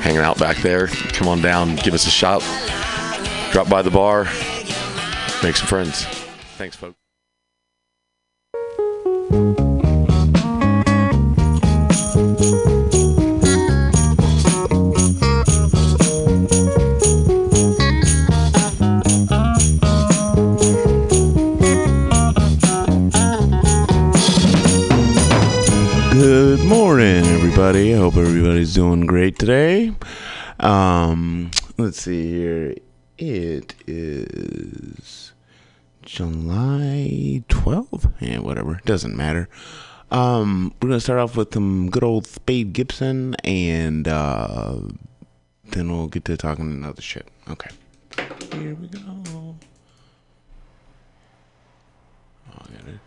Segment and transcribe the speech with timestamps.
[0.00, 2.42] hanging out back there, come on down, give us a shout,
[3.52, 4.24] drop by the bar,
[5.42, 6.04] make some friends.
[6.56, 6.99] Thanks, folks.
[27.70, 27.94] Everybody.
[27.94, 29.94] I hope everybody's doing great today.
[30.58, 32.74] Um, let's see here.
[33.16, 35.32] It is
[36.02, 38.12] July 12th.
[38.18, 38.80] Yeah, whatever.
[38.84, 39.48] Doesn't matter.
[40.10, 44.80] Um, we're gonna start off with some good old Speed Gibson, and uh,
[45.66, 47.28] then we'll get to talking another shit.
[47.48, 47.70] Okay.
[48.52, 48.98] Here we go.
[49.06, 49.54] Oh,
[52.50, 52.98] I gotta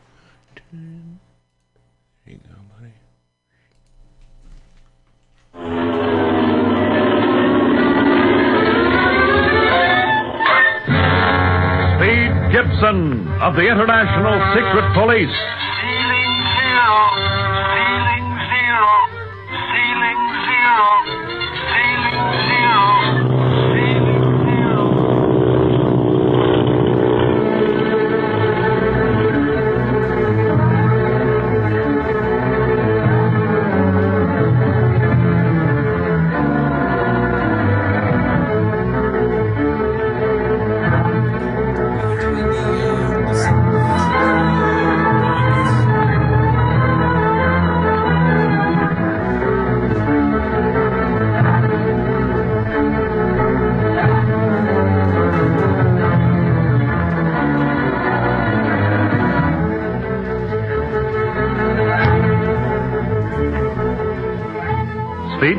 [12.53, 15.62] Gibson of the International Secret Police.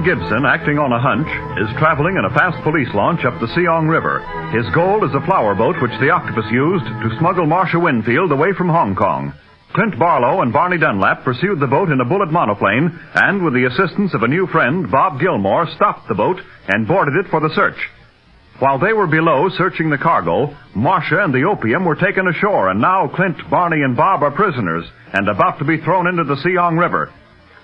[0.05, 1.33] Gibson, acting on a hunch,
[1.65, 4.21] is traveling in a fast police launch up the Seong River.
[4.53, 8.53] His goal is a flower boat which the octopus used to smuggle Marcia Winfield away
[8.53, 9.33] from Hong Kong.
[9.73, 13.65] Clint Barlow and Barney Dunlap pursued the boat in a bullet monoplane and, with the
[13.65, 16.37] assistance of a new friend, Bob Gilmore, stopped the boat
[16.69, 17.81] and boarded it for the search.
[18.61, 22.79] While they were below searching the cargo, Marcia and the opium were taken ashore, and
[22.79, 24.85] now Clint, Barney, and Bob are prisoners
[25.15, 27.11] and about to be thrown into the Seong River.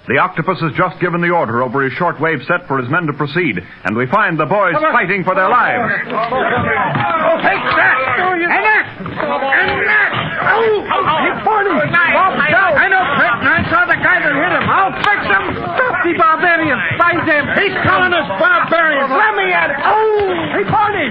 [0.09, 3.13] The octopus has just given the order over his shortwave set for his men to
[3.13, 6.09] proceed, and we find the boys fighting for their lives.
[6.09, 7.97] Take that!
[8.17, 8.85] And that!
[8.97, 10.11] And that!
[10.41, 10.89] Oh!
[10.89, 11.77] Hey, Barney!
[12.17, 12.73] Bob down!
[12.81, 14.67] I know, Clint, and I saw the guy that hit him.
[14.67, 15.45] I'll fix him!
[15.55, 16.79] Stop the barbarian!
[16.99, 17.45] Find him!
[17.55, 19.11] He's calling us barbarians!
[19.11, 19.79] Let me at it!
[19.87, 20.35] Oh!
[20.51, 21.09] Hey, Barney!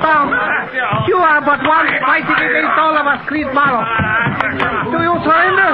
[0.00, 0.32] Bob,
[1.06, 3.84] you are but one fighting against all of us, Creed Marlow.
[4.90, 5.72] Do you surrender?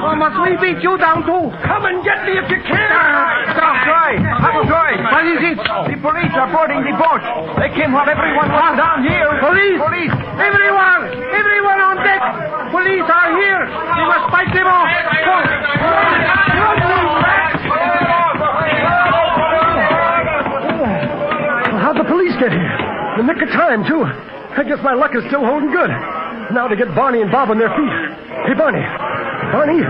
[0.00, 1.52] Or must we beat you down too?
[1.60, 2.90] Come and get me if you can!
[3.52, 4.16] Stop, Troy!
[4.64, 4.92] Troy!
[5.12, 5.60] What is it?
[5.60, 7.20] The police are boarding the boat.
[7.60, 9.28] They came while everyone was down here.
[9.44, 9.76] Police!
[9.76, 10.14] Police!
[10.40, 11.02] Everyone!
[11.20, 12.22] Everyone on deck!
[12.72, 13.62] Police are here!
[13.68, 15.19] We must fight them off!
[21.80, 22.76] How'd the police get here?
[23.16, 24.04] The nick of time, too.
[24.04, 25.90] I guess my luck is still holding good.
[26.54, 27.94] Now to get Barney and Bob on their feet.
[28.46, 28.82] Hey, Barney.
[29.52, 29.82] Barney?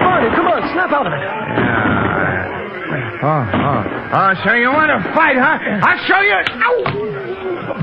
[0.00, 2.25] Barney, come on, snap out of it.
[2.86, 3.50] Ah, ah.
[3.52, 4.06] ah, oh, oh.
[4.16, 5.58] Oh, so you want to fight, huh?
[5.82, 6.38] I'll show you.
[6.62, 7.16] Ow!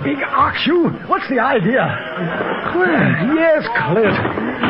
[0.03, 0.91] Big ox you.
[1.07, 1.83] What's the idea?
[2.75, 3.35] Clint.
[3.39, 4.15] Yes, Clint.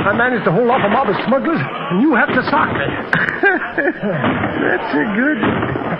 [0.03, 2.85] I managed to hold off a mob of smugglers, and you have to sock me.
[3.41, 5.39] That's a good.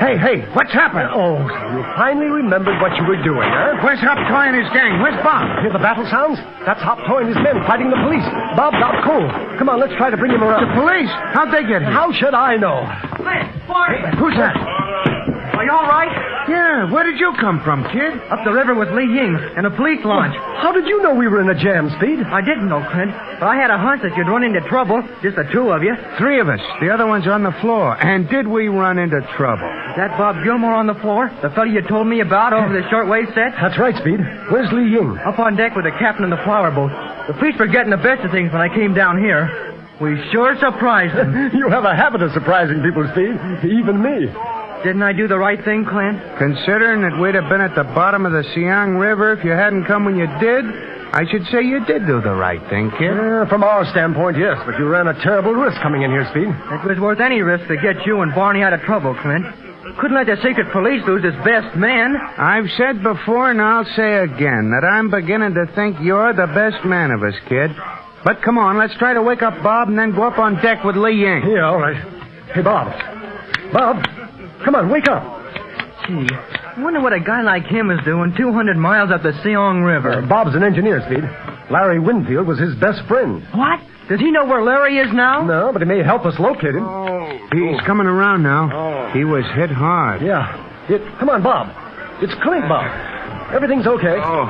[0.01, 1.09] Hey, hey, what's happened?
[1.13, 1.37] Oh,
[1.73, 3.81] you finally remembered what you were doing, huh?
[3.85, 5.01] Where's Hop Toy and his gang?
[5.01, 5.45] Where's Bob?
[5.61, 6.41] Hear the battle sounds?
[6.65, 8.25] That's Hop Toy and his men fighting the police.
[8.57, 9.29] Bob out cold.
[9.57, 10.65] Come on, let's try to bring him around.
[10.65, 11.09] The police?
[11.33, 11.93] How'd they get here?
[11.93, 12.85] How should I know?
[13.67, 14.55] Who's that?
[15.55, 16.11] Are you all right?
[16.49, 18.11] Yeah, where did you come from, kid?
[18.27, 20.35] Up the river with Lee Ying in a police launch.
[20.59, 22.19] How did you know we were in a jam, Speed?
[22.19, 24.99] I didn't know, Clint, but I had a hunch that you'd run into trouble.
[25.23, 25.95] Just the two of you.
[26.19, 26.59] Three of us.
[26.81, 27.95] The other one's on the floor.
[28.03, 29.63] And did we run into trouble?
[29.63, 31.31] Is that Bob Gilmore on the floor?
[31.41, 33.55] The fellow you told me about over the shortwave set?
[33.55, 34.19] That's right, Speed.
[34.51, 35.15] Where's Lee Ying?
[35.23, 36.91] Up on deck with the captain of the flower boat.
[37.31, 39.47] The police were getting the best of things when I came down here.
[40.01, 41.51] We sure surprised them.
[41.57, 43.71] you have a habit of surprising people, Speed.
[43.71, 44.27] Even me.
[44.83, 46.19] Didn't I do the right thing, Clint?
[46.37, 49.85] Considering that we'd have been at the bottom of the Siang River if you hadn't
[49.85, 50.65] come when you did,
[51.13, 53.15] I should say you did do the right thing, kid.
[53.15, 56.49] Yeah, from our standpoint, yes, but you ran a terrible risk coming in here, Speed.
[56.49, 59.45] It was worth any risk to get you and Barney out of trouble, Clint.
[59.99, 62.17] Couldn't let the secret police lose its best man.
[62.17, 66.83] I've said before, and I'll say again, that I'm beginning to think you're the best
[66.83, 67.71] man of us, kid.
[68.23, 70.83] But come on, let's try to wake up Bob and then go up on deck
[70.83, 71.43] with Lee Ying.
[71.51, 71.97] Yeah, all right.
[72.53, 72.87] Hey, Bob.
[73.73, 74.03] Bob.
[74.63, 75.23] Come on, wake up.
[76.07, 79.85] Gee, I wonder what a guy like him is doing 200 miles up the Seong
[79.85, 80.23] River.
[80.23, 81.23] Uh, Bob's an engineer, Speed.
[81.71, 83.43] Larry Winfield was his best friend.
[83.53, 83.79] What?
[84.09, 85.43] Does he know where Larry is now?
[85.43, 86.83] No, but he may help us locate him.
[86.83, 88.69] Oh, He's coming around now.
[88.71, 89.11] Oh.
[89.13, 90.21] He was hit hard.
[90.21, 90.43] Yeah.
[90.89, 91.71] It, come on, Bob.
[92.21, 92.83] It's Clint, Bob.
[93.53, 94.19] Everything's okay.
[94.19, 94.45] Oh,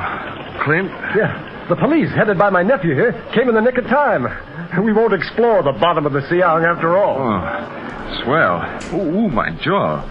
[0.64, 0.88] Clint?
[1.14, 1.53] Yeah.
[1.68, 4.24] The police, headed by my nephew here, came in the nick of time.
[4.84, 7.16] We won't explore the bottom of the Siang after all.
[7.18, 9.00] Oh, swell.
[9.00, 10.02] Ooh, ooh, my jaw.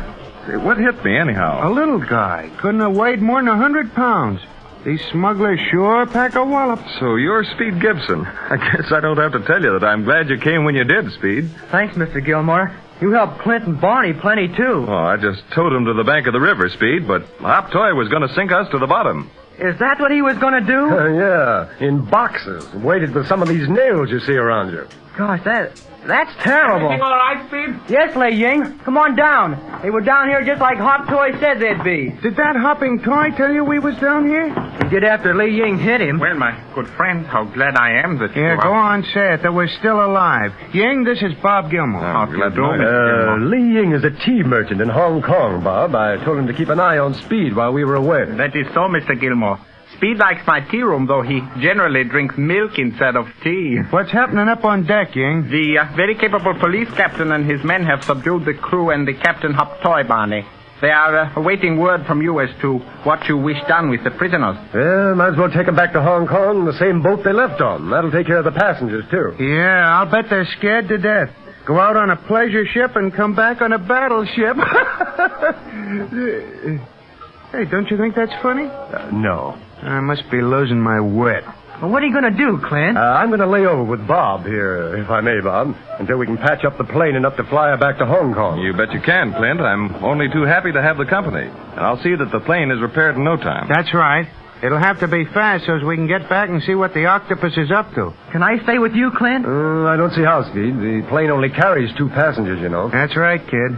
[0.47, 1.67] Say, What hit me, anyhow?
[1.67, 2.49] A little guy.
[2.59, 4.41] Couldn't have weighed more than a hundred pounds.
[4.83, 6.79] These smugglers sure pack a wallop.
[6.99, 8.25] So you're Speed Gibson.
[8.25, 10.83] I guess I don't have to tell you that I'm glad you came when you
[10.83, 11.49] did, Speed.
[11.71, 12.23] Thanks, Mr.
[12.25, 12.75] Gilmore.
[12.99, 14.85] You helped Clint and Barney plenty, too.
[14.87, 17.93] Oh, I just towed them to the bank of the river, Speed, but Hop Toy
[17.93, 19.29] was going to sink us to the bottom.
[19.63, 20.89] Is that what he was going to do?
[20.91, 24.85] Uh, yeah, in boxes, weighted with some of these nails you see around you.
[25.17, 26.85] Gosh, that that's terrible.
[26.87, 27.91] Everything all right, Speed?
[27.91, 28.79] Yes, Lei Ying.
[28.79, 29.79] Come on down.
[29.81, 32.09] They were down here just like Hop Toy said they'd be.
[32.21, 34.47] Did that hopping toy tell you we was down here?
[34.83, 36.19] He did after Lei Ying hit him.
[36.19, 38.61] Well, my good friend, how glad I am that you Yeah, are.
[38.61, 40.51] go on, say it, that we're still alive.
[40.73, 42.01] Ying, this is Bob Gilmore.
[42.01, 42.83] How do you do, Mr.
[42.83, 43.49] Uh, Gilmore?
[43.49, 45.95] Li Ying is a tea merchant in Hong Kong, Bob.
[45.95, 48.25] I told him to keep an eye on Speed while we were away.
[48.37, 49.19] That is so, Mr.
[49.19, 49.59] Gilmore.
[50.03, 53.77] Speed likes my tea room, though he generally drinks milk instead of tea.
[53.89, 55.49] What's happening up on deck, Ying?
[55.49, 59.13] The uh, very capable police captain and his men have subdued the crew and the
[59.13, 60.45] Captain Hop Toy Barney.
[60.81, 64.11] They are uh, awaiting word from you as to what you wish done with the
[64.11, 64.57] prisoners.
[64.73, 67.31] Well, might as well take them back to Hong Kong in the same boat they
[67.31, 67.89] left on.
[67.89, 69.41] That'll take care of the passengers, too.
[69.41, 71.29] Yeah, I'll bet they're scared to death.
[71.65, 74.57] Go out on a pleasure ship and come back on a battleship.
[77.53, 78.65] hey, don't you think that's funny?
[78.65, 79.57] Uh, no.
[79.83, 81.43] I must be losing my wit.
[81.81, 82.97] Well, what are you going to do, Clint?
[82.97, 86.25] Uh, I'm going to lay over with Bob here, if I may, Bob, until we
[86.25, 88.59] can patch up the plane enough to fly her back to Hong Kong.
[88.59, 89.59] You bet you can, Clint.
[89.59, 91.47] I'm only too happy to have the company.
[91.47, 93.67] And I'll see that the plane is repaired in no time.
[93.67, 94.27] That's right.
[94.63, 97.07] It'll have to be fast so as we can get back and see what the
[97.07, 98.13] octopus is up to.
[98.31, 99.45] Can I stay with you, Clint?
[99.45, 100.79] Uh, I don't see how, Speed.
[100.79, 102.87] The plane only carries two passengers, you know.
[102.89, 103.75] That's right, kid.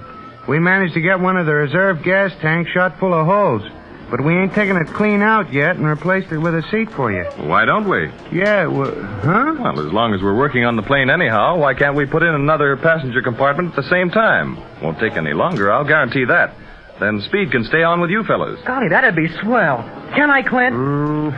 [0.47, 3.63] We managed to get one of the reserve gas tanks shot full of holes.
[4.09, 7.11] But we ain't taken it clean out yet and replaced it with a seat for
[7.11, 7.23] you.
[7.47, 8.11] Why don't we?
[8.31, 9.55] Yeah, well, huh?
[9.59, 12.33] Well, as long as we're working on the plane anyhow, why can't we put in
[12.33, 14.57] another passenger compartment at the same time?
[14.81, 16.53] Won't take any longer, I'll guarantee that.
[16.99, 18.57] Then Speed can stay on with you fellows.
[18.65, 19.83] Golly, that'd be swell.
[20.15, 20.73] Can I, Clint?
[20.73, 21.33] Mm,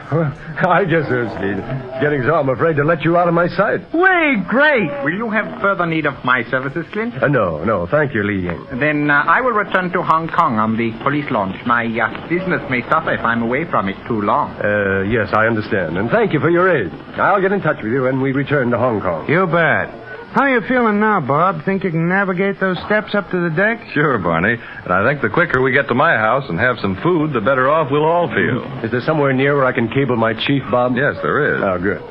[0.67, 1.57] I guess so, Speed.
[1.99, 3.81] Getting so I'm afraid to let you out of my sight.
[3.91, 4.85] Way great.
[5.03, 7.15] Will you have further need of my services, Clint?
[7.21, 8.79] Uh, no, no, thank you, Li Ying.
[8.79, 11.55] Then uh, I will return to Hong Kong on the police launch.
[11.65, 14.51] My uh, business may suffer if I'm away from it too long.
[14.61, 15.97] Uh, yes, I understand.
[15.97, 16.91] And thank you for your aid.
[17.17, 19.27] I'll get in touch with you when we return to Hong Kong.
[19.27, 20.06] You bet.
[20.33, 21.63] How are you feeling now, Bob?
[21.63, 23.79] Think you can navigate those steps up to the deck?
[23.93, 24.53] Sure, Barney.
[24.59, 27.41] And I think the quicker we get to my house and have some food, the
[27.41, 28.67] better off we'll all feel.
[28.67, 28.85] Hmm.
[28.85, 30.95] Is there somewhere near where I can cable my chief, Bob?
[30.95, 31.63] Yes, there is.
[31.63, 32.01] Oh, good.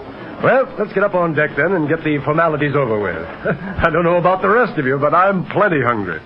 [0.42, 3.16] Well, let's get up on deck then and get the formalities over with.
[3.84, 6.20] I don't know about the rest of you, but I'm plenty hungry.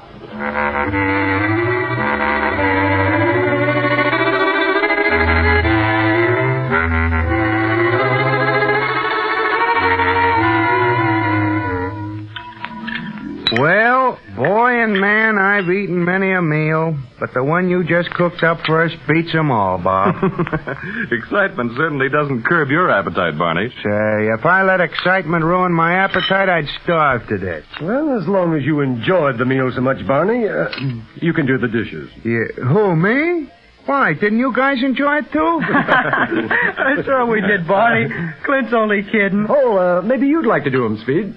[14.36, 18.42] Well, boy and man, I've eaten many a meal, but the one you just cooked
[18.42, 20.14] up for us beats 'em all, Bob.
[21.12, 23.68] Excitement certainly doesn't curb your appetite, Barney.
[23.68, 27.64] Say, if I let excitement ruin my appetite, I'd starve to death.
[27.82, 30.68] Well, as long as you enjoyed the meal so much, Barney, uh,
[31.16, 32.10] you can do the dishes.
[32.24, 33.48] Yeah, who, me?
[33.86, 35.60] Why, didn't you guys enjoy it too?
[35.62, 38.08] I sure we did, Barney.
[38.44, 39.46] Clint's only kidding.
[39.48, 41.34] Oh, uh, maybe you'd like to do them, Speed.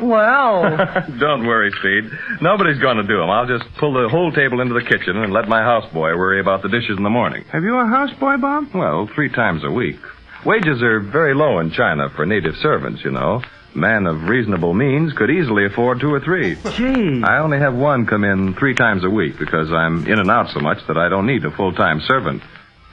[0.00, 0.62] Well,
[1.18, 2.10] Don't worry, Speed.
[2.40, 3.30] Nobody's going to do them.
[3.30, 6.62] I'll just pull the whole table into the kitchen and let my houseboy worry about
[6.62, 7.44] the dishes in the morning.
[7.52, 8.68] Have you a houseboy, Bob?
[8.74, 9.96] Well, three times a week.
[10.44, 13.42] Wages are very low in China for native servants, you know.
[13.74, 16.56] A man of reasonable means could easily afford two or three.
[16.76, 17.22] gee.
[17.24, 20.50] I only have one come in three times a week because I'm in and out
[20.52, 22.42] so much that I don't need a full-time servant.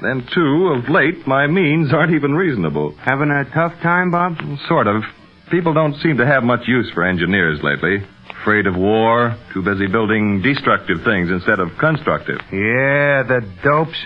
[0.01, 2.96] Then, two, of late, my means aren't even reasonable.
[3.03, 4.38] Having a tough time, Bob?
[4.68, 5.03] Sort of.
[5.51, 8.06] People don't seem to have much use for engineers lately.
[8.41, 12.39] Afraid of war, too busy building destructive things instead of constructive.
[12.51, 13.98] Yeah, the dopes.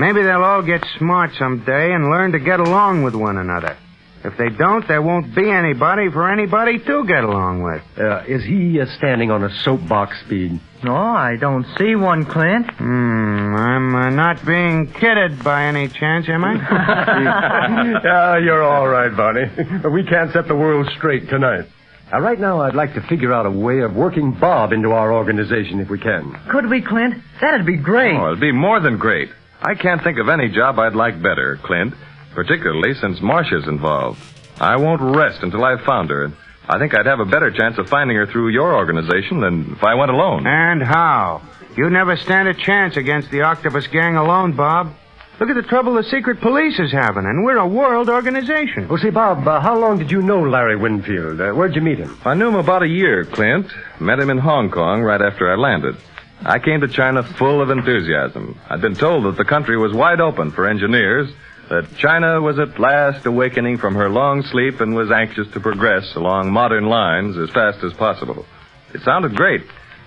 [0.00, 3.76] Maybe they'll all get smart someday and learn to get along with one another.
[4.24, 7.82] If they don't, there won't be anybody for anybody to get along with.
[7.98, 10.60] Uh, is he uh, standing on a soapbox, Speed?
[10.84, 12.70] No, I don't see one, Clint.
[12.70, 16.54] Hmm, I'm uh, not being kidded by any chance, am I?
[18.44, 19.46] You're all right, Barney.
[19.92, 21.66] We can't set the world straight tonight.
[22.12, 25.12] Uh, right now, I'd like to figure out a way of working Bob into our
[25.12, 26.38] organization if we can.
[26.50, 27.14] Could we, Clint?
[27.40, 28.14] That'd be great.
[28.14, 29.30] Oh, it'd be more than great.
[29.62, 31.94] I can't think of any job I'd like better, Clint,
[32.34, 34.20] particularly since Marcia's involved.
[34.60, 36.24] I won't rest until I've found her.
[36.24, 36.34] and
[36.68, 39.82] I think I'd have a better chance of finding her through your organization than if
[39.82, 40.46] I went alone.
[40.46, 41.42] And how?
[41.76, 44.94] You never stand a chance against the Octopus Gang alone, Bob.
[45.40, 48.86] Look at the trouble the secret police is having, and we're a world organization.
[48.86, 51.40] Well, see, Bob, uh, how long did you know Larry Winfield?
[51.40, 52.16] Uh, where'd you meet him?
[52.24, 53.66] I knew him about a year, Clint.
[53.98, 55.96] Met him in Hong Kong right after I landed.
[56.44, 58.60] I came to China full of enthusiasm.
[58.68, 61.28] I'd been told that the country was wide open for engineers,
[61.72, 66.14] that China was at last awakening from her long sleep and was anxious to progress
[66.16, 68.44] along modern lines as fast as possible.
[68.92, 69.62] It sounded great,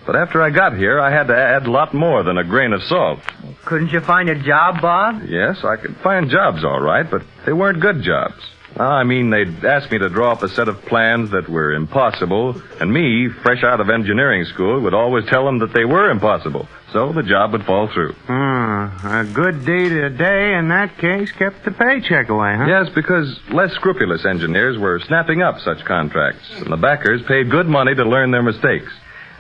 [0.05, 2.71] but after I got here, I had to add a lot more than a grain
[2.71, 3.19] of salt.
[3.65, 5.23] Couldn't you find a job, Bob?
[5.27, 8.37] Yes, I could find jobs all right, but they weren't good jobs.
[8.77, 12.61] I mean, they'd asked me to draw up a set of plans that were impossible,
[12.81, 16.67] and me, fresh out of engineering school, would always tell them that they were impossible,
[16.91, 18.11] so the job would fall through.
[18.27, 22.65] Hmm, a good deed a day in that case kept the paycheck away, huh?
[22.65, 27.67] Yes, because less scrupulous engineers were snapping up such contracts, and the backers paid good
[27.67, 28.91] money to learn their mistakes.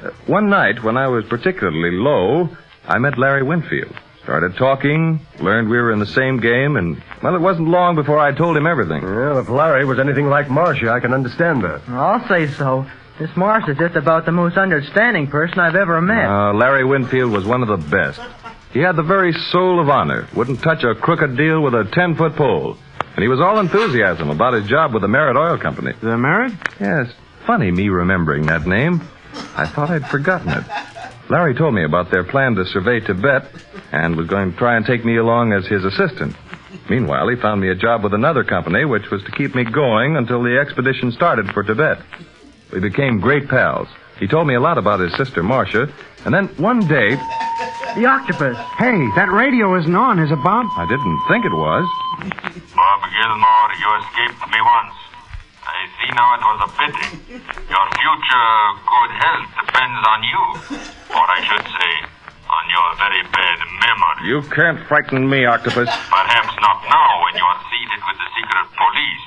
[0.01, 2.49] Uh, one night, when I was particularly low,
[2.87, 3.93] I met Larry Winfield.
[4.23, 8.19] Started talking, learned we were in the same game, and, well, it wasn't long before
[8.19, 9.03] I told him everything.
[9.03, 11.81] Well, if Larry was anything like Marcia, I can understand that.
[11.89, 12.85] I'll say so.
[13.17, 16.25] This Marsh is just about the most understanding person I've ever met.
[16.27, 18.21] Uh, Larry Winfield was one of the best.
[18.73, 22.13] He had the very soul of honor, wouldn't touch a crooked deal with a 10
[22.13, 22.77] foot pole.
[23.15, 25.93] And he was all enthusiasm about his job with the Merritt Oil Company.
[26.01, 26.53] The Merritt?
[26.79, 27.11] Yes,
[27.47, 29.01] funny me remembering that name.
[29.55, 30.63] I thought I'd forgotten it.
[31.27, 33.49] Larry told me about their plan to survey Tibet
[33.91, 36.35] and was going to try and take me along as his assistant.
[36.89, 40.17] Meanwhile, he found me a job with another company, which was to keep me going
[40.17, 41.99] until the expedition started for Tibet.
[42.71, 43.87] We became great pals.
[44.19, 45.91] He told me a lot about his sister, Marcia,
[46.25, 47.15] and then one day,
[47.95, 48.57] The octopus.
[48.77, 50.67] Hey, that radio isn't on, is it, Bob?
[50.75, 51.87] I didn't think it was.
[52.75, 54.95] Bob Gilmore, you escaped me once.
[55.63, 57.39] I see now it was a pity.
[57.71, 58.47] Your future
[58.83, 60.41] good health depends on you.
[61.15, 61.91] Or I should say,
[62.55, 64.21] on your very bad memory.
[64.31, 65.91] You can't frighten me, Octopus.
[65.91, 69.25] Perhaps not now when you are seated with the secret police.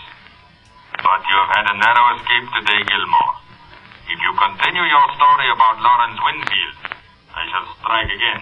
[0.99, 3.35] But you have had a narrow escape today, Gilmore.
[4.09, 6.77] If you continue your story about Lawrence Winfield,
[7.37, 8.41] I shall strike again.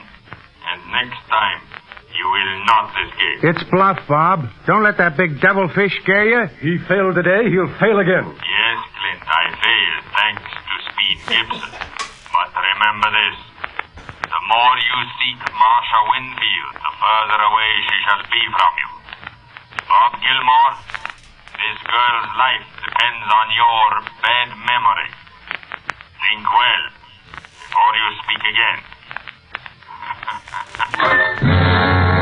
[0.66, 1.60] And next time,
[2.14, 3.38] you will not escape.
[3.44, 4.48] It's bluff, Bob.
[4.66, 6.42] Don't let that big devilfish scare you.
[6.62, 8.24] He failed today, he'll fail again.
[8.24, 11.70] Yes, Clint, I failed thanks to Speed Gibson.
[12.32, 13.36] But remember this.
[14.26, 18.90] The more you seek Marcia Winfield, the further away she shall be from you.
[19.86, 20.74] Bob Gilmore,
[21.54, 25.10] this girl's life depends on your bad memory.
[26.26, 26.90] Think well
[27.70, 28.78] before you speak again.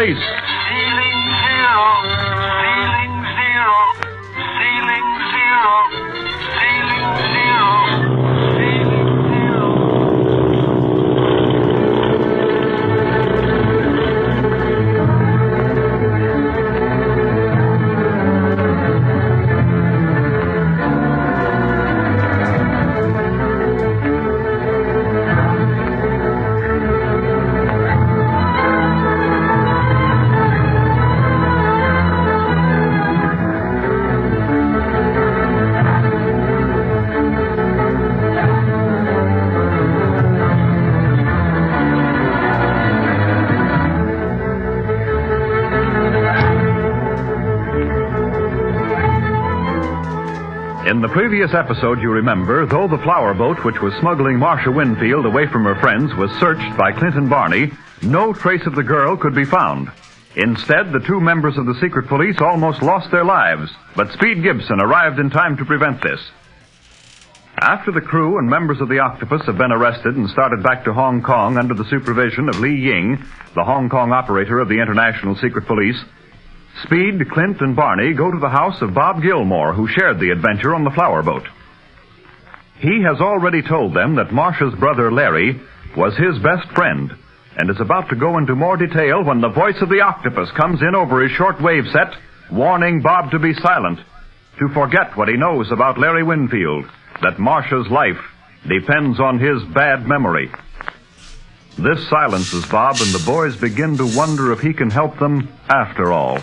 [0.00, 0.39] Police.
[51.12, 55.64] Previous episode, you remember, though the flower boat which was smuggling Marcia Winfield away from
[55.64, 59.90] her friends was searched by Clinton Barney, no trace of the girl could be found.
[60.36, 64.80] Instead, the two members of the secret police almost lost their lives, but Speed Gibson
[64.80, 66.20] arrived in time to prevent this.
[67.58, 70.92] After the crew and members of the Octopus have been arrested and started back to
[70.92, 73.24] Hong Kong under the supervision of Li Ying,
[73.56, 76.00] the Hong Kong operator of the International Secret Police,
[76.84, 80.74] Speed, Clint, and Barney go to the house of Bob Gilmore, who shared the adventure
[80.74, 81.46] on the flower boat.
[82.78, 85.60] He has already told them that Marcia's brother Larry
[85.96, 87.12] was his best friend
[87.56, 90.80] and is about to go into more detail when the voice of the octopus comes
[90.80, 92.14] in over his shortwave set,
[92.50, 93.98] warning Bob to be silent,
[94.58, 96.86] to forget what he knows about Larry Winfield,
[97.20, 98.20] that Marcia's life
[98.66, 100.50] depends on his bad memory.
[101.78, 106.12] This silences Bob, and the boys begin to wonder if he can help them after
[106.12, 106.38] all.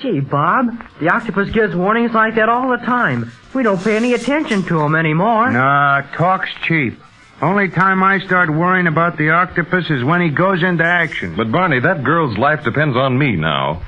[0.00, 0.66] Gee, Bob,
[1.00, 3.32] the octopus gives warnings like that all the time.
[3.54, 5.50] We don't pay any attention to him anymore.
[5.50, 6.98] Nah, talk's cheap.
[7.40, 11.36] Only time I start worrying about the octopus is when he goes into action.
[11.36, 13.82] But, Barney, that girl's life depends on me now.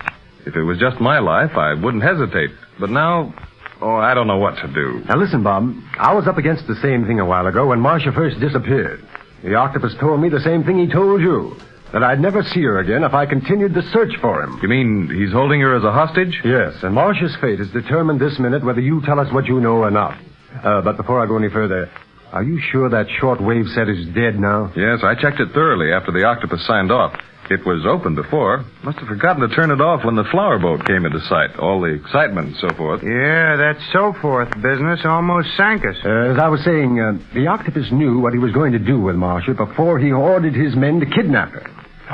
[0.47, 2.51] If it was just my life, I wouldn't hesitate.
[2.81, 3.35] But now,
[3.83, 5.03] oh, I don't know what to do.
[5.07, 5.75] Now listen, Bob.
[5.99, 9.05] I was up against the same thing a while ago when Marcia first disappeared.
[9.43, 11.57] The octopus told me the same thing he told you.
[11.93, 14.59] That I'd never see her again if I continued the search for him.
[14.63, 16.39] You mean he's holding her as a hostage?
[16.45, 19.79] Yes, and Marcia's fate is determined this minute whether you tell us what you know
[19.79, 20.19] or not.
[20.63, 21.89] Uh, but before I go any further,
[22.33, 24.71] are you sure that short wave set is dead now?
[24.77, 27.19] Yes, I checked it thoroughly after the octopus signed off.
[27.51, 28.63] It was open before.
[28.85, 31.57] Must have forgotten to turn it off when the flower boat came into sight.
[31.59, 33.03] All the excitement and so forth.
[33.03, 35.97] Yeah, that so forth business almost sank us.
[36.05, 39.01] Uh, as I was saying, uh, the octopus knew what he was going to do
[39.01, 41.65] with Marcia before he ordered his men to kidnap her.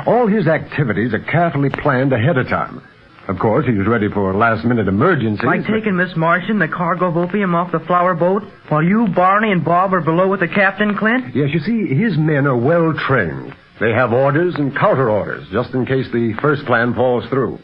[0.05, 2.81] All his activities are carefully planned ahead of time.
[3.27, 5.45] Of course, he was ready for a last-minute emergencies.
[5.45, 9.07] Like taking Miss Marcia and the cargo of opium off the flower boat while you,
[9.15, 11.35] Barney, and Bob are below with the captain, Clint?
[11.35, 13.55] Yes, you see, his men are well trained.
[13.79, 17.57] They have orders and counter orders, just in case the first plan falls through.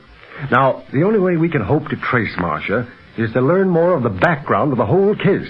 [0.50, 4.02] Now, the only way we can hope to trace Marcia is to learn more of
[4.02, 5.50] the background of the whole case.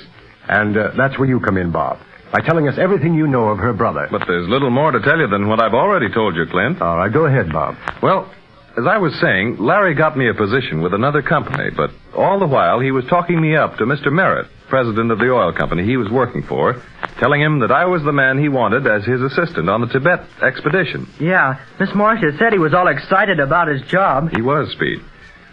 [0.50, 2.00] And uh, that's where you come in, Bob.
[2.32, 4.08] By telling us everything you know of her brother.
[4.10, 6.82] But there's little more to tell you than what I've already told you, Clint.
[6.82, 7.76] All right, go ahead, Bob.
[8.02, 8.32] Well,
[8.78, 12.48] as I was saying, Larry got me a position with another company, but all the
[12.48, 14.14] while he was talking me up to Mr.
[14.14, 16.82] Merritt, president of the oil company he was working for,
[17.20, 20.26] telling him that I was the man he wanted as his assistant on the Tibet
[20.42, 21.10] expedition.
[21.20, 24.34] Yeah, Miss Marcia said he was all excited about his job.
[24.34, 25.02] He was, Speed.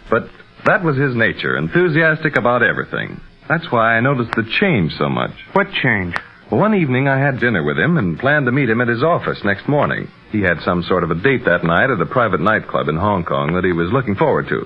[0.09, 0.29] But
[0.65, 3.19] that was his nature, enthusiastic about everything.
[3.49, 5.31] That's why I noticed the change so much.
[5.51, 6.15] What change?
[6.49, 9.39] One evening I had dinner with him and planned to meet him at his office
[9.45, 10.07] next morning.
[10.31, 13.23] He had some sort of a date that night at a private nightclub in Hong
[13.23, 14.65] Kong that he was looking forward to.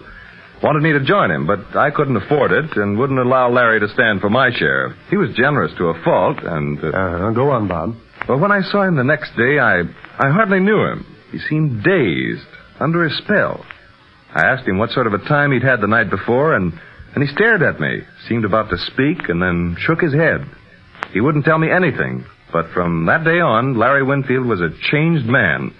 [0.63, 3.89] Wanted me to join him, but I couldn't afford it and wouldn't allow Larry to
[3.89, 4.95] stand for my share.
[5.09, 6.79] He was generous to a fault, and.
[6.81, 7.95] Uh, Uh, go on, Bob.
[8.27, 9.81] but when I saw him the next day, I,
[10.19, 11.05] I hardly knew him.
[11.33, 12.47] He seemed dazed,
[12.79, 13.65] under a spell.
[14.33, 16.71] I asked him what sort of a time he'd had the night before, and,
[17.13, 20.45] and he stared at me, seemed about to speak, and then shook his head.
[21.11, 25.25] He wouldn't tell me anything, but from that day on, Larry Winfield was a changed
[25.25, 25.73] man.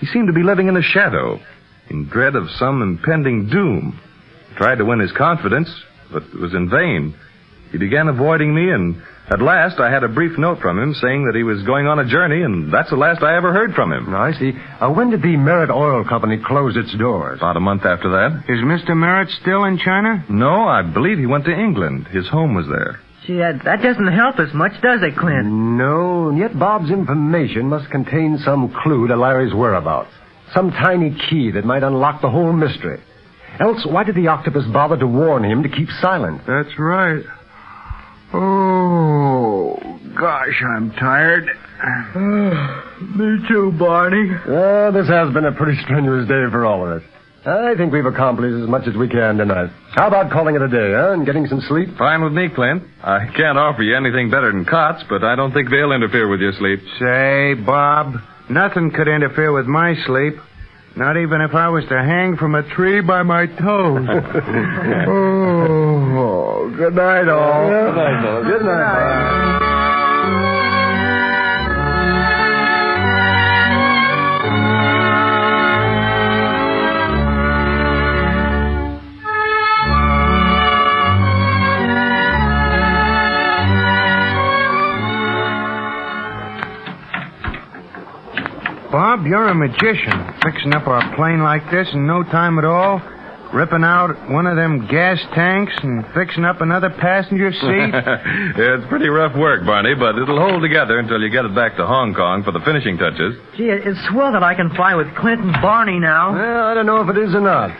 [0.00, 1.40] He seemed to be living in a shadow,
[1.90, 4.00] in dread of some impending doom.
[4.52, 5.68] I Tried to win his confidence,
[6.12, 7.14] but it was in vain.
[7.72, 11.24] He began avoiding me, and at last I had a brief note from him saying
[11.26, 13.92] that he was going on a journey, and that's the last I ever heard from
[13.92, 14.14] him.
[14.14, 14.52] I see.
[14.80, 17.38] Uh, when did the Merritt Oil Company close its doors?
[17.40, 18.44] About a month after that.
[18.48, 18.96] Is Mr.
[18.96, 20.24] Merritt still in China?
[20.28, 22.06] No, I believe he went to England.
[22.08, 23.00] His home was there.
[23.26, 25.46] Gee, that, that doesn't help us much, does it, Clint?
[25.46, 30.10] No, and yet Bob's information must contain some clue to Larry's whereabouts.
[30.52, 33.00] Some tiny key that might unlock the whole mystery.
[33.60, 36.42] Else, why did the octopus bother to warn him to keep silent?
[36.46, 37.24] That's right.
[38.34, 39.78] Oh,
[40.18, 41.48] gosh, I'm tired.
[43.16, 44.30] Me too, Barney.
[44.48, 47.08] Oh, this has been a pretty strenuous day for all of us.
[47.46, 49.70] I think we've accomplished as much as we can tonight.
[49.92, 51.88] How about calling it a day, huh, and getting some sleep?
[51.98, 52.82] Fine with me, Clint.
[53.02, 56.40] I can't offer you anything better than cots, but I don't think they'll interfere with
[56.40, 56.80] your sleep.
[56.98, 58.14] Say, Bob,
[58.48, 60.34] nothing could interfere with my sleep.
[60.96, 64.06] Not even if I was to hang from a tree by my toes.
[65.08, 67.68] oh, good night, all.
[67.68, 68.46] Good night, fellas.
[68.46, 69.63] Good night.
[88.94, 90.14] Bob, you're a magician.
[90.46, 93.02] Fixing up our plane like this in no time at all.
[93.52, 97.90] Ripping out one of them gas tanks and fixing up another passenger seat?
[97.90, 101.74] yeah, it's pretty rough work, Barney, but it'll hold together until you get it back
[101.74, 103.34] to Hong Kong for the finishing touches.
[103.56, 106.30] Gee, it's swell that I can fly with Clint and Barney now.
[106.30, 107.74] Well, I don't know if it is or not.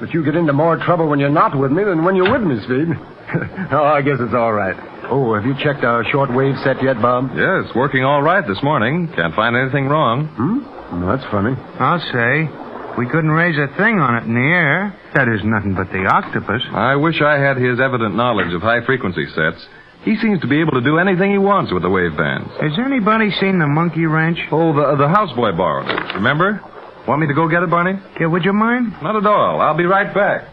[0.00, 2.40] But you get into more trouble when you're not with me than when you're with
[2.40, 2.96] me, Speed.
[3.76, 4.76] oh, I guess it's all right.
[5.08, 7.30] Oh, have you checked our shortwave set yet, Bob?
[7.36, 9.12] Yeah, it's working all right this morning.
[9.14, 10.26] Can't find anything wrong.
[10.34, 11.00] Hmm?
[11.00, 11.54] No, that's funny.
[11.78, 12.50] I'll say.
[12.98, 14.96] We couldn't raise a thing on it in the air.
[15.14, 16.62] That is nothing but the octopus.
[16.72, 19.60] I wish I had his evident knowledge of high frequency sets.
[20.02, 22.48] He seems to be able to do anything he wants with the wave bands.
[22.60, 24.38] Has anybody seen the monkey wrench?
[24.50, 26.14] Oh, the, the houseboy borrowed it.
[26.14, 26.60] Remember?
[27.06, 28.00] Want me to go get it, Barney?
[28.18, 28.92] Yeah, would you mind?
[29.02, 29.60] Not at all.
[29.60, 30.48] I'll be right back.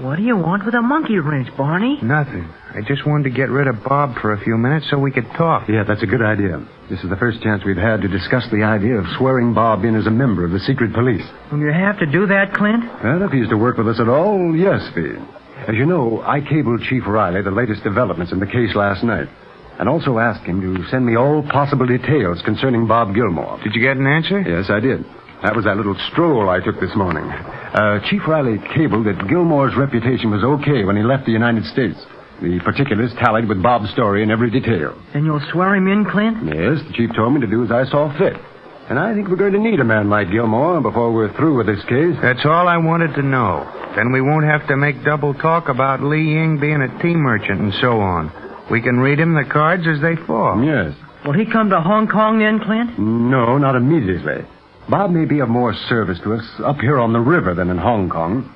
[0.00, 1.98] What do you want with a monkey wrench, Barney?
[2.02, 2.48] Nothing.
[2.74, 5.26] I just wanted to get rid of Bob for a few minutes so we could
[5.36, 5.68] talk.
[5.68, 6.64] Yeah, that's a good idea.
[6.88, 9.94] This is the first chance we've had to discuss the idea of swearing Bob in
[9.94, 11.22] as a member of the secret police.
[11.52, 12.84] Will you have to do that, Clint?
[13.04, 15.20] Well, if he's to work with us at all, yes, Speed.
[15.68, 19.28] As you know, I cabled Chief Riley the latest developments in the case last night,
[19.78, 23.60] and also asked him to send me all possible details concerning Bob Gilmore.
[23.62, 24.40] Did you get an answer?
[24.40, 25.04] Yes, I did.
[25.42, 27.24] That was that little stroll I took this morning.
[27.24, 31.98] Uh, Chief Riley cabled that Gilmore's reputation was okay when he left the United States.
[32.40, 34.94] The particulars tallied with Bob's story in every detail.
[35.12, 36.46] Then you'll swear him in, Clint?
[36.46, 38.34] Yes, the chief told me to do as I saw fit.
[38.88, 41.66] And I think we're going to need a man like Gilmore before we're through with
[41.66, 42.14] this case.
[42.22, 43.66] That's all I wanted to know.
[43.96, 47.60] Then we won't have to make double talk about Lee Ying being a tea merchant
[47.60, 48.30] and so on.
[48.70, 50.62] We can read him the cards as they fall.
[50.62, 50.94] Yes.
[51.24, 52.98] Will he come to Hong Kong then, Clint?
[52.98, 54.44] No, not immediately.
[54.92, 57.78] Bob may be of more service to us up here on the river than in
[57.78, 58.52] Hong Kong.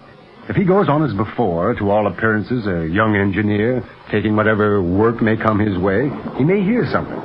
[0.51, 5.23] If he goes on as before, to all appearances, a young engineer, taking whatever work
[5.23, 7.17] may come his way, he may hear something.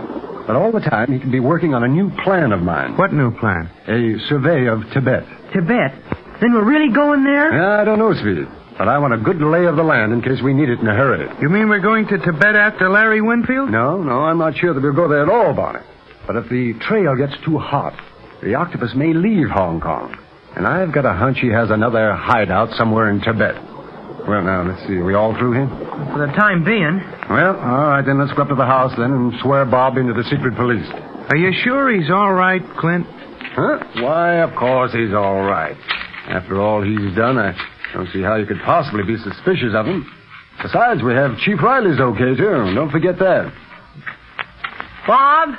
[0.48, 2.96] But all the time, he can be working on a new plan of mine.
[2.96, 3.70] What new plan?
[3.84, 5.28] A survey of Tibet.
[5.52, 5.92] Tibet?
[6.40, 7.52] Then we're really going there?
[7.52, 8.48] Yeah, I don't know, Speed.
[8.78, 10.88] But I want a good lay of the land in case we need it in
[10.88, 11.28] a hurry.
[11.42, 13.72] You mean we're going to Tibet after Larry Winfield?
[13.72, 15.84] No, no, I'm not sure that we'll go there at all, Barney.
[16.26, 17.92] But if the trail gets too hot,
[18.42, 20.18] the octopus may leave Hong Kong.
[20.56, 23.56] And I've got a hunch he has another hideout somewhere in Tibet.
[24.28, 24.96] Well, now, let's see.
[24.98, 25.70] Are we all through here?
[26.14, 27.02] For the time being.
[27.30, 30.14] Well, all right, then let's go up to the house then and swear Bob into
[30.14, 30.86] the secret police.
[31.30, 33.08] Are you sure he's all right, Clint?
[33.56, 33.80] Huh?
[34.04, 35.76] Why, of course he's all right.
[36.28, 37.56] After all he's done, I
[37.94, 40.06] don't see how you could possibly be suspicious of him.
[40.62, 42.76] Besides, we have Chief Riley's okay, too.
[42.76, 43.52] Don't forget that.
[45.08, 45.50] Bob?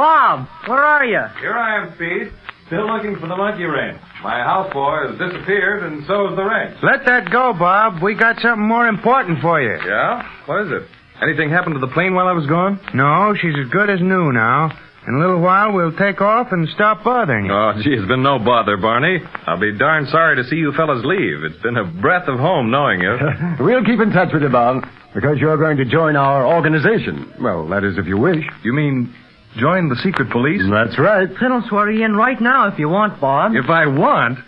[0.00, 1.20] Bob, where are you?
[1.40, 2.32] Here I am, Speed.
[2.68, 4.00] Still looking for the monkey wrench.
[4.22, 6.78] My houseboy has disappeared, and so has the wrench.
[6.82, 8.02] Let that go, Bob.
[8.02, 9.76] We got something more important for you.
[9.84, 10.24] Yeah?
[10.46, 10.88] What is it?
[11.20, 12.80] Anything happened to the plane while I was gone?
[12.94, 14.72] No, she's as good as new now.
[15.06, 17.52] In a little while, we'll take off and stop bothering you.
[17.52, 19.20] Oh, gee, it's been no bother, Barney.
[19.46, 21.44] I'll be darn sorry to see you fellas leave.
[21.44, 23.18] It's been a breath of home knowing you.
[23.60, 24.80] we'll keep in touch with you, Bob,
[25.12, 27.34] because you're going to join our organization.
[27.38, 28.40] Well, that is if you wish.
[28.64, 29.12] You mean
[29.58, 30.62] join the secret police?
[30.70, 31.28] That's right.
[31.40, 33.52] Then I'll swear you in right now if you want, Bob.
[33.54, 34.38] If I want?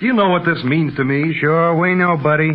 [0.00, 1.34] Do you know what this means to me?
[1.40, 2.50] Sure, we know, buddy.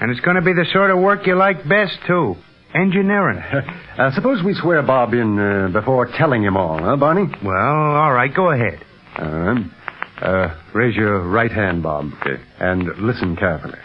[0.00, 2.36] And it's going to be the sort of work you like best, too.
[2.74, 3.38] Engineering.
[3.98, 7.26] uh, suppose we swear Bob in uh, before telling him all, huh, Barney?
[7.42, 8.80] Well, all right, go ahead.
[9.18, 9.54] Uh,
[10.20, 12.10] uh, raise your right hand, Bob.
[12.20, 12.42] Okay.
[12.58, 13.78] And listen carefully.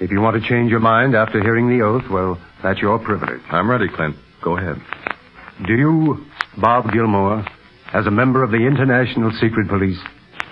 [0.00, 3.42] If you want to change your mind after hearing the oath, well, that's your privilege.
[3.50, 4.16] I'm ready, Clint.
[4.42, 4.76] Go ahead.
[5.66, 6.24] Do you,
[6.60, 7.44] Bob Gilmore,
[7.94, 9.98] as a member of the International Secret Police,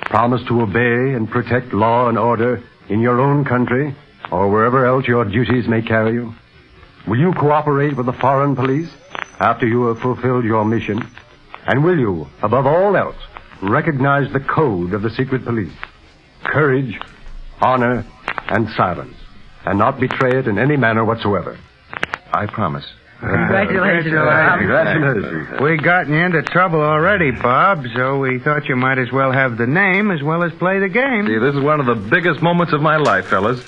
[0.07, 3.95] promise to obey and protect law and order in your own country
[4.33, 6.33] or wherever else your duties may carry you?
[7.07, 8.89] Will you cooperate with the foreign police
[9.39, 10.99] after you have fulfilled your mission?
[11.67, 13.17] And will you, above all else,
[13.63, 15.73] recognize the code of the secret police?
[16.45, 16.99] Courage,
[17.61, 18.07] honor,
[18.49, 19.17] and silence,
[19.67, 21.59] and not betray it in any manner whatsoever.
[22.33, 22.87] I promise.
[23.21, 24.59] Congratulations, Bob.
[24.59, 25.61] Congratulations.
[25.61, 29.59] We gotten you into trouble already, Bob, so we thought you might as well have
[29.59, 31.27] the name as well as play the game.
[31.27, 33.65] See, this is one of the biggest moments of my life, fellas.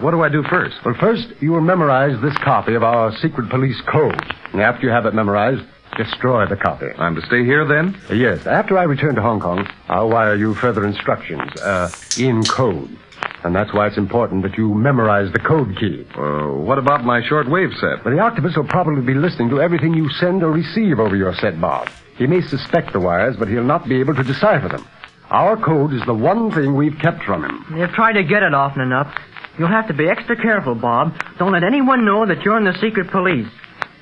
[0.00, 0.76] What do I do first?
[0.84, 4.20] Well, first, you will memorize this copy of our secret police code.
[4.52, 5.62] And after you have it memorized,
[5.96, 6.86] destroy the copy.
[6.98, 7.98] I'm to stay here then?
[8.10, 12.96] Yes, after I return to Hong Kong, I'll wire you further instructions, uh, in code.
[13.44, 16.06] And that's why it's important that you memorize the code key.
[16.16, 18.04] Uh, what about my shortwave set?
[18.04, 21.34] But the octopus will probably be listening to everything you send or receive over your
[21.34, 21.88] set, Bob.
[22.16, 24.86] He may suspect the wires, but he'll not be able to decipher them.
[25.30, 27.64] Our code is the one thing we've kept from him.
[27.76, 29.12] You've tried to get it often enough.
[29.58, 31.14] You'll have to be extra careful, Bob.
[31.38, 33.48] Don't let anyone know that you're in the secret police.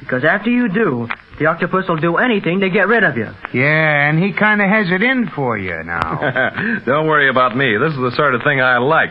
[0.01, 3.29] Because after you do, The octopus will do anything to get rid of you.
[3.55, 6.81] Yeah, and he kind of has it in for you now.
[6.85, 7.79] Don't worry about me.
[7.79, 9.09] This is the sort of thing I like.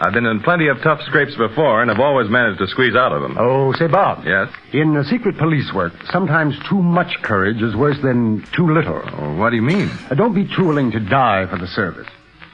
[0.00, 3.12] I've been in plenty of tough scrapes before and have always managed to squeeze out
[3.12, 3.36] of them.
[3.38, 4.24] Oh, say, Bob.
[4.24, 4.48] Yes?
[4.72, 9.02] In uh, secret police work, sometimes too much courage is worse than too little.
[9.04, 9.90] Oh, what do you mean?
[10.10, 12.08] Uh, don't be too willing to die for the service.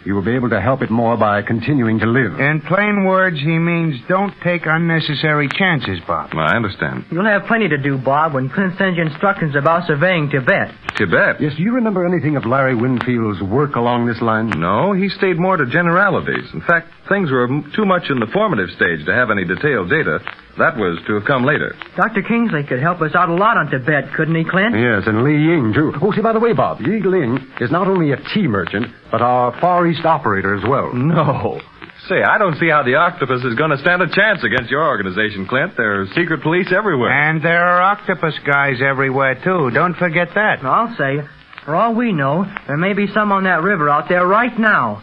[0.07, 2.39] You will be able to help it more by continuing to live.
[2.39, 6.31] In plain words, he means don't take unnecessary chances, Bob.
[6.33, 7.07] I understand.
[7.11, 10.71] You'll have plenty to do, Bob, when Clint sends you instructions about surveying Tibet.
[10.97, 11.41] Tibet?
[11.41, 14.49] Yes, do you remember anything of Larry Winfield's work along this line?
[14.51, 16.47] No, he stayed more to generalities.
[16.55, 20.21] In fact, things were too much in the formative stage to have any detailed data.
[20.57, 21.75] That was to have come later.
[21.97, 22.23] Dr.
[22.23, 24.73] Kingsley could help us out a lot on Tibet, couldn't he, Clint?
[24.73, 25.93] Yes, and Li Ying, too.
[26.01, 29.23] Oh, see, by the way, Bob, Li Ying is not only a tea merchant, but
[29.23, 30.93] our Far East operator as well.
[30.93, 31.61] No.
[32.09, 34.87] Say, I don't see how the octopus is going to stand a chance against your
[34.87, 35.73] organization, Clint.
[35.77, 37.11] There are secret police everywhere.
[37.11, 39.71] And there are octopus guys everywhere, too.
[39.73, 40.63] Don't forget that.
[40.63, 41.27] I'll say,
[41.65, 45.03] for all we know, there may be some on that river out there right now.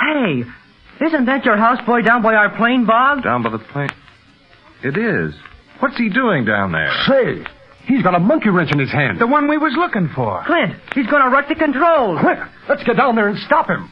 [0.00, 0.42] Hey,
[1.06, 3.22] isn't that your houseboy down by our plane, Bob?
[3.22, 3.90] Down by the plane.
[4.82, 5.34] It is.
[5.78, 6.90] What's he doing down there?
[7.06, 7.44] Say,
[7.86, 9.18] he's got a monkey wrench in his hand.
[9.20, 10.42] The one we was looking for.
[10.46, 12.20] Clint, he's going to wreck the controls.
[12.20, 12.38] Quick,
[12.68, 13.88] let's get down there and stop him.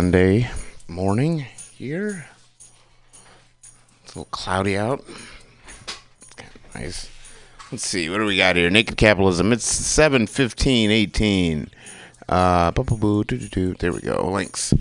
[0.00, 0.48] Sunday
[0.88, 1.40] morning
[1.76, 2.24] here.
[4.02, 5.04] It's a little cloudy out.
[6.74, 7.10] Nice.
[7.70, 8.08] Let's see.
[8.08, 8.70] What do we got here?
[8.70, 9.52] Naked Capitalism.
[9.52, 11.68] It's 7 15 18.
[12.30, 14.30] Uh, there we go.
[14.32, 14.72] Links.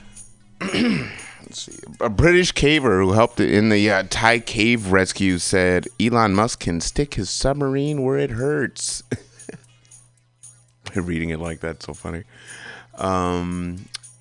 [0.60, 1.08] Let's
[1.52, 1.80] see.
[2.00, 6.80] A British caver who helped in the uh, Thai cave rescue said Elon Musk can
[6.80, 9.02] stick his submarine where it hurts.
[10.94, 12.22] reading it like that so funny
[13.00, 13.78] um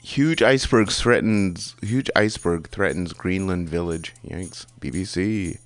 [0.10, 4.66] huge iceberg threatens huge iceberg threatens greenland village Yanks.
[4.82, 5.60] bbc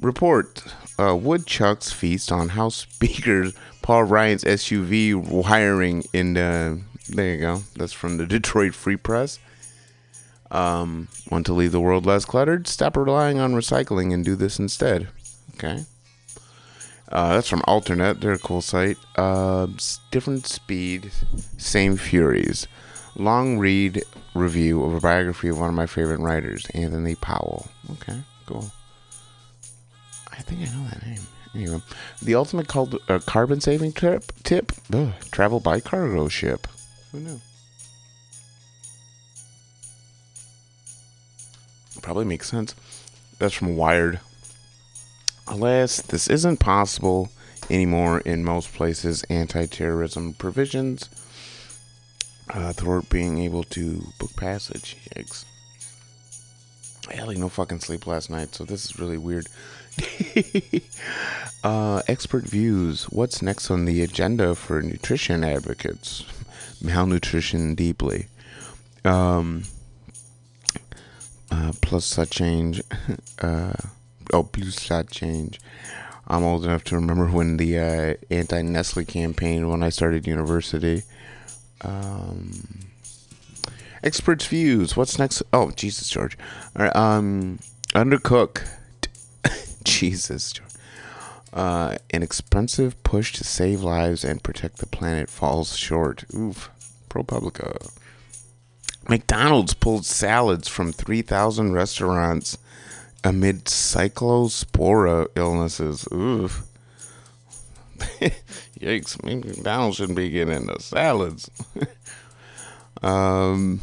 [0.00, 0.64] report
[0.98, 3.50] uh, woodchucks feast on house speaker
[3.82, 6.80] paul ryan's suv wiring in the.
[7.10, 9.38] there you go that's from the detroit free press
[10.50, 14.58] um, want to leave the world less cluttered stop relying on recycling and do this
[14.58, 15.08] instead
[15.54, 15.84] okay
[17.12, 18.20] uh, that's from AlterNet.
[18.20, 18.96] They're a cool site.
[19.14, 19.68] Uh,
[20.10, 21.12] different speed,
[21.58, 22.66] same furies.
[23.16, 24.02] Long read
[24.34, 27.68] review of a biography of one of my favorite writers, Anthony Powell.
[27.92, 28.72] Okay, cool.
[30.32, 31.20] I think I know that name.
[31.54, 31.82] Anyway,
[32.20, 36.66] the ultimate uh, carbon saving trip tip: ugh, travel by cargo ship.
[37.12, 37.40] Who knew?
[42.02, 42.74] Probably makes sense.
[43.38, 44.18] That's from Wired.
[45.46, 47.30] Alas, this isn't possible
[47.70, 49.22] anymore in most places.
[49.24, 51.08] Anti terrorism provisions
[52.50, 54.96] uh, thwart being able to book passage.
[55.14, 55.44] Yikes.
[57.26, 59.46] Like no fucking sleep last night, so this is really weird.
[61.64, 63.04] uh, expert views.
[63.04, 66.24] What's next on the agenda for nutrition advocates?
[66.82, 68.26] Malnutrition deeply.
[69.04, 69.64] Um,
[71.50, 72.82] uh, plus such change.
[73.42, 73.74] Uh,
[74.32, 75.60] oh, plus such change.
[76.26, 81.02] I'm old enough to remember when the uh, anti Nestle campaign when I started university.
[81.84, 82.80] Um,
[84.02, 84.96] experts' views.
[84.96, 85.42] What's next?
[85.52, 86.36] Oh, Jesus, George.
[86.76, 87.58] All right, um,
[87.94, 88.66] undercook.
[89.84, 90.70] Jesus, George.
[91.52, 96.24] Uh, an expensive push to save lives and protect the planet falls short.
[96.34, 96.70] Oof.
[97.08, 97.92] ProPublica.
[99.08, 102.58] McDonald's pulled salads from 3,000 restaurants
[103.22, 106.08] amid cyclospora illnesses.
[106.12, 106.64] Oof.
[108.84, 109.22] Yikes.
[109.24, 111.50] Maybe McDonald's shouldn't be getting into salads.
[113.02, 113.80] um,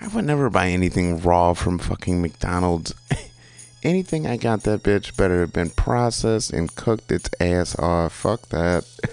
[0.00, 2.94] I would never buy anything raw from fucking McDonald's.
[3.82, 8.12] anything I got that bitch better have been processed and cooked its ass off.
[8.12, 8.84] Fuck that.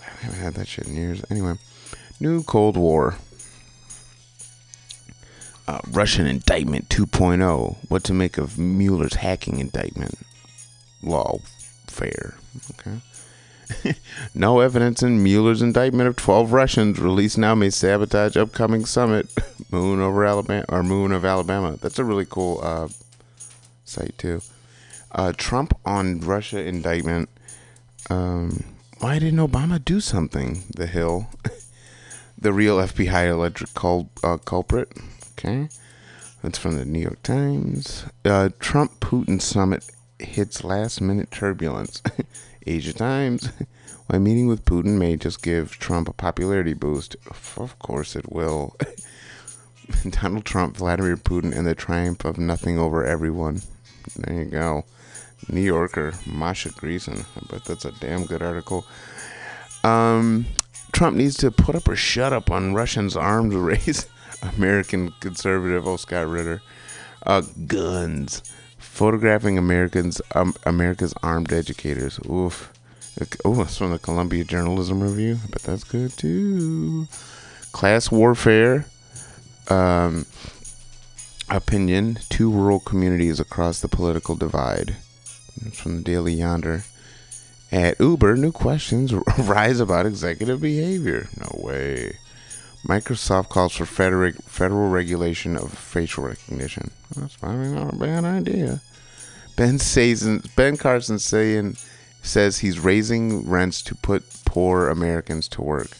[0.00, 1.22] I haven't had that shit in years.
[1.28, 1.56] Anyway,
[2.18, 3.16] new Cold War.
[5.68, 7.76] Uh, Russian indictment 2.0.
[7.88, 10.14] What to make of Mueller's hacking indictment?
[11.02, 11.40] Law
[11.90, 12.34] fair.
[12.72, 13.94] Okay.
[14.34, 19.28] no evidence in Mueller's indictment of 12 Russians released now may sabotage upcoming summit.
[19.70, 21.76] Moon over Alabama or Moon of Alabama.
[21.80, 22.88] That's a really cool uh,
[23.84, 24.42] site too.
[25.12, 27.28] Uh, Trump on Russia indictment.
[28.08, 28.64] Um,
[28.98, 30.64] why didn't Obama do something?
[30.74, 31.28] The Hill.
[32.38, 34.92] the real FBI electric cul- uh, culprit.
[35.32, 35.68] Okay.
[36.42, 38.04] That's from the New York Times.
[38.24, 39.90] Uh, Trump Putin summit
[40.20, 42.02] hits last minute turbulence.
[42.66, 43.50] Asia Times.
[44.06, 47.16] Why meeting with Putin may just give Trump a popularity boost.
[47.56, 48.76] Of course it will.
[50.10, 53.62] Donald Trump, Vladimir Putin, and the triumph of nothing over everyone.
[54.16, 54.84] There you go.
[55.48, 57.24] New Yorker, Masha Greason.
[57.36, 58.84] I bet that's a damn good article.
[59.84, 60.46] Um,
[60.92, 64.06] Trump needs to put up or shut up on Russians' arms race.
[64.56, 66.62] American conservative, oh, Scott Ritter.
[67.22, 68.42] Uh, guns.
[68.90, 72.18] Photographing Americans, um, America's armed educators.
[72.28, 72.70] Oof.
[73.44, 75.38] Oh, it's from the Columbia Journalism Review.
[75.50, 77.06] But that's good too.
[77.72, 78.86] Class warfare.
[79.68, 80.26] Um,
[81.48, 82.18] opinion.
[82.28, 84.96] Two rural communities across the political divide.
[85.72, 86.84] From the Daily Yonder.
[87.72, 91.28] At Uber, new questions rise about executive behavior.
[91.38, 92.18] No way.
[92.86, 96.90] Microsoft calls for federal federal regulation of facial recognition.
[97.16, 98.80] That's probably not a bad idea.
[99.56, 100.24] Ben says
[100.56, 101.76] Ben Carson saying
[102.22, 105.90] says he's raising rents to put poor Americans to work,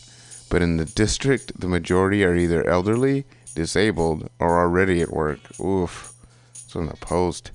[0.49, 5.39] but in the district, the majority are either elderly, disabled, or already at work.
[5.61, 6.15] Oof.
[6.53, 7.51] It's on the post.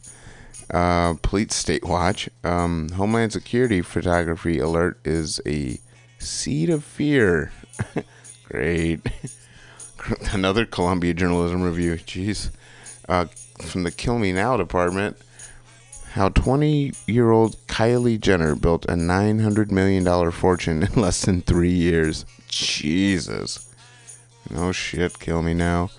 [0.69, 2.29] Uh, Police State Watch.
[2.43, 5.79] Um, Homeland Security photography alert is a
[6.19, 7.51] seed of fear.
[8.55, 9.01] Great.
[10.31, 11.95] Another Columbia Journalism Review.
[11.95, 12.51] Jeez.
[13.09, 13.25] Uh,
[13.61, 15.17] from the Kill Me Now department.
[16.11, 21.73] How 20 year old Kylie Jenner built a $900 million fortune in less than three
[21.73, 22.25] years.
[22.47, 23.75] Jesus.
[24.49, 25.19] No shit.
[25.19, 25.89] Kill me now.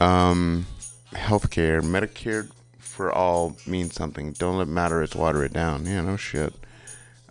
[0.00, 0.64] Um,
[1.12, 1.82] healthcare.
[1.82, 4.32] Medicare for all means something.
[4.32, 5.84] Don't let matter it's water it down.
[5.84, 6.54] Yeah, no shit.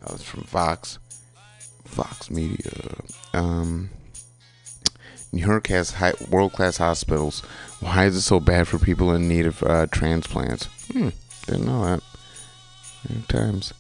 [0.02, 1.00] That was from Fox.
[1.84, 2.94] Fox Media.
[3.34, 3.90] Um,
[5.36, 5.94] New York has
[6.30, 7.42] world class hospitals.
[7.82, 10.68] Why is it so bad for people in need of uh, transplants?
[10.94, 11.10] Hmm,
[11.46, 12.02] didn't know that.
[13.10, 13.74] New Times.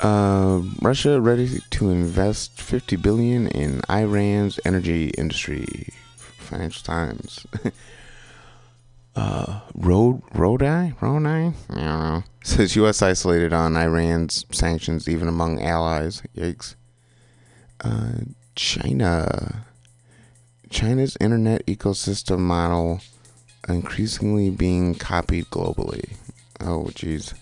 [0.00, 5.88] Uh, Russia ready to invest 50 billion in Iran's energy industry.
[6.16, 7.46] Financial Times.
[9.16, 11.54] uh, Road Rodai Rodai.
[11.70, 12.24] I don't know.
[12.44, 13.00] Says U.S.
[13.00, 16.22] isolated on Iran's sanctions, even among allies.
[16.36, 16.75] Yikes.
[17.80, 18.12] Uh,
[18.54, 19.66] China.
[20.70, 23.00] China's internet ecosystem model
[23.68, 26.16] increasingly being copied globally.
[26.60, 27.34] Oh, jeez.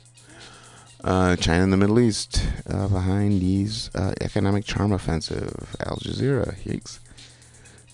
[1.02, 5.76] Uh, China and the Middle East uh, behind these uh, economic charm offensive.
[5.80, 6.98] Al Jazeera, yikes.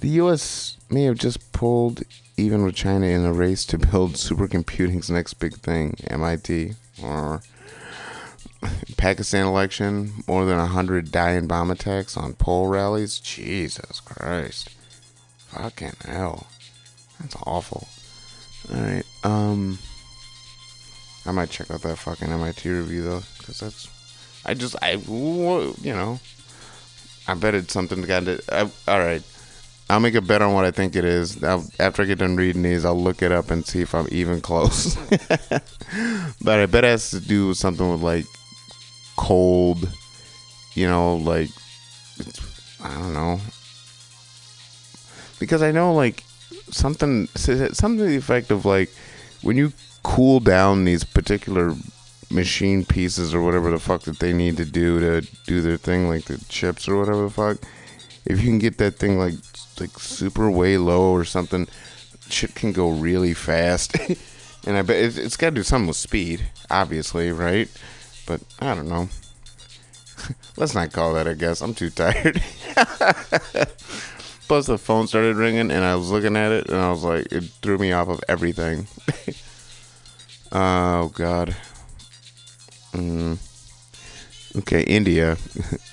[0.00, 0.76] The U.S.
[0.88, 2.02] may have just pulled
[2.36, 6.74] even with China in a race to build supercomputing's next big thing, MIT.
[7.02, 7.42] Or
[8.96, 13.18] Pakistan election, more than 100 dying bomb attacks on poll rallies.
[13.18, 14.68] Jesus Christ.
[15.48, 16.46] Fucking hell.
[17.20, 17.88] That's awful.
[18.72, 19.78] Alright, um.
[21.26, 23.88] I might check out that fucking MIT review though, because that's.
[24.44, 26.18] I just, I, you know.
[27.26, 28.70] I bet it's something got to.
[28.88, 29.22] Alright.
[29.88, 31.42] I'll make a bet on what I think it is.
[31.42, 34.06] I'll, after I get done reading these, I'll look it up and see if I'm
[34.12, 34.94] even close.
[36.40, 38.26] but I bet it has to do with something with like
[39.20, 39.86] cold,
[40.72, 41.50] you know, like
[42.82, 43.38] I don't know,
[45.38, 46.24] because I know like
[46.70, 48.90] something something to the effect of like
[49.42, 51.74] when you cool down these particular
[52.30, 56.08] machine pieces or whatever the fuck that they need to do to do their thing,
[56.08, 57.58] like the chips or whatever the fuck.
[58.24, 59.34] If you can get that thing like
[59.78, 61.68] like super way low or something,
[62.30, 63.98] shit can go really fast.
[64.66, 66.40] and I bet it's, it's got to do something with speed,
[66.70, 67.68] obviously, right?
[68.30, 69.08] But I don't know.
[70.56, 71.60] Let's not call that a guess.
[71.62, 72.40] I'm too tired.
[74.46, 77.26] Plus, the phone started ringing, and I was looking at it, and I was like,
[77.32, 78.86] it threw me off of everything.
[80.52, 81.56] oh God.
[82.92, 83.38] Mm.
[84.58, 85.36] Okay, India.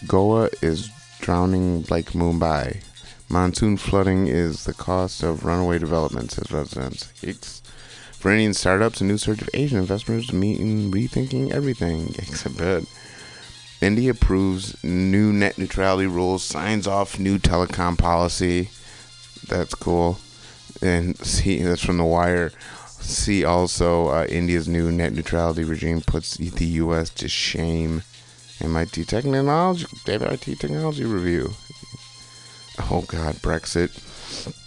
[0.05, 2.83] Goa is drowning like Mumbai.
[3.29, 7.05] Monsoon flooding is the cost of runaway development, says residents.
[7.23, 7.61] Yikes.
[8.28, 12.13] For Indian startups, a new surge of Asian investors meeting rethinking everything.
[12.17, 12.84] except bet.
[13.80, 18.69] India approves new net neutrality rules, signs off new telecom policy.
[19.47, 20.19] That's cool.
[20.82, 22.49] And see, that's from The Wire.
[22.99, 27.09] See also, uh, India's new net neutrality regime puts the U.S.
[27.11, 28.03] to shame.
[28.59, 31.53] MIT Technology, MIT Technology Review.
[32.91, 34.66] Oh God, Brexit.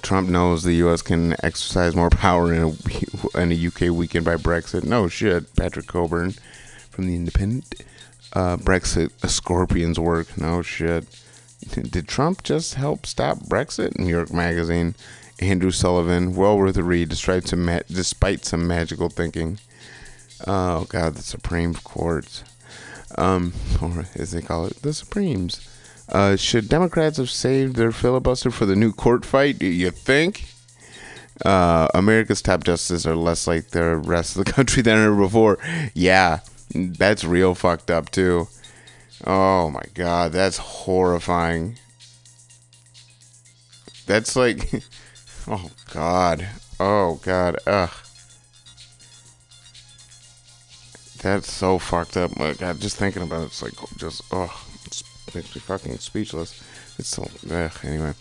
[0.00, 1.02] Trump knows the U.S.
[1.02, 4.84] can exercise more power in a, in a UK weekend by Brexit.
[4.84, 6.34] No shit, Patrick Cockburn
[6.90, 7.74] from the Independent.
[8.32, 10.38] Uh, Brexit scorpions work.
[10.38, 11.04] No shit.
[11.68, 13.98] Did Trump just help stop Brexit?
[13.98, 14.94] New York Magazine.
[15.40, 19.58] Andrew Sullivan, well worth a read, despite some ma- despite some magical thinking.
[20.46, 22.44] Oh God, the Supreme Court,
[23.18, 25.68] um, or as they call it, the Supremes.
[26.08, 29.58] Uh, should Democrats have saved their filibuster for the new court fight?
[29.58, 30.44] Do you think?
[31.44, 35.58] Uh, America's top justices are less like the rest of the country than ever before.
[35.94, 36.40] Yeah,
[36.74, 38.48] that's real fucked up too.
[39.24, 41.78] Oh my god, that's horrifying.
[44.06, 44.70] That's like,
[45.48, 46.46] oh god,
[46.78, 47.90] oh god, ugh.
[51.22, 52.36] That's so fucked up.
[52.36, 54.50] My god, just thinking about it, it's like just it
[55.34, 56.62] makes me fucking speechless.
[56.98, 57.72] It's so ugh.
[57.84, 58.14] Anyway,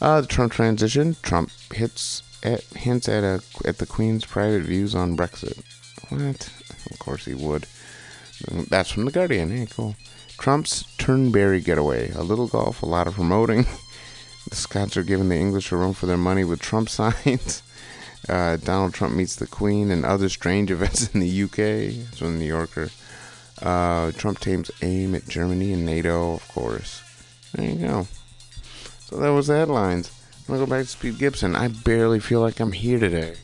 [0.00, 1.16] uh, the Trump transition.
[1.22, 5.62] Trump hits at hints at a at the Queen's private views on Brexit.
[6.08, 6.50] What?
[6.90, 7.66] Of course he would.
[8.68, 9.50] That's from the Guardian.
[9.50, 9.96] Hey, cool.
[10.38, 12.12] Trump's Turnberry getaway.
[12.12, 13.66] A little golf, a lot of promoting.
[14.50, 17.62] the Scots are giving the English a run for their money with Trump signs.
[18.28, 21.58] Uh, Donald Trump meets the Queen and other strange events in the UK.
[21.58, 22.90] It's from the New Yorker.
[23.62, 27.02] Uh, Trump teams aim at Germany and NATO, of course.
[27.54, 28.06] There you go.
[29.00, 30.10] So that was the headlines.
[30.48, 31.56] I'm gonna go back to Speed Gibson.
[31.56, 33.34] I barely feel like I'm here today.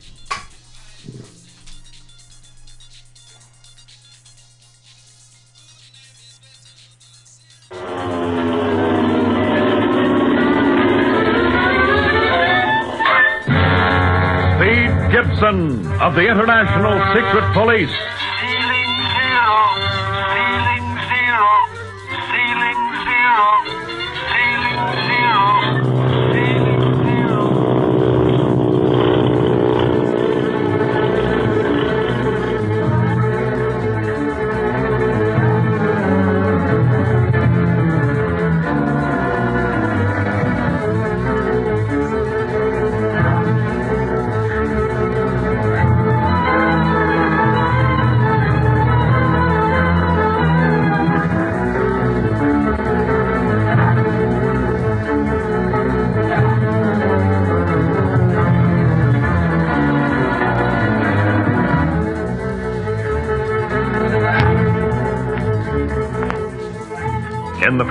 [14.53, 18.22] Speed Gibson of the International Secret Police.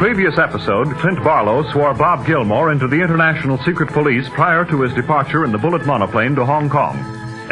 [0.02, 4.92] Previous episode, Clint Barlow swore Bob Gilmore into the International Secret Police prior to his
[4.94, 6.96] departure in the bullet monoplane to Hong Kong.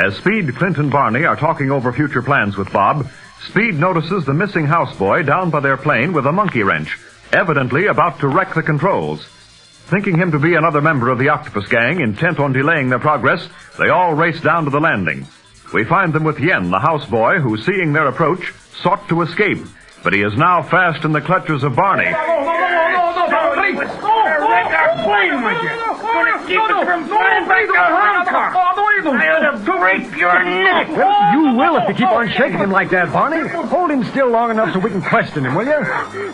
[0.05, 3.09] As Speed, Clint, and Barney are talking over future plans with Bob,
[3.47, 6.99] Speed notices the missing houseboy down by their plane with a monkey wrench,
[7.33, 9.25] evidently about to wreck the controls.
[9.87, 13.49] Thinking him to be another member of the octopus gang intent on delaying their progress,
[13.79, 15.25] they all race down to the landing.
[15.73, 19.59] We find them with Yen, the houseboy, who, seeing their approach, sought to escape,
[20.03, 22.11] but he is now fast in the clutches of Barney.
[22.11, 23.79] No, no, no, no, no, no, please.
[24.01, 24.17] No,
[24.49, 25.71] wreck our plane, would you?
[26.11, 28.53] Gonna keep us from flying back to Hong Kong.
[28.53, 30.89] I ought to break your neck.
[30.89, 33.49] You will if you keep on shaking him like that, Barney.
[33.49, 35.81] Hold him still long enough so we can question him, will you?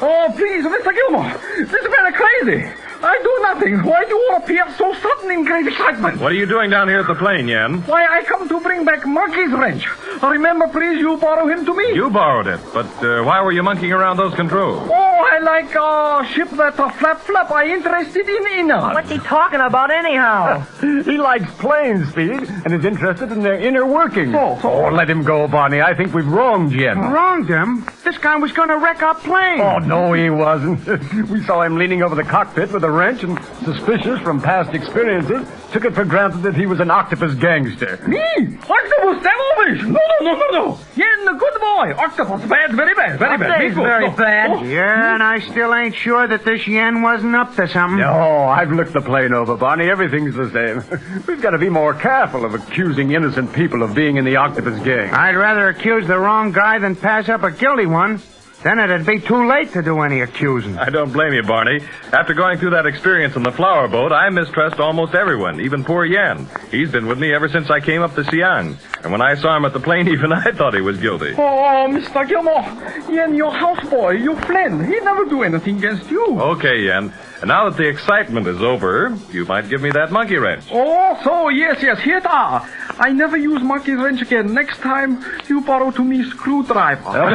[0.01, 0.95] Oh, please, Mr.
[0.95, 1.33] Gilmore.
[1.59, 2.73] This is very crazy.
[3.03, 3.83] I do nothing.
[3.85, 6.21] Why do you appear so sudden in great excitement?
[6.21, 7.83] What are you doing down here at the plane, Yen?
[7.83, 9.87] Why, I come to bring back Monkey's wrench.
[10.23, 11.95] Remember, please, you borrow him to me.
[11.95, 14.89] You borrowed it, but uh, why were you monkeying around those controls?
[14.91, 17.51] Oh, I like uh, ship that uh, flap flap.
[17.51, 18.81] I interested in inner.
[18.81, 20.65] What's he talking about anyhow?
[21.07, 24.35] He likes planes, Speed, and is interested in their inner workings.
[24.35, 25.81] Oh, oh, let him go, Barney.
[25.81, 26.99] I think we've wronged Yen.
[26.99, 27.87] Wronged him?
[28.05, 29.61] This guy was going to wreck our plane.
[29.61, 30.85] Oh, no, he wasn't.
[31.31, 35.47] we saw him leaning over the cockpit with a wrench and, suspicious from past experiences,
[35.73, 37.99] took it for granted that he was an octopus gangster.
[38.07, 38.19] Me?
[38.57, 39.83] Octopus devilish?
[39.83, 40.79] No, no, no, no, no.
[40.95, 41.67] Yen, the good boy.
[41.77, 41.93] boy.
[41.99, 43.51] Octopus bad, very bad, very bad.
[43.51, 44.17] Update's Big very boy.
[44.17, 44.51] bad.
[44.51, 44.63] Oh.
[44.65, 47.99] Yeah, and I still ain't sure that this yen wasn't up to something.
[47.99, 49.91] No, I've looked the plane over, Barney.
[49.91, 51.25] Everything's the same.
[51.27, 54.83] We've got to be more careful of accusing innocent people of being in the octopus
[54.85, 55.13] gang.
[55.13, 58.23] I'd rather accuse the wrong guy than pass up a guilty one.
[58.67, 60.77] Then it'd be too late to do any accusing.
[60.77, 61.79] I don't blame you, Barney.
[62.13, 66.05] After going through that experience on the flower boat, I mistrust almost everyone, even poor
[66.05, 66.49] Yan.
[66.73, 68.77] He's been with me ever since I came up to Siang.
[69.05, 71.35] And when I saw him at the plane, even I thought he was guilty.
[71.39, 72.29] Oh, oh Mr.
[72.29, 76.27] Gilmore, Yan, your houseboy, your friend, he never do anything against you.
[76.41, 77.15] Okay, Yan.
[77.41, 80.65] And now that the excitement is over, you might give me that monkey wrench.
[80.71, 82.67] Oh, so, yes, yes, here it are.
[82.99, 84.55] I never use monkey wrench again.
[84.55, 87.03] Next time, you borrow to me screwdriver.
[87.05, 87.27] Oh.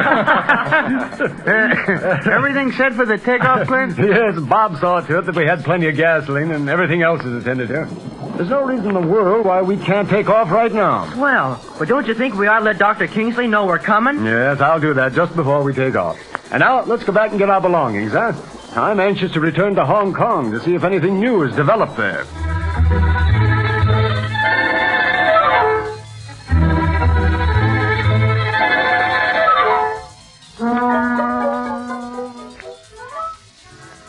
[2.32, 3.96] Everything set for the takeoff, Clint?
[4.12, 7.40] yes, Bob saw to it that we had plenty of gasoline and everything else is
[7.40, 7.88] attended to.
[8.36, 11.12] There's no reason in the world why we can't take off right now.
[11.20, 13.06] Well, but don't you think we ought to let Dr.
[13.06, 14.24] Kingsley know we're coming?
[14.24, 16.18] Yes, I'll do that just before we take off.
[16.50, 18.32] And now, let's go back and get our belongings, huh?
[18.74, 22.24] I'm anxious to return to Hong Kong to see if anything new has developed there.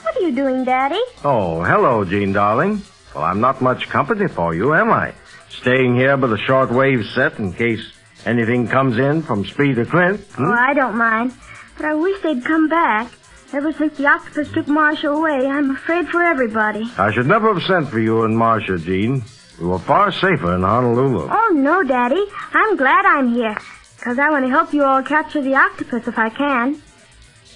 [0.04, 1.00] What are you doing, Daddy?
[1.24, 2.82] Oh, hello, Jean, darling.
[3.16, 5.14] Well, I'm not much company for you, am I?
[5.50, 7.82] Staying here with a shortwave set in case
[8.26, 10.22] anything comes in from Speed or Clint.
[10.36, 10.46] hmm?
[10.46, 11.34] Oh, I don't mind.
[11.78, 13.12] But I wish they'd come back.
[13.54, 16.92] Ever since the octopus took Marcia away, I'm afraid for everybody.
[16.98, 19.24] I should never have sent for you and Marcia, Jean.
[19.60, 21.28] We were far safer in Honolulu.
[21.30, 22.26] Oh, no, Daddy.
[22.52, 23.56] I'm glad I'm here.
[23.96, 26.82] Because I want to help you all capture the octopus if I can.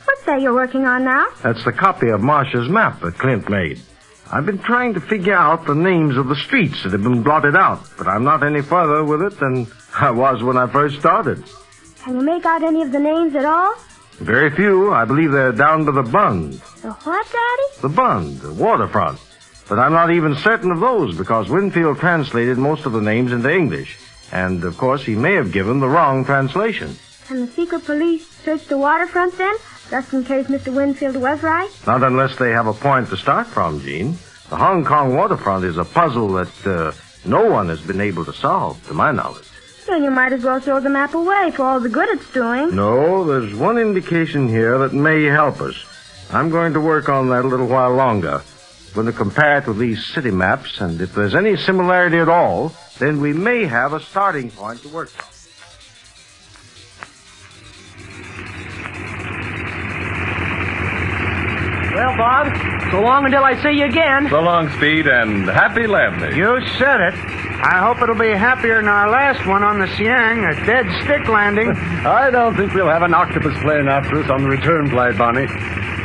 [0.05, 1.25] What's that you're working on now?
[1.41, 3.81] That's the copy of Marcia's map that Clint made.
[4.31, 7.55] I've been trying to figure out the names of the streets that have been blotted
[7.55, 9.65] out, but I'm not any further with it than
[9.99, 11.43] I was when I first started.
[12.03, 13.73] Can you make out any of the names at all?
[14.19, 14.91] Very few.
[14.91, 16.53] I believe they're down to the Bund.
[16.81, 17.81] The what, Daddy?
[17.81, 19.19] The Bund, the waterfront.
[19.69, 23.51] But I'm not even certain of those because Winfield translated most of the names into
[23.51, 23.99] English.
[24.31, 26.97] And, of course, he may have given the wrong translation.
[27.27, 29.55] Can the secret police search the waterfront then?
[29.89, 30.73] Just in case Mr.
[30.73, 31.69] Winfield was right?
[31.85, 34.17] Not unless they have a point to start from, Jean.
[34.49, 36.91] The Hong Kong waterfront is a puzzle that uh,
[37.25, 39.46] no one has been able to solve, to my knowledge.
[39.87, 42.75] Then you might as well throw the map away for all the good it's doing.
[42.75, 45.75] No, there's one indication here that may help us.
[46.29, 48.41] I'm going to work on that a little while longer.
[48.43, 52.27] I'm going to compare it with these city maps, and if there's any similarity at
[52.27, 55.25] all, then we may have a starting point to work from.
[61.95, 64.29] Well, Bob, so long until I see you again.
[64.29, 66.35] So long, Speed, and happy landing.
[66.35, 67.13] You said it.
[67.59, 71.27] I hope it'll be happier than our last one on the Siang, a dead stick
[71.27, 71.71] landing.
[72.05, 75.47] I don't think we'll have an octopus plane after us on the return flight, Barney.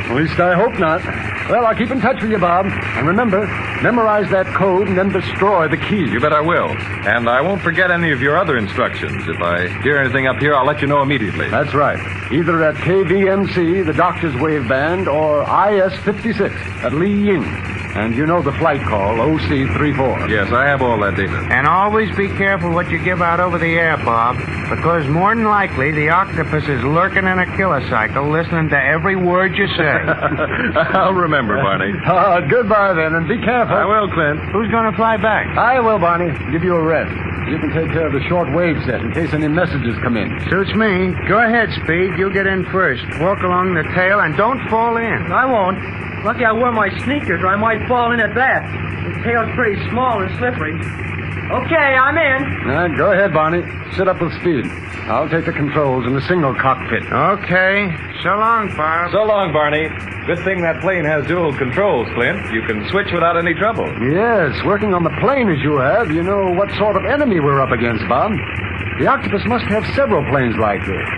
[0.05, 1.03] At least I hope not.
[1.49, 2.65] Well, I'll keep in touch with you, Bob.
[2.67, 3.47] And remember,
[3.81, 6.09] memorize that code and then destroy the key.
[6.09, 6.69] You bet I will.
[6.69, 9.27] And I won't forget any of your other instructions.
[9.27, 11.49] If I hear anything up here, I'll let you know immediately.
[11.49, 11.99] That's right.
[12.31, 16.51] Either at KVMC, the Doctor's Wave Band, or IS-56
[16.83, 17.82] at Li Ying.
[17.95, 20.29] And you know the flight call, OC-34.
[20.29, 21.37] Yes, I have all that data.
[21.51, 24.37] And always be careful what you give out over the air, Bob,
[24.69, 29.15] because more than likely the octopus is lurking in a killer cycle, listening to every
[29.15, 29.83] word you say.
[30.97, 31.93] I'll remember, Barney.
[32.23, 33.75] Uh, goodbye then, and be careful.
[33.75, 34.39] I will, Clint.
[34.53, 35.57] Who's going to fly back?
[35.57, 36.31] I will, Barney.
[36.51, 37.11] Give you a rest.
[37.49, 40.29] You can take care of the short wave set in case any messages come in.
[40.49, 41.11] Suits me.
[41.27, 42.17] Go ahead, Speed.
[42.17, 43.03] You get in first.
[43.19, 45.31] Walk along the tail and don't fall in.
[45.31, 45.77] I won't.
[46.23, 48.61] Lucky I wore my sneakers or I might fall in at that.
[49.03, 50.75] The tail's pretty small and slippery.
[51.51, 52.69] Okay, I'm in.
[52.69, 53.61] Uh, go ahead, Barney.
[53.95, 54.65] Sit up with speed.
[55.11, 57.03] I'll take the controls in the single cockpit.
[57.11, 57.91] Okay.
[58.23, 59.11] So long, Bob.
[59.11, 59.89] So long, Barney.
[60.25, 62.39] Good thing that plane has dual controls, Clint.
[62.53, 63.83] You can switch without any trouble.
[63.99, 67.59] Yes, working on the plane as you have, you know what sort of enemy we're
[67.59, 68.31] up against, Bob.
[68.99, 71.09] The octopus must have several planes like this.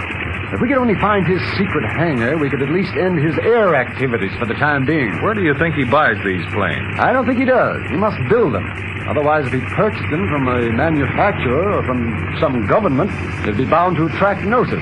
[0.54, 3.76] If we could only find his secret hangar, we could at least end his air
[3.76, 5.22] activities for the time being.
[5.24, 7.00] Where do you think he buys these planes?
[7.00, 7.82] I don't think he does.
[7.90, 8.66] He must build them.
[9.10, 13.12] Otherwise, if he purchased them from a manufacturer or from some government,
[13.46, 14.82] they'd be bound to attract notice.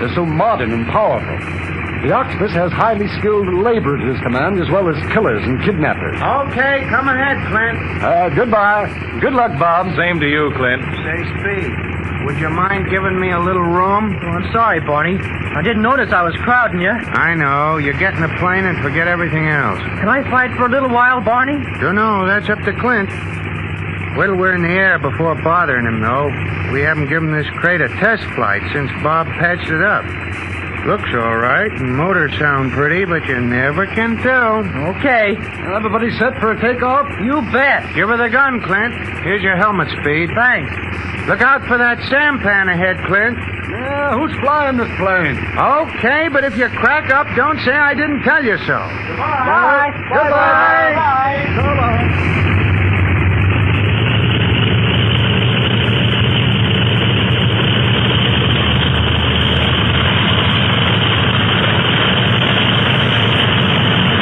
[0.00, 1.38] They're so modern and powerful.
[2.02, 6.18] The octopus has highly skilled labor at his command, as well as killers and kidnappers.
[6.18, 7.78] Okay, come ahead, Clint.
[8.02, 8.90] Uh, goodbye.
[9.20, 9.86] Good luck, Bob.
[9.94, 10.82] Same to you, Clint.
[10.82, 11.70] Say, Speed,
[12.24, 14.18] would you mind giving me a little room?
[14.22, 15.18] Oh, I'm sorry, Barney.
[15.18, 16.90] I didn't notice I was crowding you.
[16.90, 17.78] I know.
[17.78, 19.78] You get in the plane and forget everything else.
[19.78, 21.58] Can I fight for a little while, Barney?
[21.80, 22.26] Don't know.
[22.26, 23.10] That's up to Clint.
[24.16, 26.28] While we're in the air before bothering him, though,
[26.72, 30.04] we haven't given this crate a test flight since Bob patched it up.
[30.86, 34.58] Looks all right, and motors sound pretty, but you never can tell.
[34.96, 35.36] Okay.
[35.72, 37.06] Everybody set for a takeoff?
[37.20, 37.94] You bet.
[37.94, 38.92] Give her the gun, Clint.
[39.22, 40.30] Here's your helmet, Speed.
[40.34, 40.74] Thanks.
[41.28, 43.38] Look out for that sampan ahead, Clint.
[43.38, 45.38] Yeah, who's flying this plane?
[45.56, 48.76] Okay, but if you crack up, don't say I didn't tell you so.
[48.76, 49.94] Bye.
[50.10, 51.46] Goodbye.
[51.56, 52.32] So long.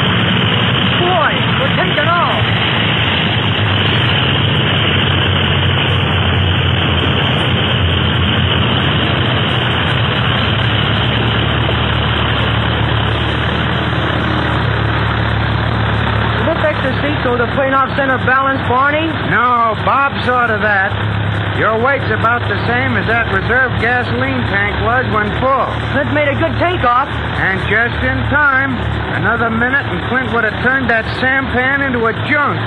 [0.01, 2.45] Boy, we're taking off.
[16.47, 16.91] Lift extra
[17.55, 19.11] the off center balance, Barney.
[19.27, 20.95] No, Bob saw to that.
[21.59, 25.67] Your weight's about the same as that reserve gasoline tank was when full.
[25.91, 27.11] Clint made a good takeoff.
[27.11, 28.79] And just in time.
[29.19, 32.55] Another minute and Clint would have turned that sampan into a junk.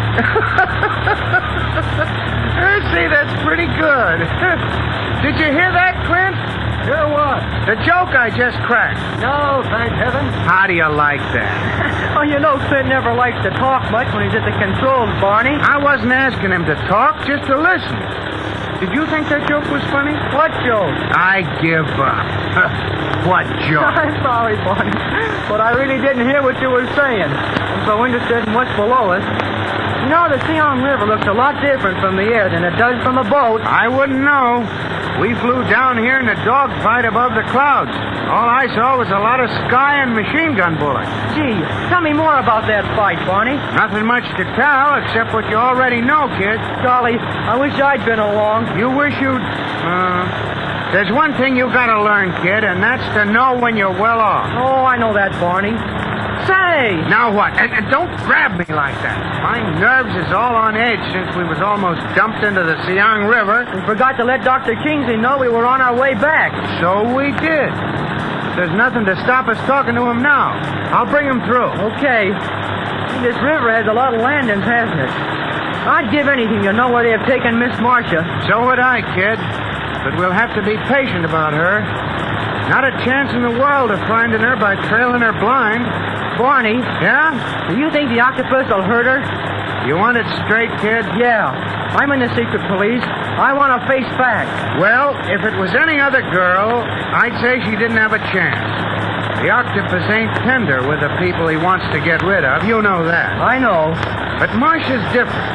[2.95, 4.20] See, that's pretty good.
[5.24, 6.37] Did you hear that, Clint?
[6.85, 7.41] Hear what?
[7.66, 9.01] The joke I just cracked.
[9.18, 10.28] No, thank heaven.
[10.45, 11.74] How do you like that?
[12.15, 15.59] Oh, you know Clint never likes to talk much when he's at the controls, Barney.
[15.59, 17.99] I wasn't asking him to talk, just to listen.
[18.79, 20.15] Did you think that joke was funny?
[20.31, 20.95] What joke?
[21.11, 23.27] I give up.
[23.27, 23.91] what joke?
[23.99, 24.95] I'm sorry, Barney,
[25.51, 27.27] but I really didn't hear what you were saying.
[27.27, 29.27] I'm so interested in what's below us.
[30.07, 32.95] You know, the Siang River looks a lot different from the air than it does
[33.03, 33.59] from a boat.
[33.67, 34.62] I wouldn't know.
[35.19, 37.95] We flew down here in a dogfight above the clouds.
[38.25, 41.11] All I saw was a lot of sky and machine gun bullets.
[41.37, 41.61] Gee,
[41.93, 43.57] tell me more about that fight, Barney.
[43.77, 46.57] Nothing much to tell except what you already know, kid.
[46.81, 48.79] Golly, I wish I'd been along.
[48.79, 49.45] You wish you'd.
[49.45, 50.25] Uh,
[50.97, 54.47] there's one thing you gotta learn, kid, and that's to know when you're well off.
[54.57, 55.77] Oh, I know that, Barney.
[56.47, 57.01] Say!
[57.09, 57.57] Now what?
[57.57, 59.16] And, and don't grab me like that.
[59.43, 63.64] My nerves is all on edge since we was almost dumped into the Siang River.
[63.75, 64.77] We forgot to let Dr.
[64.83, 66.53] Kingsley know we were on our way back.
[66.81, 67.72] So we did.
[68.55, 70.55] There's nothing to stop us talking to him now.
[70.95, 71.75] I'll bring him through.
[71.99, 72.31] Okay.
[73.23, 75.11] This river has a lot of landings, hasn't it?
[75.11, 78.23] I'd give anything to know where they have taken Miss Marcia.
[78.49, 79.37] So would I, kid.
[80.07, 81.83] But we'll have to be patient about her.
[82.71, 85.85] Not a chance in the world of finding her by trailing her blind.
[86.39, 87.69] Barney, Yeah?
[87.71, 89.21] do you think the octopus will hurt her?
[89.87, 91.05] You want it straight, kid?
[91.21, 91.51] Yeah.
[91.95, 93.05] I'm in the secret police.
[93.35, 94.78] I want to face facts.
[94.78, 98.62] Well, if it was any other girl, I'd say she didn't have a chance.
[99.43, 102.62] The octopus ain't tender with the people he wants to get rid of.
[102.62, 103.35] You know that.
[103.43, 103.91] I know.
[104.39, 105.51] But Marcia's different.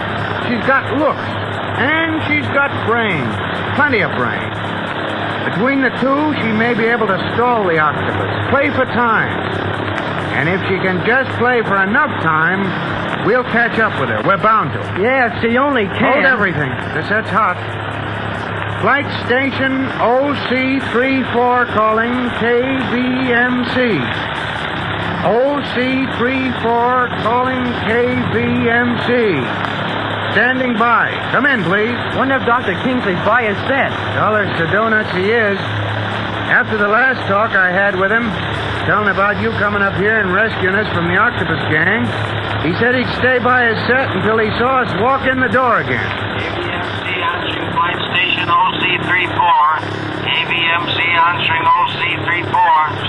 [0.45, 1.23] She's got looks.
[1.79, 3.31] And she's got brains.
[3.79, 4.59] Plenty of brains.
[5.47, 8.29] Between the two, she may be able to stall the octopus.
[8.51, 9.31] Play for time.
[10.35, 12.67] And if she can just play for enough time,
[13.25, 14.21] we'll catch up with her.
[14.25, 14.79] We're bound to.
[15.01, 16.13] Yeah, if she only can.
[16.13, 16.69] Hold everything.
[16.95, 17.57] The set's hot.
[18.81, 23.99] Flight station OC34 calling KVMC.
[25.19, 29.11] OC34 calling KVMC.
[30.31, 31.11] Standing by.
[31.35, 31.97] Come in, please.
[32.15, 32.73] Wonder if Dr.
[32.87, 33.91] Kingsley's by his set.
[34.15, 35.57] Dollars to donuts he is.
[36.49, 38.23] After the last talk I had with him,
[38.87, 42.05] telling about you coming up here and rescuing us from the octopus gang,
[42.63, 45.79] he said he'd stay by his set until he saw us walk in the door
[45.79, 46.03] again.
[46.03, 49.39] KVMC answering flight station OC34.
[50.27, 52.59] KVMC answering OC34.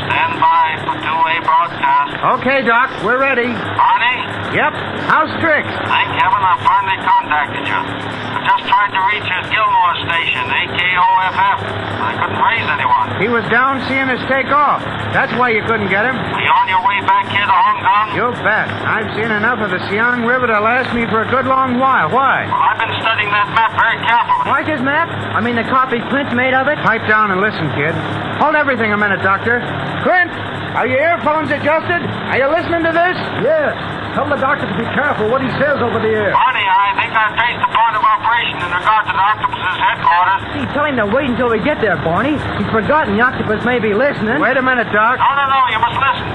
[0.07, 2.15] Stand by for two-way broadcast.
[2.41, 3.51] Okay, Doc, we're ready.
[3.51, 4.17] Barney?
[4.55, 4.73] Yep.
[5.11, 5.71] How's Tricks?
[5.87, 7.81] Thank heaven I finally contacted you.
[7.81, 11.59] I just tried to reach his Gilmore station, AKOFF.
[12.01, 13.07] I couldn't raise anyone.
[13.21, 14.85] He was down seeing us take off.
[15.17, 16.17] That's why you couldn't get him.
[16.17, 18.07] Are you on your way back here to Hong Kong?
[18.17, 18.69] You bet.
[18.85, 22.13] I've seen enough of the Siang River to last me for a good long while.
[22.13, 22.45] Why?
[22.45, 24.45] Well, I've been studying that map very carefully.
[24.45, 25.09] Like his map?
[25.09, 26.77] I mean, the copy Clint made of it?
[26.85, 27.97] Pipe down and listen, kid.
[28.41, 29.61] Hold everything a minute, Doctor.
[30.05, 30.33] Clint,
[30.77, 32.01] are your earphones adjusted?
[32.31, 33.17] Are you listening to this?
[33.45, 33.75] Yes.
[34.15, 36.35] Tell the doctor to be careful what he says over the air.
[36.35, 40.41] Barney, I think I've traced the point of operation in regard to the octopus's headquarters.
[40.55, 42.35] Gee, tell him to wait until we get there, Barney.
[42.59, 44.43] He's forgotten the octopus may be listening.
[44.43, 45.17] Wait a minute, Doc.
[45.17, 46.27] No, no, no, you must listen.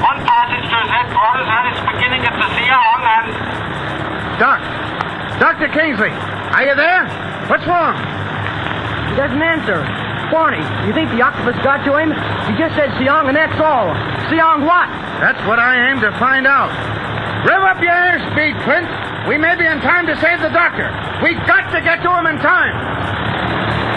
[0.00, 3.26] One passage to his headquarters had its beginning at the Siang and...
[4.38, 4.60] Doc.
[5.40, 5.68] Dr.
[5.72, 7.04] Kingsley, are you there?
[7.48, 7.96] What's wrong?
[9.12, 9.84] He doesn't answer.
[10.30, 12.10] Barney, you think the octopus got to him?
[12.50, 13.94] He just said Siang, and that's all.
[14.28, 14.88] Siang what?
[15.22, 16.68] That's what I aim to find out.
[17.46, 18.90] Rev up your airspeed, Clint.
[19.28, 20.86] We may be in time to save the doctor.
[21.20, 23.95] We've got to get to him in time.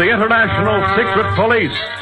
[0.00, 1.99] The International Secret Police.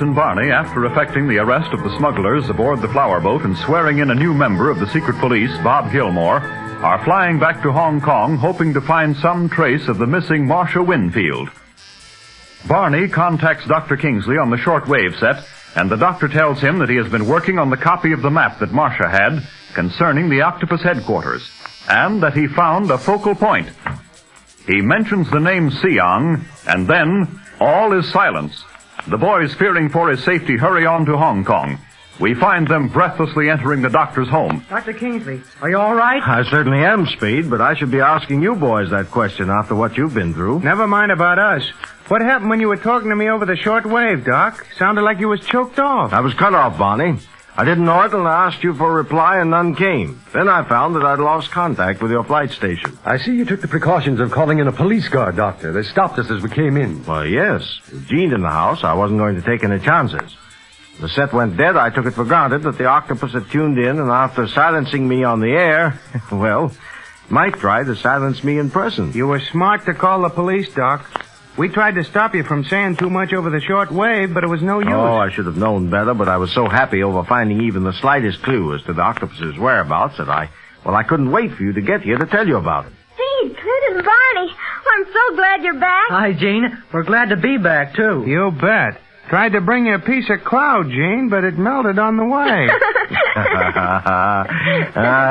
[0.00, 3.98] And Barney, after effecting the arrest of the smugglers aboard the flower boat and swearing
[3.98, 8.00] in a new member of the secret police, Bob Gilmore, are flying back to Hong
[8.00, 11.48] Kong hoping to find some trace of the missing Marcia Winfield.
[12.66, 13.96] Barney contacts Dr.
[13.96, 17.58] Kingsley on the shortwave set, and the doctor tells him that he has been working
[17.60, 21.48] on the copy of the map that Marcia had concerning the octopus headquarters,
[21.88, 23.68] and that he found a focal point.
[24.66, 28.64] He mentions the name Siang, and then all is silence.
[29.06, 31.78] The boys, fearing for his safety, hurry on to Hong Kong.
[32.20, 34.64] We find them breathlessly entering the doctor's home.
[34.70, 34.92] Dr.
[34.92, 36.22] Kingsley, are you all right?
[36.22, 39.96] I certainly am, Speed, but I should be asking you boys that question after what
[39.96, 40.60] you've been through.
[40.60, 41.68] Never mind about us.
[42.08, 44.64] What happened when you were talking to me over the short wave, Doc?
[44.78, 46.12] Sounded like you was choked off.
[46.12, 47.18] I was cut off, Barney.
[47.56, 50.20] I didn't know it and I asked you for a reply and none came.
[50.32, 52.98] Then I found that I'd lost contact with your flight station.
[53.04, 55.72] I see you took the precautions of calling in a police guard, Doctor.
[55.72, 57.04] They stopped us as we came in.
[57.04, 57.80] Well, yes.
[57.92, 60.34] With Jean in the house, I wasn't going to take any chances.
[61.00, 61.76] The set went dead.
[61.76, 65.22] I took it for granted that the octopus had tuned in, and after silencing me
[65.22, 66.00] on the air,
[66.32, 66.72] well,
[67.28, 69.12] might try to silence me in person.
[69.12, 71.08] You were smart to call the police, Doc.
[71.56, 74.48] We tried to stop you from saying too much over the short wave, but it
[74.48, 74.88] was no use.
[74.90, 77.92] Oh, I should have known better, but I was so happy over finding even the
[77.92, 80.50] slightest clue as to the octopus's whereabouts that I,
[80.84, 82.92] well, I couldn't wait for you to get here to tell you about it.
[83.14, 84.52] Speed, Clint, and Barney.
[84.96, 86.08] I'm so glad you're back.
[86.08, 86.82] Hi, Jean.
[86.92, 88.24] We're glad to be back, too.
[88.26, 89.00] You bet.
[89.28, 92.68] Tried to bring you a piece of cloud, Jean, but it melted on the way.
[93.36, 94.44] ah,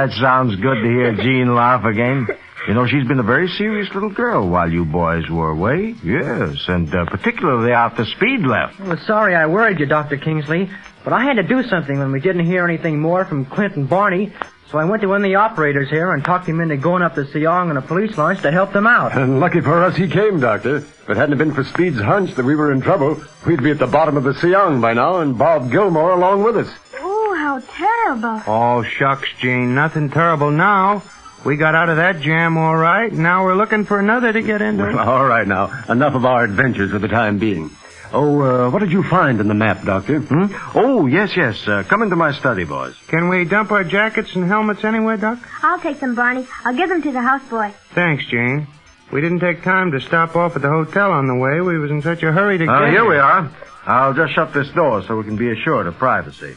[0.03, 2.27] it sounds good to hear Jean laugh again.
[2.67, 5.95] You know, she's been a very serious little girl while you boys were away.
[6.01, 8.79] Yes, and uh, particularly after Speed left.
[8.79, 10.15] Well, sorry I worried you, Dr.
[10.17, 10.69] Kingsley,
[11.03, 13.89] but I had to do something when we didn't hear anything more from Clint and
[13.89, 14.31] Barney,
[14.71, 17.15] so I went to one of the operators here and talked him into going up
[17.15, 19.15] to Siang in a police launch to help them out.
[19.15, 20.77] And lucky for us he came, Doctor.
[20.77, 23.71] If it hadn't it been for Speed's hunch that we were in trouble, we'd be
[23.71, 26.73] at the bottom of the Siang by now, and Bob Gilmore along with us.
[26.95, 28.41] Oh, how terrible.
[28.47, 29.75] oh, shucks, Jean.
[29.75, 31.03] Nothing terrible now.
[31.45, 33.11] We got out of that jam all right.
[33.11, 34.83] Now we're looking for another to get into.
[34.83, 35.83] Well, all right now.
[35.89, 37.69] Enough of our adventures for the time being.
[38.13, 40.19] Oh, uh, what did you find in the map, Doctor?
[40.19, 40.45] Hmm?
[40.75, 41.67] Oh, yes, yes.
[41.67, 42.95] Uh, come into my study, boys.
[43.07, 45.39] Can we dump our jackets and helmets anywhere, Doc?
[45.63, 46.45] I'll take them, Barney.
[46.63, 47.73] I'll give them to the houseboy.
[47.95, 48.67] Thanks, Jane.
[49.11, 51.59] We didn't take time to stop off at the hotel on the way.
[51.61, 53.51] We was in such a hurry to Uh, get here Here we are.
[53.85, 56.55] I'll just shut this door so we can be assured of privacy.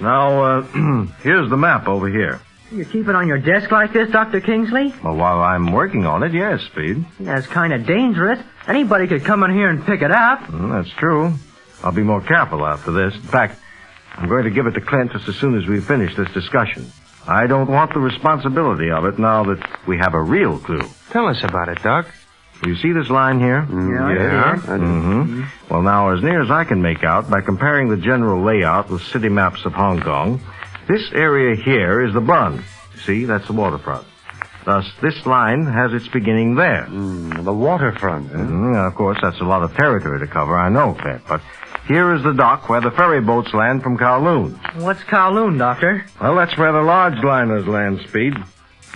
[0.00, 0.62] Now, uh,
[1.22, 2.40] here's the map over here.
[2.72, 4.40] You keep it on your desk like this, Dr.
[4.40, 4.92] Kingsley?
[5.02, 7.04] Well, while I'm working on it, yes, Speed.
[7.20, 8.40] That's kind of dangerous.
[8.66, 10.40] Anybody could come in here and pick it up.
[10.40, 11.32] Mm, that's true.
[11.84, 13.14] I'll be more careful after this.
[13.14, 13.60] In fact,
[14.16, 16.90] I'm going to give it to Clint just as soon as we finish this discussion.
[17.28, 20.82] I don't want the responsibility of it now that we have a real clue.
[21.10, 22.08] Tell us about it, Doc.
[22.64, 23.66] You see this line here?
[23.68, 24.56] Yeah, I yeah.
[24.56, 24.78] see it.
[24.78, 28.88] hmm Well, now, as near as I can make out, by comparing the general layout
[28.90, 30.40] with city maps of Hong Kong,
[30.88, 32.62] this area here is the Bund.
[33.04, 34.06] See, that's the waterfront.
[34.64, 36.86] Thus, this line has its beginning there.
[36.90, 38.32] the waterfront.
[38.32, 41.22] Mhm, yeah, of course, that's a lot of territory to cover, I know, Clint.
[41.28, 41.40] But
[41.86, 44.58] here is the dock where the ferry boats land from Kowloon.
[44.82, 46.04] What's Kowloon, Doctor?
[46.20, 48.34] Well, that's where the large liners land, Speed.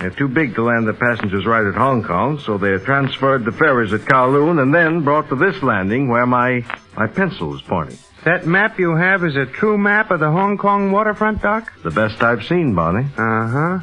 [0.01, 3.53] They're too big to land the passengers right at Hong Kong, so they're transferred to
[3.53, 6.65] ferries at Kowloon and then brought to this landing where my,
[6.97, 7.99] my pencil is pointing.
[8.25, 11.73] That map you have is a true map of the Hong Kong waterfront, Doc?
[11.83, 13.07] The best I've seen, Barney.
[13.17, 13.79] Uh-huh.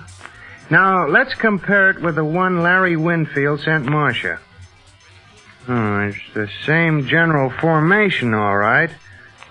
[0.69, 4.39] Now, let's compare it with the one Larry Winfield sent Marcia.
[5.67, 8.89] Oh, it's the same general formation, all right.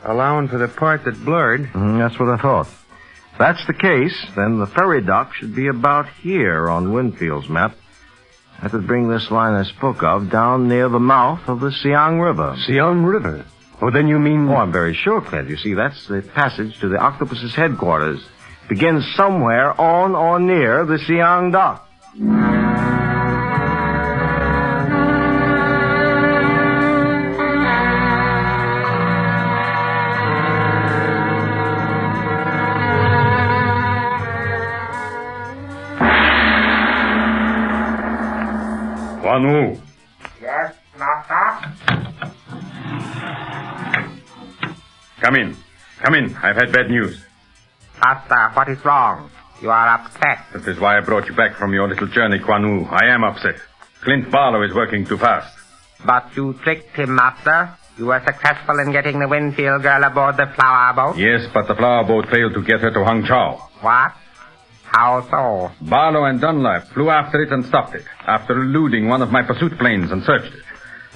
[0.04, 1.72] Allowing for the part that blurred.
[1.72, 2.68] Mhm, that's what I thought.
[3.32, 7.74] If that's the case, then the ferry dock should be about here on Winfield's map.
[8.62, 12.20] That would bring this line I spoke of down near the mouth of the Siang
[12.20, 12.56] River.
[12.66, 13.44] Siang River.
[13.82, 14.48] Oh, then you mean...
[14.48, 15.50] Oh, I'm very sure, Clint.
[15.50, 18.24] You see, that's the passage to the octopus's headquarters.
[18.68, 21.86] Begins somewhere on or near the Siang dock.
[39.20, 39.85] Quan
[45.26, 45.56] Come in.
[46.04, 46.36] Come in.
[46.36, 47.20] I've had bad news.
[48.00, 49.28] Master, what is wrong?
[49.60, 50.38] You are upset.
[50.52, 52.84] That is why I brought you back from your little journey, Quan Wu.
[52.88, 53.56] I am upset.
[54.02, 55.52] Clint Barlow is working too fast.
[56.06, 57.76] But you tricked him, Master.
[57.98, 61.18] You were successful in getting the Winfield girl aboard the flower boat.
[61.18, 63.56] Yes, but the flower boat failed to get her to Hang Chau.
[63.80, 64.12] What?
[64.84, 65.72] How so?
[65.84, 69.76] Barlow and Dunlap flew after it and stopped it, after eluding one of my pursuit
[69.76, 70.62] planes and searched it.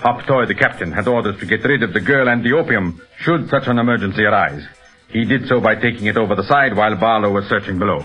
[0.02, 3.02] Hop Toy, the captain, had orders to get rid of the girl and the opium,
[3.18, 4.66] should such an emergency arise.
[5.08, 8.02] He did so by taking it over the side while Barlow was searching below.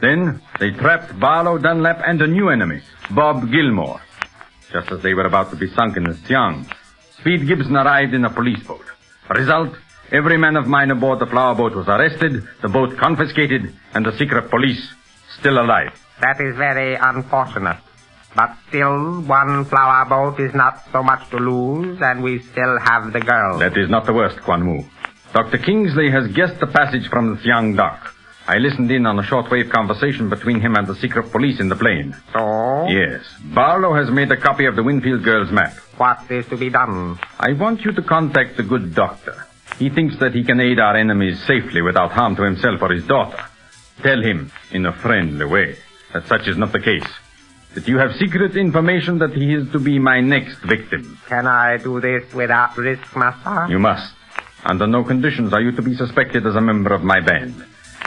[0.00, 4.00] Then, they trapped Barlow, Dunlap, and a new enemy, Bob Gilmore.
[4.72, 6.66] Just as they were about to be sunk in the Siang,
[7.18, 8.84] Speed Gibson arrived in a police boat.
[9.30, 9.74] Result,
[10.12, 14.16] every man of mine aboard the flower boat was arrested, the boat confiscated, and the
[14.18, 14.86] secret police
[15.40, 15.98] still alive.
[16.20, 17.78] That is very unfortunate.
[18.34, 23.12] But still, one flower boat is not so much to lose, and we still have
[23.12, 23.58] the girl.
[23.58, 24.84] That is not the worst, Quan Wu.
[25.32, 25.58] Dr.
[25.58, 28.14] Kingsley has guessed the passage from the Siang dock.
[28.46, 31.76] I listened in on a shortwave conversation between him and the secret police in the
[31.76, 32.14] plane.
[32.32, 32.86] So?
[32.88, 33.24] Yes.
[33.42, 35.72] Barlow has made a copy of the Winfield girl's map.
[35.96, 37.18] What is to be done?
[37.38, 39.46] I want you to contact the good doctor.
[39.78, 43.06] He thinks that he can aid our enemies safely without harm to himself or his
[43.06, 43.42] daughter.
[44.02, 45.76] Tell him, in a friendly way,
[46.12, 47.06] that such is not the case.
[47.74, 51.18] That you have secret information that he is to be my next victim.
[51.28, 53.66] Can I do this without risk, Master?
[53.68, 54.14] You must.
[54.64, 57.64] Under no conditions are you to be suspected as a member of my band.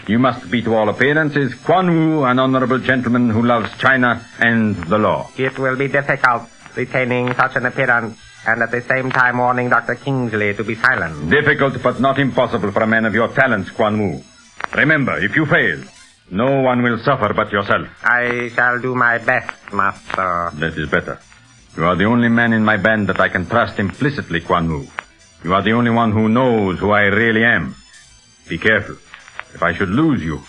[0.08, 4.76] You must be to all appearances Quan Wu, an honorable gentleman who loves China and
[4.86, 5.30] the law.
[5.38, 6.44] It will be difficult
[6.76, 9.96] retaining such an appearance and at the same time warning Dr.
[9.96, 11.30] Kingsley to be silent.
[11.30, 14.24] Difficult but not impossible for a man of your talents, Quan Wu.
[14.74, 15.84] Remember, if you fail,
[16.30, 17.88] no one will suffer but yourself.
[18.04, 20.52] I shall do my best, Master.
[20.56, 21.20] That is better.
[21.76, 24.88] You are the only man in my band that I can trust implicitly, Quan Wu.
[25.44, 27.76] You are the only one who knows who I really am.
[28.50, 28.96] Be careful.
[29.54, 30.42] If I should lose you,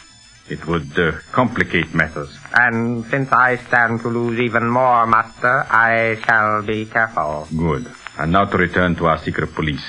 [0.48, 2.34] it would uh, complicate matters.
[2.54, 7.46] And since I stand to lose even more, Master, I shall be careful.
[7.56, 7.86] Good.
[8.18, 9.84] And now to return to our secret police.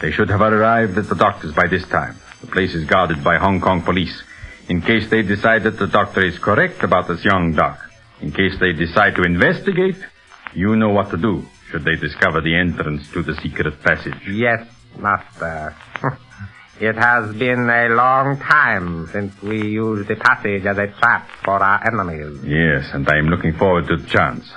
[0.00, 2.16] They should have arrived at the doctor's by this time.
[2.40, 4.22] The place is guarded by Hong Kong police.
[4.68, 7.78] In case they decide that the doctor is correct about this young doc.
[8.20, 9.96] In case they decide to investigate,
[10.54, 14.14] you know what to do should they discover the entrance to the secret passage.
[14.28, 14.66] Yes,
[14.98, 15.76] Master.
[16.80, 21.62] it has been a long time since we used the passage as a trap for
[21.62, 22.42] our enemies.
[22.44, 24.50] Yes, and I am looking forward to the chance.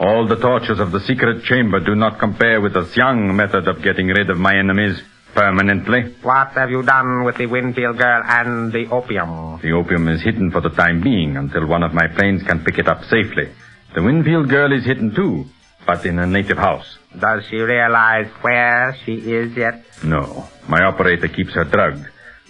[0.00, 3.82] All the tortures of the secret chamber do not compare with the Siang method of
[3.82, 5.02] getting rid of my enemies
[5.38, 6.14] permanently.
[6.22, 9.60] What have you done with the Winfield girl and the opium?
[9.62, 12.78] The opium is hidden for the time being until one of my planes can pick
[12.78, 13.48] it up safely.
[13.94, 15.44] The Winfield girl is hidden too,
[15.86, 16.98] but in a native house.
[17.16, 19.84] Does she realize where she is yet?
[20.02, 22.06] No, my operator keeps her drugged.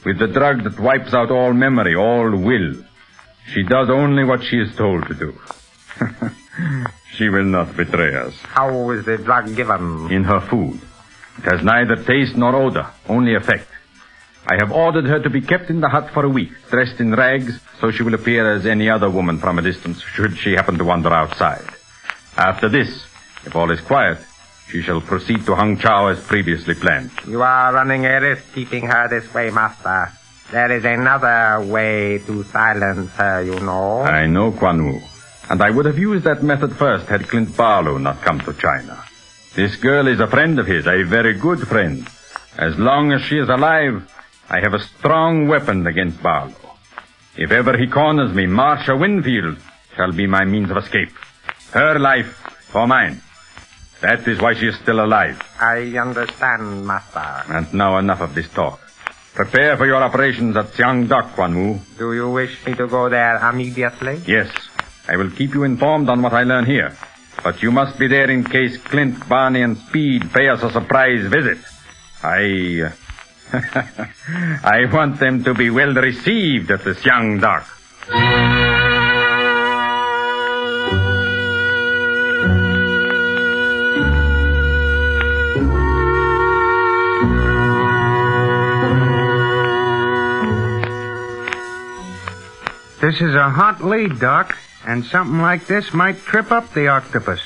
[0.07, 2.75] With the drug that wipes out all memory, all will.
[3.53, 5.39] She does only what she is told to do.
[7.17, 8.35] she will not betray us.
[8.45, 10.11] How is the drug given?
[10.11, 10.81] In her food.
[11.39, 13.69] It has neither taste nor odor, only effect.
[14.47, 17.15] I have ordered her to be kept in the hut for a week, dressed in
[17.15, 20.79] rags, so she will appear as any other woman from a distance, should she happen
[20.79, 21.65] to wander outside.
[22.37, 22.89] After this,
[23.45, 24.19] if all is quiet,
[24.71, 27.11] she shall proceed to Hung Chow as previously planned.
[27.27, 30.13] You are running a risk keeping her this way, Master.
[30.51, 34.01] There is another way to silence her, you know.
[34.01, 35.01] I know Quan Wu,
[35.51, 39.05] and I would have used that method first had Clint Barlow not come to China.
[39.59, 42.07] This girl is a friend of his, a very good friend.
[42.57, 44.09] As long as she is alive,
[44.49, 46.55] I have a strong weapon against Barlow.
[47.37, 49.59] If ever he corners me, Marcia Winfield
[49.97, 51.11] shall be my means of escape.
[51.73, 52.31] Her life
[52.71, 53.21] for mine.
[54.01, 55.43] That is why she is still alive.
[55.59, 57.43] I understand, Master.
[57.49, 58.79] And now enough of this talk.
[59.35, 61.81] Prepare for your operations at Siang Dock, Quan Wu.
[61.99, 64.23] Do you wish me to go there immediately?
[64.25, 64.55] Yes.
[65.09, 66.97] I will keep you informed on what I learn here.
[67.43, 71.27] But you must be there in case Clint, Barney, and Speed pay us a surprise
[71.27, 71.59] visit.
[72.23, 72.93] I.
[74.63, 77.67] I want them to be well received at this young dock.
[93.01, 94.55] This is a hot lead, Doc,
[94.89, 97.41] and something like this might trip up the octopus.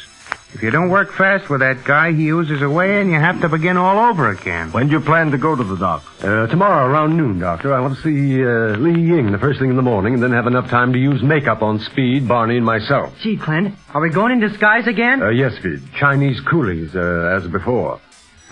[0.54, 3.48] If you don't work fast with that guy, he oozes away and you have to
[3.48, 4.70] begin all over again.
[4.70, 6.04] When do you plan to go to the dock?
[6.22, 7.74] Uh, tomorrow around noon, Doctor.
[7.74, 10.30] I want to see uh, Li Ying the first thing in the morning and then
[10.30, 13.12] have enough time to use makeup on Speed, Barney, and myself.
[13.22, 15.20] Gee, Clint, are we going in disguise again?
[15.20, 15.82] Uh, yes, Vid.
[15.94, 17.98] Chinese coolies, uh, as before.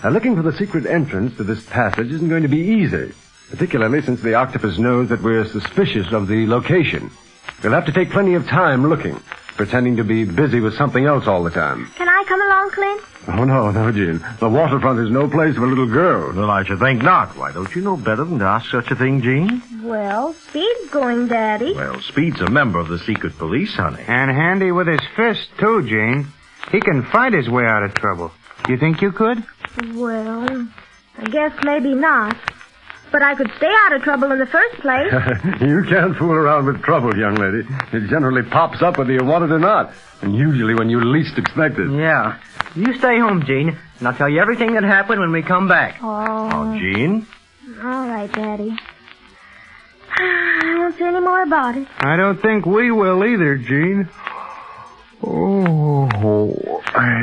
[0.03, 3.13] Uh, looking for the secret entrance to this passage isn't going to be easy,
[3.51, 7.09] particularly since the octopus knows that we're suspicious of the location.
[7.63, 9.15] We'll have to take plenty of time looking,
[9.55, 11.87] pretending to be busy with something else all the time.
[11.95, 13.01] Can I come along, Clint?
[13.27, 14.23] Oh, no, no, Jean.
[14.39, 16.35] The waterfront is no place for a little girls.
[16.35, 17.37] Well, I should think not.
[17.37, 19.61] Why, don't you know better than to ask such a thing, Jean?
[19.83, 21.73] Well, Speed's going, Daddy.
[21.75, 24.03] Well, Speed's a member of the secret police, honey.
[24.07, 26.27] And handy with his fist, too, Jean.
[26.71, 28.31] He can fight his way out of trouble.
[28.67, 29.43] You think you could?
[29.93, 30.67] Well,
[31.17, 32.35] I guess maybe not.
[33.11, 35.11] But I could stay out of trouble in the first place.
[35.61, 37.67] you can't fool around with trouble, young lady.
[37.91, 41.37] It generally pops up whether you want it or not, and usually when you least
[41.37, 41.91] expect it.
[41.91, 42.39] Yeah.
[42.75, 45.97] You stay home, Jean, and I'll tell you everything that happened when we come back.
[46.01, 46.49] Oh.
[46.53, 47.27] Oh, Jean?
[47.83, 48.71] All right, Daddy.
[50.17, 51.87] I won't say any more about it.
[51.99, 54.07] I don't think we will either, Jean.
[55.23, 56.09] Oh,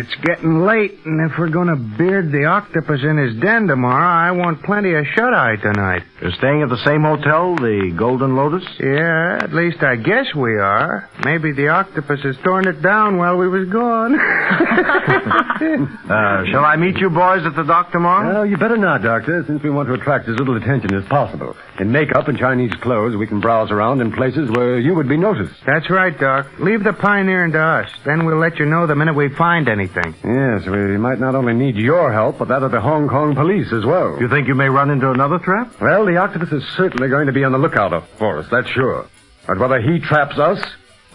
[0.00, 4.06] it's getting late, and if we're going to beard the octopus in his den tomorrow,
[4.06, 6.02] I want plenty of shut-eye tonight.
[6.22, 8.64] You're staying at the same hotel, the Golden Lotus?
[8.78, 11.08] Yeah, at least I guess we are.
[11.24, 14.18] Maybe the octopus has torn it down while we was gone.
[15.58, 18.32] Uh, shall I meet you boys at the dock tomorrow?
[18.32, 21.56] Well, you better not, Doctor, since we want to attract as little attention as possible.
[21.80, 25.16] In makeup and Chinese clothes, we can browse around in places where you would be
[25.16, 25.54] noticed.
[25.66, 26.46] That's right, Doc.
[26.60, 27.87] Leave the pioneering to us.
[28.04, 30.14] Then we'll let you know the minute we find anything.
[30.24, 33.72] Yes, we might not only need your help, but that of the Hong Kong police
[33.72, 34.16] as well.
[34.20, 35.80] You think you may run into another trap?
[35.80, 39.06] Well, the octopus is certainly going to be on the lookout for us, that's sure.
[39.46, 40.58] But whether he traps us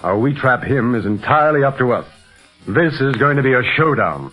[0.03, 2.07] or we trap him is entirely up to us.
[2.67, 4.31] This is going to be a showdown.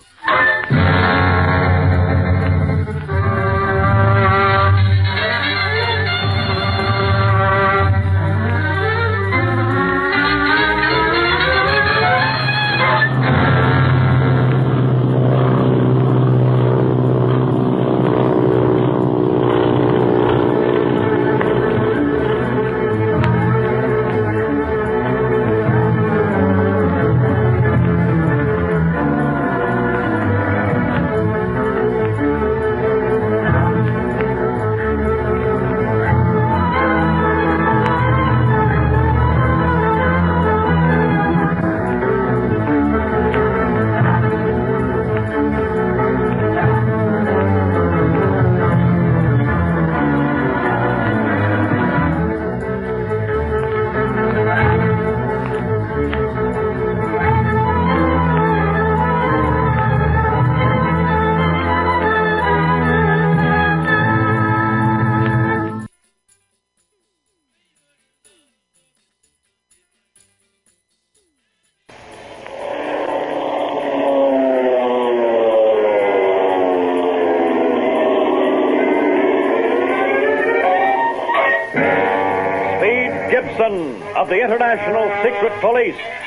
[84.30, 86.19] The International Secret Police.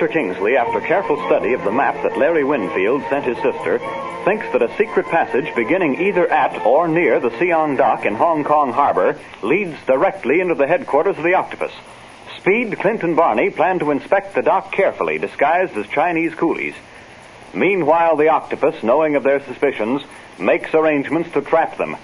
[0.00, 0.14] Dr.
[0.14, 3.78] Kingsley, after careful study of the map that Larry Winfield sent his sister,
[4.24, 8.42] thinks that a secret passage beginning either at or near the Siang Dock in Hong
[8.42, 11.72] Kong Harbor leads directly into the headquarters of the Octopus.
[12.38, 16.74] Speed, Clint, and Barney plan to inspect the dock carefully, disguised as Chinese coolies.
[17.52, 20.00] Meanwhile, the Octopus, knowing of their suspicions,
[20.38, 21.98] makes arrangements to trap them,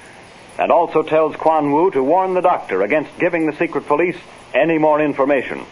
[0.58, 4.18] and also tells Quan Wu to warn the doctor against giving the secret police
[4.52, 5.64] any more information.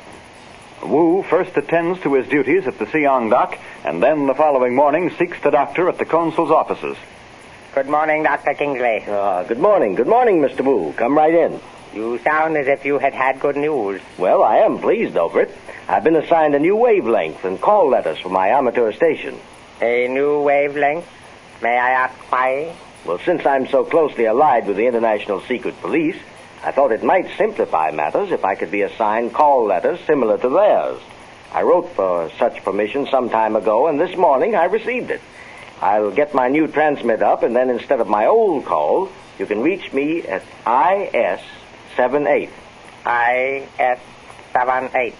[0.84, 5.10] Wu first attends to his duties at the Siang dock, and then the following morning
[5.18, 6.96] seeks the doctor at the consul's offices.
[7.74, 8.54] Good morning, Dr.
[8.54, 9.04] Kingsley.
[9.08, 9.94] Ah, good morning.
[9.94, 10.60] Good morning, Mr.
[10.60, 10.92] Wu.
[10.92, 11.60] Come right in.
[11.94, 14.00] You sound as if you had had good news.
[14.18, 15.56] Well, I am pleased over it.
[15.88, 19.38] I've been assigned a new wavelength and call letters for my amateur station.
[19.80, 21.06] A new wavelength?
[21.62, 22.74] May I ask why?
[23.04, 26.16] Well, since I'm so closely allied with the International Secret Police,
[26.64, 30.48] I thought it might simplify matters if I could be assigned call letters similar to
[30.48, 30.98] theirs.
[31.52, 35.20] I wrote for such permission some time ago, and this morning I received it.
[35.82, 39.60] I'll get my new transmit up, and then instead of my old call, you can
[39.60, 41.40] reach me at IS
[41.96, 42.48] 78.
[42.48, 43.98] IS
[44.54, 45.14] 78.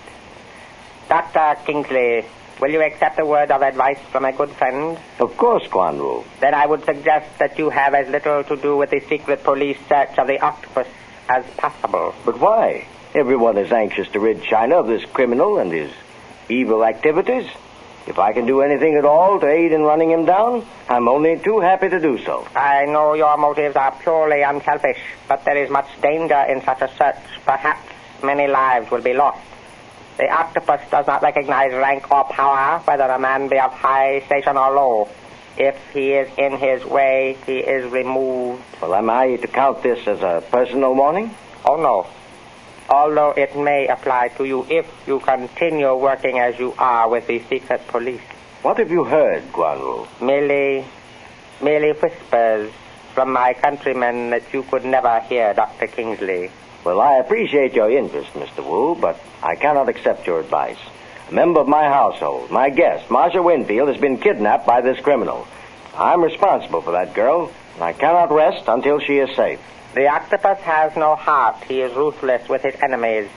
[1.11, 1.61] Dr.
[1.67, 2.25] Kingsley,
[2.59, 4.99] will you accept a word of advice from a good friend?
[5.19, 6.25] Of course, Wu.
[6.41, 9.77] Then I would suggest that you have as little to do with the secret police
[9.91, 10.89] search of the octopus
[11.29, 12.15] as possible.
[12.25, 12.87] But why?
[13.15, 15.91] Everyone is anxious to rid China of this criminal and his
[16.49, 17.49] evil activities.
[18.07, 21.39] If I can do anything at all to aid in running him down, I'm only
[21.39, 22.47] too happy to do so.
[22.55, 26.89] I know your motives are purely unselfish, but there is much danger in such a
[26.99, 27.17] search.
[27.47, 27.89] Perhaps
[28.23, 29.41] many lives will be lost.
[30.19, 34.57] The octopus does not recognize rank or power, whether a man be of high station
[34.57, 35.09] or low.
[35.57, 38.63] If he is in his way, he is removed.
[38.81, 41.35] Well, am I to count this as a personal warning?
[41.65, 42.07] Oh, no.
[42.89, 47.41] Although it may apply to you if you continue working as you are with the
[47.49, 48.21] secret police.
[48.63, 50.07] What have you heard, Quan Wu?
[50.21, 50.85] Merely,
[51.63, 52.73] merely whispers
[53.15, 55.87] from my countrymen that you could never hear, Dr.
[55.87, 56.51] Kingsley.
[56.83, 58.65] Well, I appreciate your interest, Mr.
[58.65, 60.79] Wu, but I cannot accept your advice.
[61.31, 65.47] A member of my household, my guest, Marcia Winfield, has been kidnapped by this criminal.
[65.97, 69.61] I'm responsible for that girl, and I cannot rest until she is safe.
[69.95, 71.63] The octopus has no heart.
[71.65, 73.29] He is ruthless with his enemies.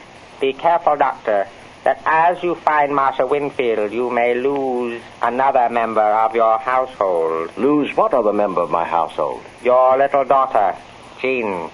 [0.42, 1.48] Be careful, Doctor,
[1.84, 7.56] that as you find Marcia Winfield, you may lose another member of your household.
[7.58, 9.44] Lose what other member of my household?
[9.64, 10.76] Your little daughter,
[11.22, 11.70] Jean.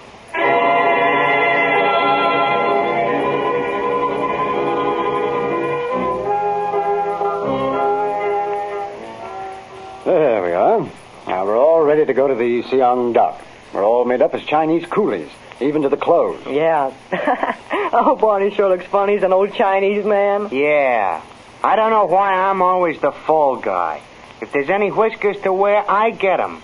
[10.04, 10.80] There we are.
[11.26, 13.40] Now we're all ready to go to the Siang Dock.
[13.72, 16.42] We're all made up as Chinese coolies, even to the clothes.
[16.46, 16.92] Yeah.
[17.92, 19.14] oh, Barney sure looks funny.
[19.14, 20.48] He's an old Chinese man.
[20.52, 21.22] Yeah.
[21.62, 24.02] I don't know why I'm always the fall guy.
[24.42, 26.62] If there's any whiskers to wear, I get 'em.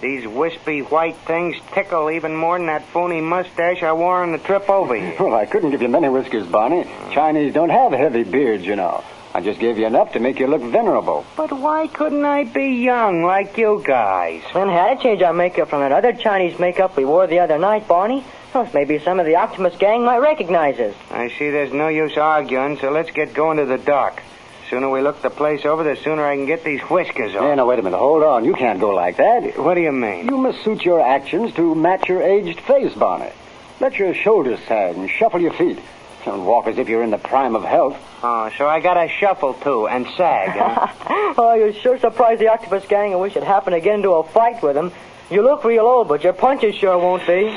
[0.00, 4.38] These wispy white things tickle even more than that phony mustache I wore on the
[4.38, 5.16] trip over here.
[5.20, 6.84] Well, I couldn't give you many whiskers, Barney.
[7.10, 9.02] Chinese don't have heavy beards, you know.
[9.38, 11.24] I just gave you enough to make you look venerable.
[11.36, 14.42] But why couldn't I be young like you guys?
[14.52, 17.56] And had to change our makeup from that other Chinese makeup we wore the other
[17.56, 18.24] night, Barney.
[18.52, 20.96] Well, maybe some of the Octopus gang might recognize us.
[21.12, 24.24] I see there's no use arguing, so let's get going to the dock.
[24.70, 27.42] Sooner we look the place over, the sooner I can get these whiskers off.
[27.42, 27.98] Hey, now, wait a minute.
[27.98, 28.44] Hold on.
[28.44, 29.56] You can't go like that.
[29.56, 30.26] What do you mean?
[30.26, 33.30] You must suit your actions to match your aged face, Barney.
[33.78, 35.78] Let your shoulders sag and shuffle your feet.
[36.24, 37.96] Don't walk as if you're in the prime of health.
[38.20, 41.34] Oh, so I gotta shuffle too and sag, huh?
[41.38, 44.24] oh, you're sure surprised the Octopus gang and we should happen to get into a
[44.24, 44.92] fight with them.
[45.30, 47.48] You look real old, but your punches sure won't be.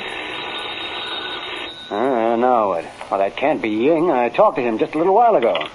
[1.90, 2.84] Uh, now what?
[3.10, 4.10] Well, that can't be Ying.
[4.10, 5.66] I talked to him just a little while ago.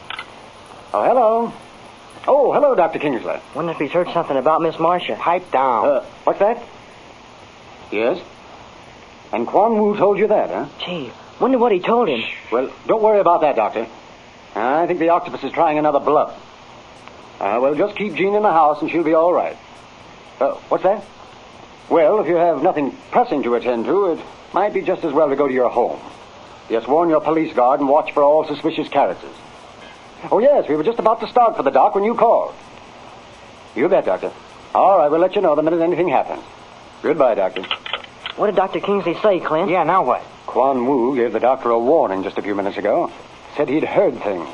[0.94, 1.54] Oh, hello.
[2.28, 3.00] Oh, hello, Dr.
[3.00, 3.40] Kingsley.
[3.56, 5.16] Wonder if he's heard something about Miss Marcia.
[5.16, 5.86] Pipe down.
[5.86, 6.64] Uh, what's that?
[7.92, 8.22] Yes?
[9.34, 10.68] And Quan Wu told you that, huh?
[10.86, 12.24] Gee, wonder what he told him.
[12.52, 13.88] Well, don't worry about that, Doctor.
[14.58, 16.32] I think the octopus is trying another bluff.
[17.40, 19.58] Uh, well, just keep Jean in the house and she'll be all right.
[20.40, 21.04] Uh, what's that?
[21.90, 24.20] Well, if you have nothing pressing to attend to, it
[24.54, 26.00] might be just as well to go to your home.
[26.70, 29.32] Yes, warn your police guard and watch for all suspicious characters.
[30.32, 32.54] Oh, yes, we were just about to start for the dock when you called.
[33.76, 34.32] You bet, Doctor.
[34.74, 36.44] All right, we'll let you know the minute anything happens.
[37.04, 37.64] Goodbye, Doctor.
[38.36, 38.80] What did Dr.
[38.80, 39.70] Kingsley say, Clint?
[39.70, 40.24] Yeah, now what?
[40.46, 43.12] Quan Wu gave the doctor a warning just a few minutes ago.
[43.58, 44.48] Said he'd heard things.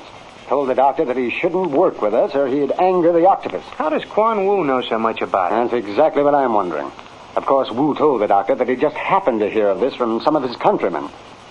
[0.48, 3.66] Told the doctor that he shouldn't work with us or he'd anger the octopus.
[3.76, 5.72] How does Quan Wu know so much about it?
[5.72, 6.90] That's exactly what I'm wondering.
[7.36, 10.22] Of course, Wu told the doctor that he just happened to hear of this from
[10.22, 11.10] some of his countrymen.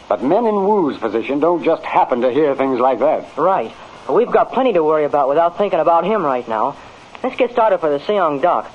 [0.08, 3.36] But men in Wu's position don't just happen to hear things like that.
[3.36, 3.70] Right.
[4.08, 6.76] Well, we've got plenty to worry about without thinking about him right now.
[7.22, 8.72] Let's get started for the Siang dock.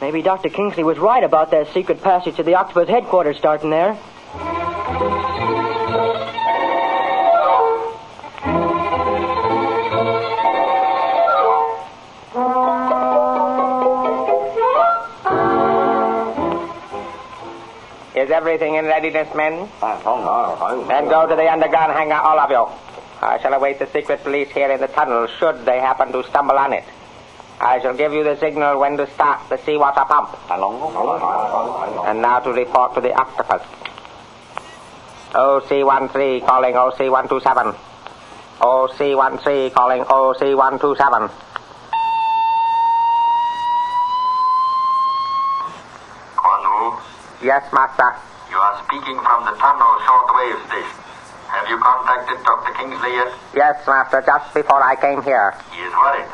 [0.00, 0.48] Maybe Dr.
[0.48, 3.96] Kingsley was right about that secret passage to the Octopus headquarters starting there.
[18.36, 19.68] Everything in readiness, men?
[19.80, 22.64] Ah, oh, then go to the underground hangar, all of you.
[23.22, 26.58] I shall await the secret police here in the tunnel should they happen to stumble
[26.58, 26.84] on it.
[27.58, 30.36] I shall give you the signal when to start the seawater pump.
[30.50, 33.62] Ah, and now to report to the octopus.
[35.34, 37.74] OC-13 calling OC-127.
[38.60, 41.30] OC-13 calling OC-127.
[46.36, 46.98] Quan Wu,
[47.46, 48.10] Yes, master.
[48.50, 50.98] you are speaking from the tunnel shortwave station.
[51.46, 52.74] Have you contacted Dr.
[52.74, 53.30] Kingsley yet?
[53.54, 55.54] Yes, master, just before I came here.
[55.70, 56.26] He is worried.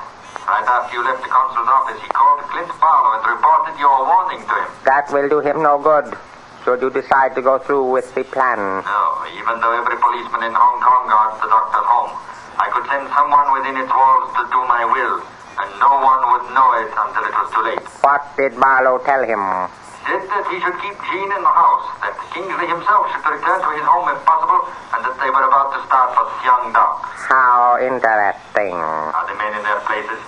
[0.49, 4.41] Right after you left the consul's office, he called Clint Barlow and reported your warning
[4.41, 4.73] to him.
[4.89, 6.17] That will do him no good.
[6.65, 8.57] Should you decide to go through with the plan.
[8.81, 9.05] No,
[9.37, 12.17] even though every policeman in Hong Kong guards the doctor's home,
[12.57, 15.21] I could send someone within its walls to do my will,
[15.61, 17.85] and no one would know it until it was too late.
[18.01, 19.69] What did Barlow tell him?
[20.03, 23.71] Said that he should keep Jean in the house, that Kingsley himself should return to
[23.79, 24.67] his home if possible,
[24.99, 27.07] and that they were about to start for Siang Dock.
[27.31, 28.75] How interesting.
[28.83, 30.19] Are the men in their places?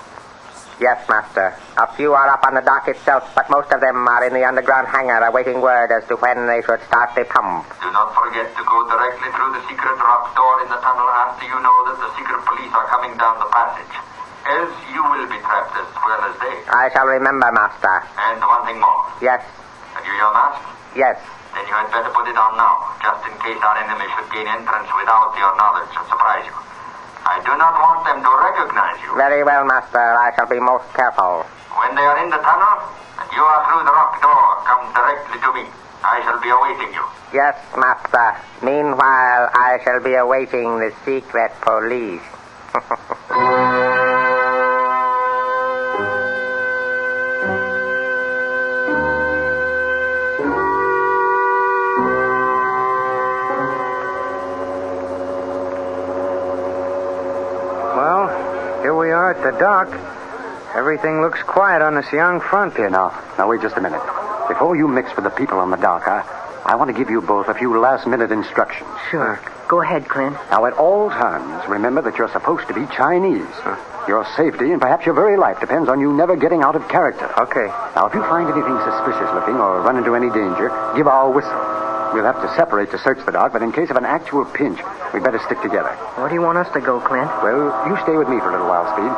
[0.79, 1.55] Yes, master.
[1.79, 4.43] A few are up on the dock itself, but most of them are in the
[4.43, 7.67] underground hangar awaiting word as to when they should start the pump.
[7.79, 11.47] Do not forget to go directly through the secret rock door in the tunnel after
[11.47, 13.95] you know that the secret police are coming down the passage.
[14.45, 16.55] Else you will be trapped as well as they.
[16.69, 18.03] I shall remember, master.
[18.19, 19.09] And one thing more.
[19.23, 19.41] Yes,
[19.95, 20.61] Have you your mask?
[20.99, 21.17] yes.
[21.55, 24.47] Then you had better put it on now, just in case our enemy should gain
[24.51, 26.57] entrance without your knowledge and surprise you.
[27.25, 29.15] I do not want them to recognize you.
[29.15, 30.03] Very well, master.
[30.03, 31.47] I shall be most careful.
[31.79, 32.91] When they are in the tunnel
[33.23, 35.65] and you are through the rock door, come directly to me.
[36.03, 37.05] I shall be awaiting you.
[37.33, 38.35] Yes, master.
[38.61, 42.21] Meanwhile, I shall be awaiting the secret police.
[59.45, 59.93] the dock.
[60.75, 62.75] Everything looks quiet on the Siang front.
[62.75, 63.13] Here, now.
[63.39, 64.03] Now, wait just a minute.
[64.49, 66.25] Before you mix with the people on the dock, I,
[66.65, 68.89] I want to give you both a few last-minute instructions.
[69.11, 69.39] Sure.
[69.69, 70.35] Go ahead, Clint.
[70.51, 73.47] Now, at all times, remember that you're supposed to be Chinese.
[74.09, 77.29] Your safety and perhaps your very life depends on you never getting out of character.
[77.39, 77.69] Okay.
[77.95, 81.84] Now, if you find anything suspicious looking or run into any danger, give our whistle.
[82.15, 84.79] We'll have to separate to search the dock, but in case of an actual pinch,
[85.13, 85.91] we'd better stick together.
[86.15, 87.27] Where do you want us to go, Clint?
[87.43, 89.11] Well, you stay with me for a little while, Speed.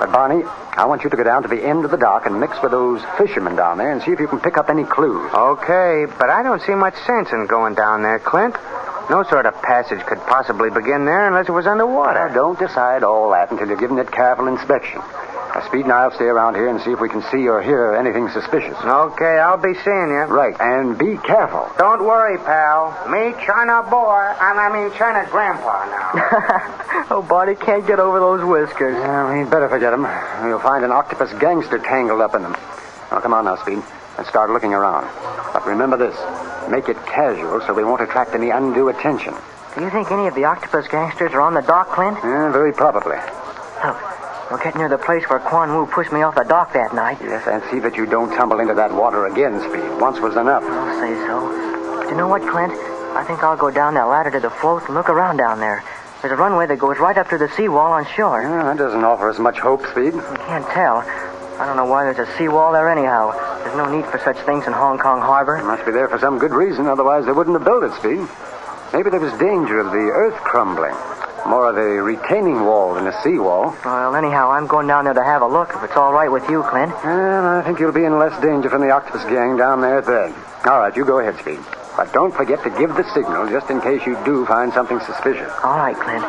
[0.00, 0.42] But, Barney,
[0.72, 2.72] I want you to go down to the end of the dock and mix with
[2.72, 5.30] those fishermen down there and see if you can pick up any clues.
[5.34, 8.56] Okay, but I don't see much sense in going down there, Clint.
[9.10, 12.28] No sort of passage could possibly begin there unless it was underwater.
[12.28, 15.02] Now, don't decide all that until you're given it careful inspection.
[15.66, 18.28] Speed and I'll stay around here and see if we can see or hear anything
[18.30, 18.76] suspicious.
[18.82, 20.26] Okay, I'll be seeing you.
[20.30, 21.70] Right, and be careful.
[21.78, 22.90] Don't worry, pal.
[23.10, 27.06] Me, China boy, and I mean China grandpa now.
[27.10, 28.94] oh, Barney can't get over those whiskers.
[28.94, 30.02] Yeah, we'd better forget him.
[30.42, 32.56] We'll find an octopus gangster tangled up in them.
[33.10, 33.82] Now, come on now, Speed.
[34.16, 35.06] Let's start looking around.
[35.52, 36.16] But remember this.
[36.70, 39.34] Make it casual so we won't attract any undue attention.
[39.74, 42.18] Do you think any of the octopus gangsters are on the dock, Clint?
[42.22, 43.18] Yeah, very probably.
[44.50, 47.18] We're getting near the place where Quan Wu pushed me off the dock that night.
[47.22, 50.00] Yes, and see that you don't tumble into that water again, Speed.
[50.00, 50.64] Once was enough.
[50.64, 51.98] I'll say so.
[52.02, 52.72] But you know what, Clint?
[53.14, 55.84] I think I'll go down that ladder to the float and look around down there.
[56.20, 58.42] There's a runway that goes right up to the seawall on shore.
[58.42, 60.14] Yeah, that doesn't offer us much hope, Speed.
[60.14, 60.98] You can't tell.
[61.60, 63.30] I don't know why there's a seawall there anyhow.
[63.62, 65.58] There's no need for such things in Hong Kong Harbor.
[65.58, 68.26] It must be there for some good reason, otherwise they wouldn't have built it, Speed.
[68.92, 70.96] Maybe there was danger of the earth crumbling.
[71.46, 73.74] More of a retaining wall than a seawall.
[73.84, 76.48] Well, anyhow, I'm going down there to have a look, if it's all right with
[76.48, 76.92] you, Clint.
[77.04, 80.06] And I think you'll be in less danger from the octopus gang down there at
[80.06, 80.34] then.
[80.66, 81.60] All right, you go ahead, Speed.
[81.96, 85.50] But don't forget to give the signal just in case you do find something suspicious.
[85.64, 86.22] All right, Clint.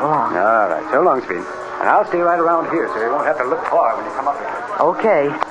[0.00, 0.36] So long.
[0.36, 1.44] All right, so long, Speed.
[1.80, 4.12] And I'll stay right around here so you won't have to look far when you
[4.12, 4.56] come up here.
[4.80, 5.45] Okay.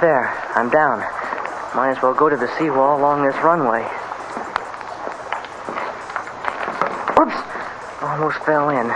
[0.00, 0.28] There.
[0.54, 1.00] I'm down.
[1.74, 3.82] Might as well go to the seawall along this runway.
[7.16, 7.36] Whoops!
[8.02, 8.88] Almost fell in.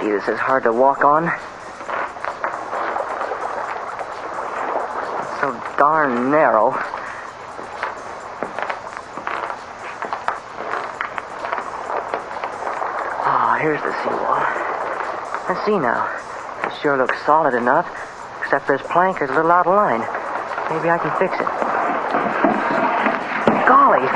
[0.00, 1.24] Gee, this is hard to walk on.
[5.18, 6.72] It's so darn narrow.
[13.26, 14.42] Oh, here's the seawall.
[15.48, 16.08] Let's see now.
[16.64, 17.86] It sure looks solid enough,
[18.54, 19.98] except this plank is a little out of line.
[20.70, 21.48] Maybe I can fix it.
[23.66, 24.06] Golly,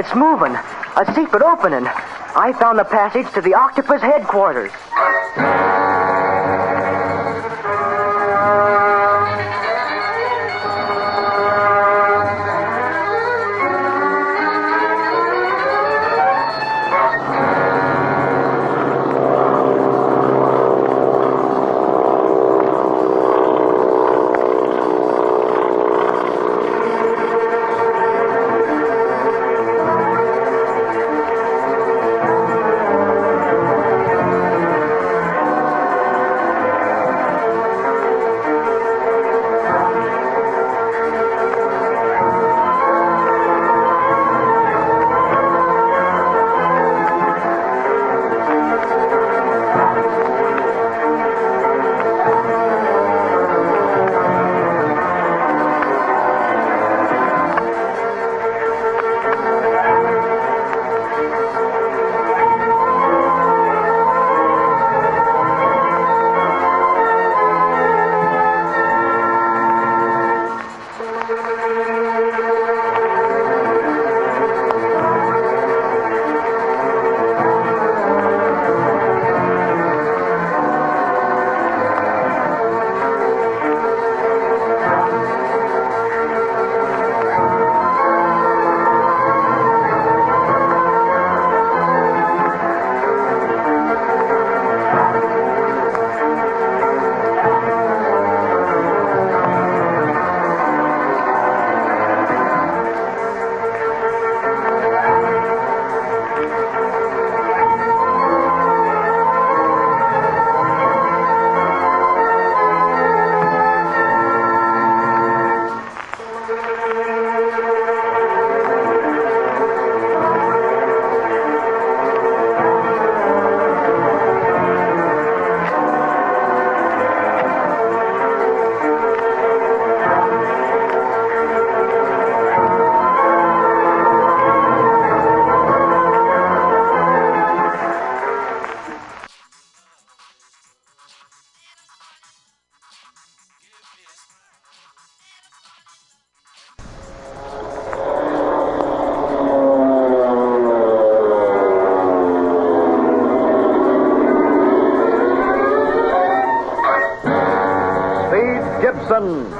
[0.00, 0.56] it's moving.
[0.96, 1.86] A secret opening.
[1.86, 4.72] I found the passage to the octopus headquarters.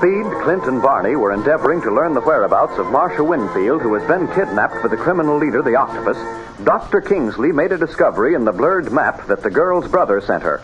[0.00, 4.08] Speed, Clint, and Barney were endeavoring to learn the whereabouts of Marcia Winfield, who has
[4.08, 6.16] been kidnapped by the criminal leader, the Octopus,
[6.64, 7.02] Dr.
[7.02, 10.62] Kingsley made a discovery in the blurred map that the girl's brother sent her.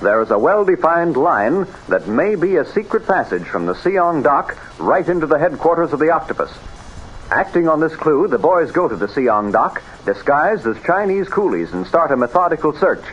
[0.00, 4.20] There is a well defined line that may be a secret passage from the Siang
[4.20, 6.50] dock right into the headquarters of the Octopus.
[7.30, 11.72] Acting on this clue, the boys go to the Siang dock, disguised as Chinese coolies,
[11.72, 13.04] and start a methodical search.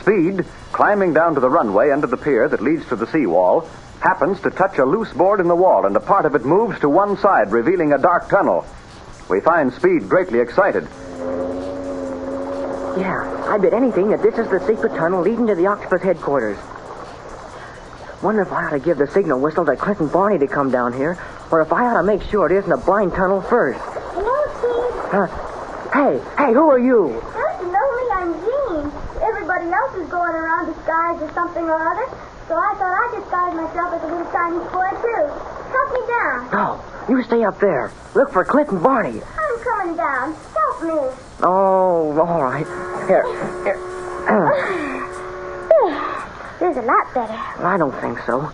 [0.00, 3.68] Speed, climbing down to the runway under the pier that leads to the seawall,
[4.02, 6.78] happens to touch a loose board in the wall, and a part of it moves
[6.80, 8.66] to one side, revealing a dark tunnel.
[9.30, 10.88] We find Speed greatly excited.
[12.98, 16.58] Yeah, I bet anything that this is the secret tunnel leading to the octopus headquarters.
[18.22, 20.92] Wonder if I ought to give the signal whistle to Clinton Barney to come down
[20.92, 21.16] here,
[21.50, 23.80] or if I ought to make sure it isn't a blind tunnel first.
[23.80, 25.14] Hello, Steve.
[25.14, 25.26] Uh,
[25.94, 27.22] hey, hey, who are you?
[27.34, 28.02] Don't you know me?
[28.12, 28.92] I'm Jean.
[29.22, 32.01] Everybody else is going around disguised as something or other,
[32.52, 35.24] so I thought I'd disguise myself as a little Chinese boy, too.
[35.72, 36.52] Help me down.
[36.52, 37.90] No, you stay up there.
[38.14, 39.22] Look for Clinton Barney.
[39.24, 40.34] I'm coming down.
[40.52, 40.90] Help me.
[41.40, 42.66] Oh, all right.
[43.08, 43.24] Here,
[43.64, 43.80] here.
[46.60, 47.32] There's a lot better.
[47.32, 48.52] I don't think so.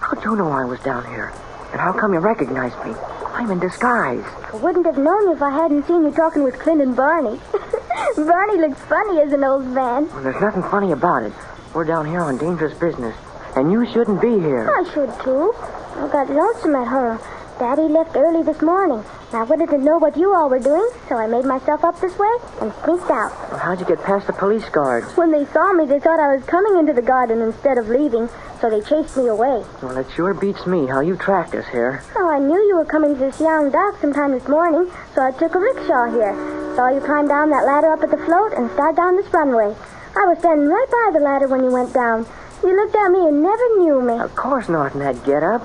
[0.00, 1.30] How'd you know I was down here?
[1.72, 2.94] And how come you recognized me?
[3.34, 4.24] I'm in disguise.
[4.54, 7.38] I wouldn't have known you if I hadn't seen you talking with Clint and Barney.
[8.16, 10.08] Barney looks funny as an old man.
[10.08, 11.34] Well, there's nothing funny about it.
[11.74, 13.14] We're down here on dangerous business.
[13.56, 14.68] And you shouldn't be here.
[14.68, 15.54] I should, too.
[15.96, 17.18] I got lonesome at home.
[17.58, 18.98] Daddy left early this morning.
[19.30, 22.00] and I wanted to know what you all were doing, so I made myself up
[22.00, 23.30] this way and sneaked out.
[23.50, 25.06] Well, how'd you get past the police guards?
[25.16, 28.28] When they saw me, they thought I was coming into the garden instead of leaving,
[28.60, 29.62] so they chased me away.
[29.80, 32.02] Well, it sure beats me how you tracked us here.
[32.16, 35.30] Oh, I knew you were coming to the Siang dock sometime this morning, so I
[35.30, 36.34] took a rickshaw here.
[36.74, 39.76] Saw you climb down that ladder up at the float and start down this runway.
[40.16, 42.26] I was standing right by the ladder when you went down.
[42.64, 44.18] You looked at me and never knew me.
[44.18, 45.60] Of course not in that get-up.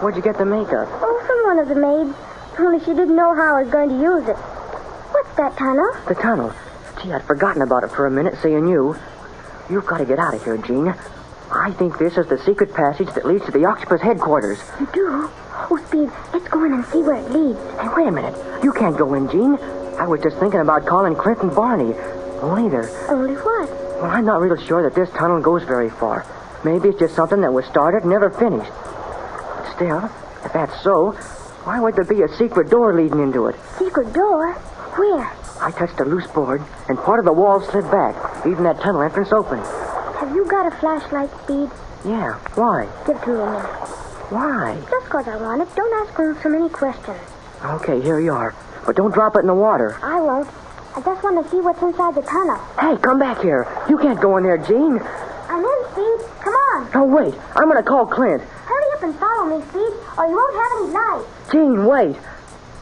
[0.00, 0.88] Where'd you get the makeup?
[0.90, 2.16] Oh, from one of the maids.
[2.58, 4.36] Only she didn't know how I was going to use it.
[4.36, 5.92] What's that tunnel?
[6.08, 6.54] The tunnel.
[7.02, 8.96] Gee, I'd forgotten about it for a minute, seeing you.
[9.68, 10.94] You've got to get out of here, Jean.
[11.52, 14.58] I think this is the secret passage that leads to the octopus headquarters.
[14.80, 15.28] You do?
[15.68, 17.60] Oh, Speed, let's go in and see where it leads.
[17.78, 18.64] Hey, wait a minute.
[18.64, 19.58] You can't go in, Jean.
[19.98, 21.92] I was just thinking about calling Clint and Barney.
[22.40, 22.88] Only they're...
[23.10, 23.85] Only what?
[23.96, 26.26] Well, I'm not real sure that this tunnel goes very far.
[26.64, 28.70] Maybe it's just something that was started and never finished.
[28.70, 30.10] But still,
[30.44, 31.12] if that's so,
[31.64, 33.56] why would there be a secret door leading into it?
[33.78, 34.52] Secret door?
[34.52, 35.32] Where?
[35.60, 39.02] I touched a loose board, and part of the wall slid back, leaving that tunnel
[39.02, 39.58] entrance open.
[39.58, 41.70] Have you got a flashlight, Speed?
[42.04, 42.88] Yeah, why?
[43.06, 43.66] Give it to me a minute.
[44.28, 44.76] Why?
[44.90, 45.74] Just 'cause I want it.
[45.74, 47.18] Don't ask me so many questions.
[47.64, 48.54] Okay, here you are.
[48.84, 49.96] But don't drop it in the water.
[50.02, 50.48] I won't.
[50.96, 52.56] I just want to see what's inside the tunnel.
[52.80, 53.68] Hey, come back here.
[53.86, 54.98] You can't go in there, Jean.
[54.98, 56.26] I'm in, Speed.
[56.40, 56.90] Come on.
[56.94, 57.34] No, wait.
[57.54, 58.42] I'm going to call Clint.
[58.42, 61.24] Hurry up and follow me, Speed, or you won't have any light.
[61.52, 62.16] Jean, wait.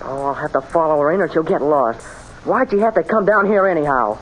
[0.02, 2.06] Oh, I'll have to follow her in or she'll get lost.
[2.46, 4.16] Why'd she have to come down here anyhow?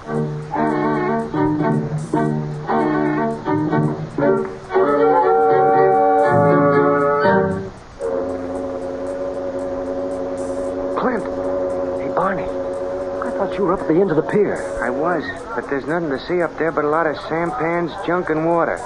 [13.52, 14.56] Thought you were up at the end of the pier.
[14.82, 15.22] I was,
[15.54, 18.80] but there's nothing to see up there but a lot of sampans, junk, and water.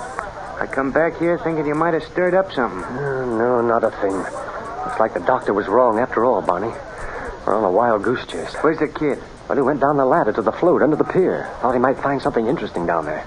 [0.59, 2.83] I come back here thinking you might have stirred up something.
[2.83, 4.17] Uh, no, not a thing.
[4.17, 6.75] Looks like the doctor was wrong after all, Barney.
[7.47, 8.53] We're on a wild goose chase.
[8.61, 9.23] Where's the kid?
[9.49, 11.49] Well, he went down the ladder to the float under the pier.
[11.61, 13.25] Thought he might find something interesting down there.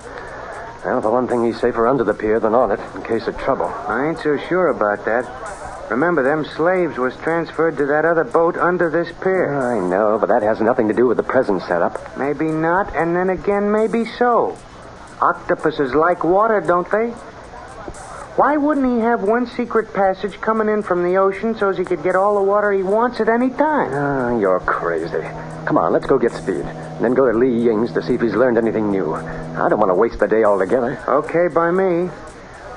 [0.83, 3.37] Well, for one thing he's safer under the pier than on it, in case of
[3.37, 3.67] trouble.
[3.87, 5.23] I ain't so sure about that.
[5.89, 9.57] Remember, them slaves was transferred to that other boat under this pier.
[9.57, 12.17] I know, but that has nothing to do with the present setup.
[12.17, 14.57] Maybe not, and then again, maybe so.
[15.21, 17.09] Octopuses like water, don't they?
[18.39, 21.83] Why wouldn't he have one secret passage coming in from the ocean so as he
[21.83, 23.91] could get all the water he wants at any time?
[23.91, 25.23] Ah, you're crazy.
[25.65, 26.63] Come on, let's go get Speed.
[26.63, 29.13] And then go to Li Ying's to see if he's learned anything new.
[29.13, 31.03] I don't want to waste the day altogether.
[31.07, 32.09] Okay, by me.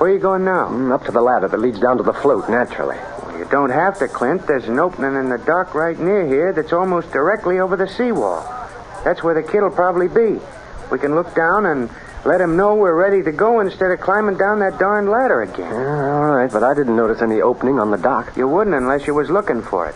[0.02, 0.66] Where are you going now?
[0.66, 2.96] Mm, up to the ladder that leads down to the float, naturally.
[2.96, 4.48] Well, you don't have to, Clint.
[4.48, 8.42] There's an opening in the dock right near here that's almost directly over the seawall.
[9.04, 10.40] That's where the kid'll probably be.
[10.90, 11.88] We can look down and
[12.24, 15.72] let him know we're ready to go instead of climbing down that darn ladder again.
[15.72, 18.36] Yeah, all right, but I didn't notice any opening on the dock.
[18.36, 19.94] You wouldn't unless you was looking for it.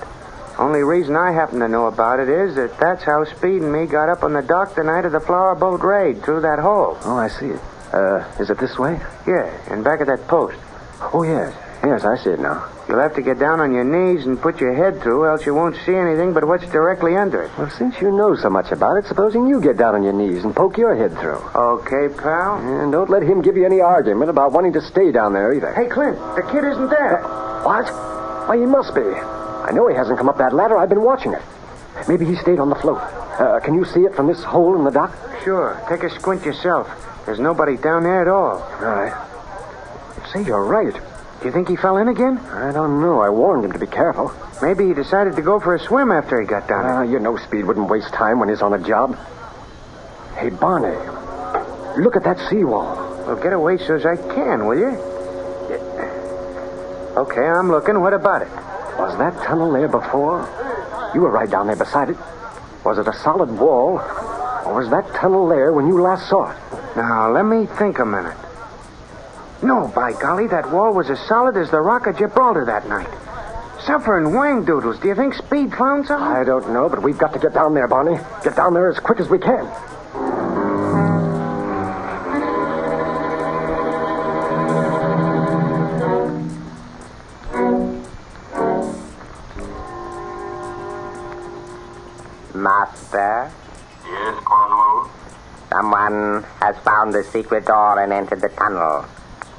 [0.56, 3.86] Only reason I happen to know about it is that that's how Speed and me
[3.86, 6.96] got up on the dock the night of the flower boat raid through that hole.
[7.02, 7.54] Oh, I see.
[7.92, 8.98] Uh, is it this way?
[9.26, 10.58] Yeah, and back of that post.
[11.12, 11.54] Oh, yes.
[11.84, 12.68] Yes, I see it now.
[12.88, 15.54] You'll have to get down on your knees and put your head through, else you
[15.54, 17.50] won't see anything but what's directly under it.
[17.58, 20.42] Well, since you know so much about it, supposing you get down on your knees
[20.42, 21.38] and poke your head through.
[21.54, 22.58] Okay, pal.
[22.58, 25.72] And don't let him give you any argument about wanting to stay down there either.
[25.74, 27.22] Hey, Clint, the kid isn't there.
[27.62, 27.86] What?
[28.48, 29.02] Why, he must be.
[29.02, 30.78] I know he hasn't come up that ladder.
[30.78, 31.42] I've been watching it.
[32.08, 32.98] Maybe he stayed on the float.
[32.98, 35.14] Uh, can you see it from this hole in the dock?
[35.44, 35.80] Sure.
[35.88, 36.88] Take a squint yourself.
[37.26, 38.62] There's nobody down there at all.
[38.62, 39.12] All right.
[40.32, 40.94] Say, you're right.
[40.94, 42.38] Do you think he fell in again?
[42.38, 43.20] I don't know.
[43.20, 44.32] I warned him to be careful.
[44.62, 46.94] Maybe he decided to go for a swim after he got down there.
[46.94, 49.18] Ah, you know Speed wouldn't waste time when he's on a job.
[50.36, 50.96] Hey, Barney,
[52.02, 52.96] look at that seawall.
[53.26, 54.96] Well, get away so as I can, will you?
[57.16, 58.00] Okay, I'm looking.
[58.00, 58.48] What about it?
[58.98, 60.46] Was that tunnel there before?
[61.14, 62.16] You were right down there beside it.
[62.84, 66.56] Was it a solid wall, or was that tunnel there when you last saw it?
[66.96, 68.38] Now, let me think a minute.
[69.62, 73.08] No, by golly, that wall was as solid as the Rock of Gibraltar that night.
[73.84, 74.98] Suffering wang doodles.
[74.98, 76.26] Do you think Speed found something?
[76.26, 78.18] I don't know, but we've got to get down there, Barney.
[78.42, 79.66] Get down there as quick as we can.
[92.54, 93.52] Master.
[95.86, 99.06] Someone has found the secret door and entered the tunnel.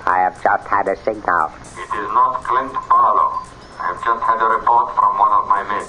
[0.06, 1.48] I have just had a signal.
[1.80, 3.48] It is not Clint Barlow.
[3.80, 5.88] I have just had a report from one of my men.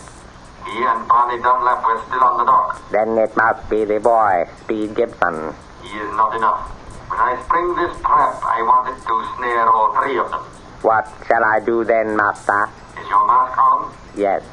[0.63, 2.79] He and Barney Dunlap were still on the dock.
[2.93, 5.55] Then it must be the boy, Speed Gibson.
[5.83, 6.71] He is not enough.
[7.11, 10.45] When I spring this trap, I wanted to snare all three of them.
[10.87, 12.71] What shall I do then, Master?
[12.95, 13.91] Is your mask on?
[14.15, 14.47] Yes.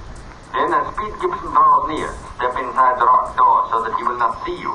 [0.49, 2.09] Then, as Speed Gibson draws near,
[2.41, 4.73] step inside the rock door so that he will not see you.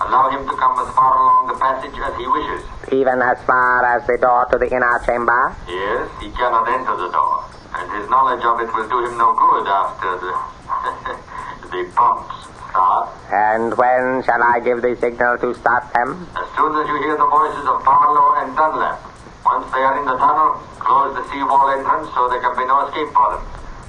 [0.00, 2.64] Allow him to come as far along the passage as he wishes.
[2.92, 5.54] Even as far as the door to the inner chamber?
[5.68, 7.44] Yes, he cannot enter the door,
[7.76, 10.32] and his knowledge of it will do him no good after the
[11.70, 13.12] the pumps start.
[13.30, 16.26] And when shall I give the signal to start them?
[16.32, 18.98] As soon as you hear the voices of Barlow and Dunlap.
[19.44, 22.86] Once they are in the tunnel, close the seawall entrance so there can be no
[22.86, 23.42] escape for them.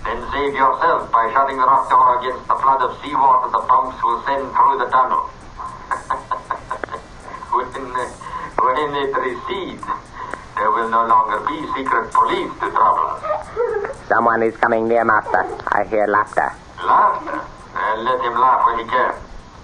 [0.03, 4.01] Then save yourself by shutting the rock door against the flood of seawater the pumps
[4.03, 5.29] will send through the tunnel.
[7.51, 8.07] When, uh,
[8.63, 9.83] when it recedes,
[10.55, 14.07] there will no longer be secret police to trouble us.
[14.07, 15.43] Someone is coming near, Master.
[15.67, 16.53] I hear laughter.
[16.85, 17.41] Laughter?
[17.75, 19.13] Well, let him laugh when he can.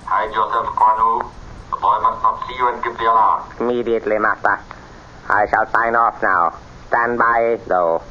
[0.05, 1.31] Hide yourself, Quan Wu.
[1.71, 3.43] The boy must not see you and give the alarm.
[3.59, 4.59] Immediately, Master.
[5.29, 6.57] I shall sign off now.
[6.87, 8.01] Stand by, though.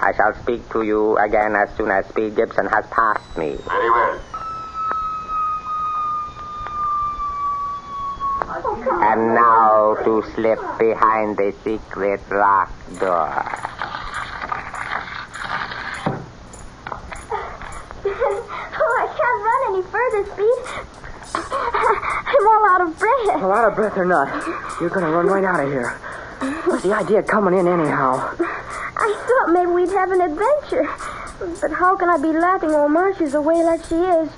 [0.00, 3.56] I shall speak to you again as soon as Speed Gibson has passed me.
[3.68, 4.20] Very well.
[8.54, 12.70] And now to slip behind the secret lock
[13.00, 13.32] door.
[18.04, 21.01] oh, I can't run any further, Speed.
[21.34, 23.40] I'm all out of breath.
[23.40, 24.28] Well, out of breath or not,
[24.80, 25.90] you're going to run right out of here.
[26.66, 28.34] What's the idea of coming in anyhow?
[28.38, 30.88] I thought maybe we'd have an adventure.
[31.60, 34.30] But how can I be laughing while Marcia's away like she is?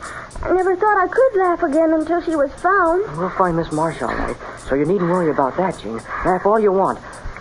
[0.42, 3.18] I never thought I could laugh again until she was found.
[3.18, 4.36] We'll find Miss Marsh all right,
[4.68, 5.96] so you needn't worry about that, Jean.
[6.24, 6.98] Laugh all you want.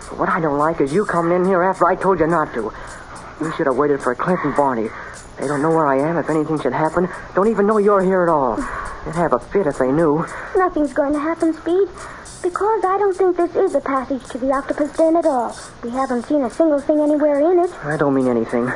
[0.08, 2.52] But what I don't like is you coming in here after I told you not
[2.54, 2.72] to.
[3.40, 4.88] You should have waited for Clint and Barney.
[5.38, 7.08] They don't know where I am if anything should happen.
[7.34, 8.56] Don't even know you're here at all.
[9.04, 10.24] They'd have a fit if they knew.
[10.56, 11.88] Nothing's going to happen, Speed.
[12.42, 15.56] Because I don't think this is a passage to the octopus den at all.
[15.82, 17.70] We haven't seen a single thing anywhere in it.
[17.84, 18.70] I don't mean anything.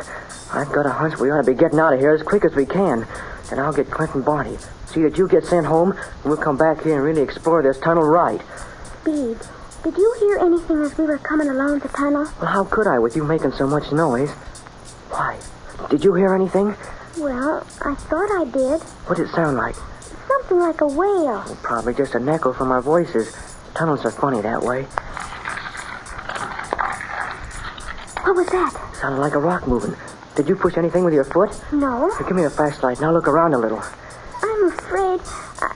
[0.53, 2.55] I've got a hunch we ought to be getting out of here as quick as
[2.55, 3.07] we can.
[3.51, 4.57] And I'll get Clinton Barney.
[4.87, 7.79] See that you get sent home, and we'll come back here and really explore this
[7.79, 8.41] tunnel right.
[9.03, 9.37] Speed,
[9.85, 12.27] did you hear anything as we were coming along the tunnel?
[12.41, 14.31] Well, how could I with you making so much noise?
[15.11, 15.39] Why?
[15.91, 16.75] Did you hear anything?
[17.17, 18.83] Well, I thought I did.
[19.07, 19.75] What did it sound like?
[20.27, 21.57] Something like a whale.
[21.63, 23.35] Probably just an echo from our voices.
[23.75, 24.83] Tunnels are funny that way.
[28.25, 28.97] What was that?
[29.01, 29.97] Sounded like a rock moving.
[30.37, 31.51] Did you push anything with your foot?
[31.73, 32.11] No.
[32.19, 33.83] Here, give me a flashlight Now look around a little.
[34.43, 35.21] I'm afraid.
[35.61, 35.75] I,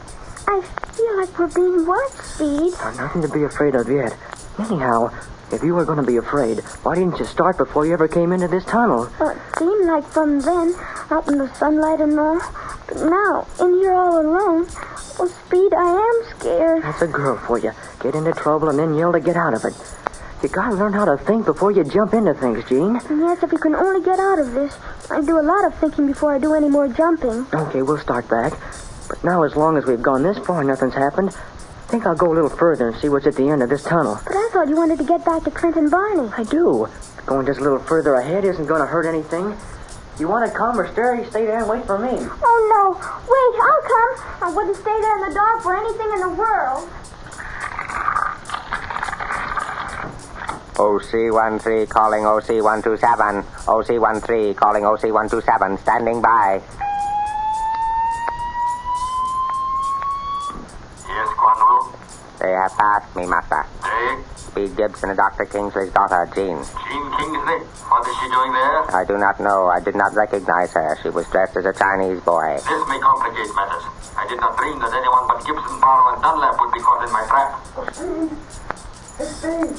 [0.49, 0.61] I
[0.93, 2.73] feel like we're being watched, Speed.
[2.75, 4.17] There's uh, nothing to be afraid of yet.
[4.59, 5.09] Anyhow,
[5.53, 8.33] if you were going to be afraid, why didn't you start before you ever came
[8.33, 9.11] into this tunnel?
[9.21, 10.75] Well, it seemed like from then,
[11.11, 12.41] out in the sunlight and all.
[12.89, 14.67] But now, in here all alone,
[15.19, 16.83] well, Speed, I am scared.
[16.83, 17.73] That's a girl for you.
[18.01, 19.75] Get into trouble and then yell to get out of it.
[20.43, 22.95] You gotta learn how to think before you jump into things, Jean.
[22.95, 24.77] Yes, if you can only get out of this.
[25.09, 27.47] I do a lot of thinking before I do any more jumping.
[27.55, 28.53] Okay, we'll start back.
[29.09, 31.37] But now, as long as we've gone this far nothing's happened,
[31.93, 34.19] think I'll go a little further and see what's at the end of this tunnel.
[34.25, 36.33] But I thought you wanted to get back to Clint and Barney.
[36.39, 36.89] I do.
[37.27, 39.55] Going just a little further ahead isn't going to hurt anything.
[40.19, 42.17] You want to come or stay, stay there and wait for me.
[42.17, 42.97] Oh, no.
[43.29, 44.13] Wait, I'll come.
[44.41, 46.89] I wouldn't stay there in the dark for anything in the world.
[50.81, 53.45] OC13 calling OC127.
[53.69, 55.79] OC13 calling OC127.
[55.81, 56.63] Standing by.
[62.43, 63.63] They have passed me, Master.
[63.87, 65.47] Hey, Speed Gibson and Dr.
[65.47, 66.59] Kingsley's daughter, Jean.
[66.59, 67.63] Jean Kingsley.
[67.87, 68.83] What is she doing there?
[68.91, 69.69] I do not know.
[69.71, 70.99] I did not recognize her.
[71.05, 72.59] She was dressed as a Chinese boy.
[72.59, 73.87] This may complicate matters.
[74.19, 77.13] I did not dream that anyone but Gibson, Barlow, and Dunlap would be caught in
[77.15, 77.63] my trap.
[79.23, 79.79] Hey, Steve.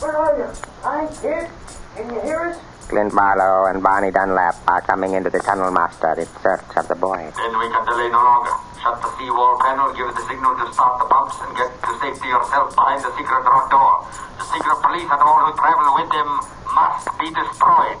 [0.00, 0.48] Where are you?
[0.88, 1.50] I'm here.
[1.96, 2.56] Can you hear us?
[2.88, 6.94] Clint Barlow and Barney Dunlap are coming into the tunnel, Master, in search of the
[6.94, 7.20] boy.
[7.36, 8.50] Then we can delay no longer.
[8.80, 12.28] Shut the seawall panel, give the signal to start the pumps, and get to safety
[12.28, 14.08] yourself behind the secret rock door.
[14.40, 16.40] The secret police and all who travel with them
[16.72, 18.00] must be destroyed.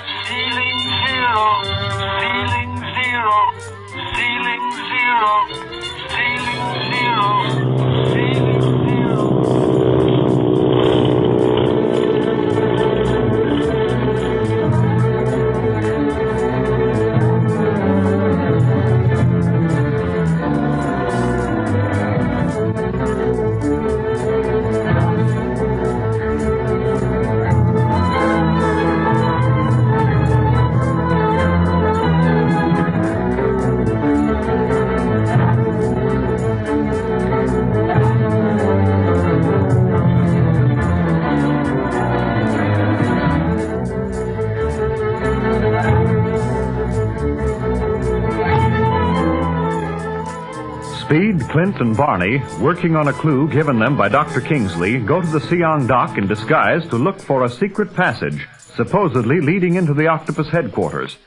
[51.71, 54.41] Clint, and Barney, working on a clue given them by Dr.
[54.41, 59.39] Kingsley, go to the Siang dock in disguise to look for a secret passage, supposedly
[59.39, 61.17] leading into the octopus headquarters.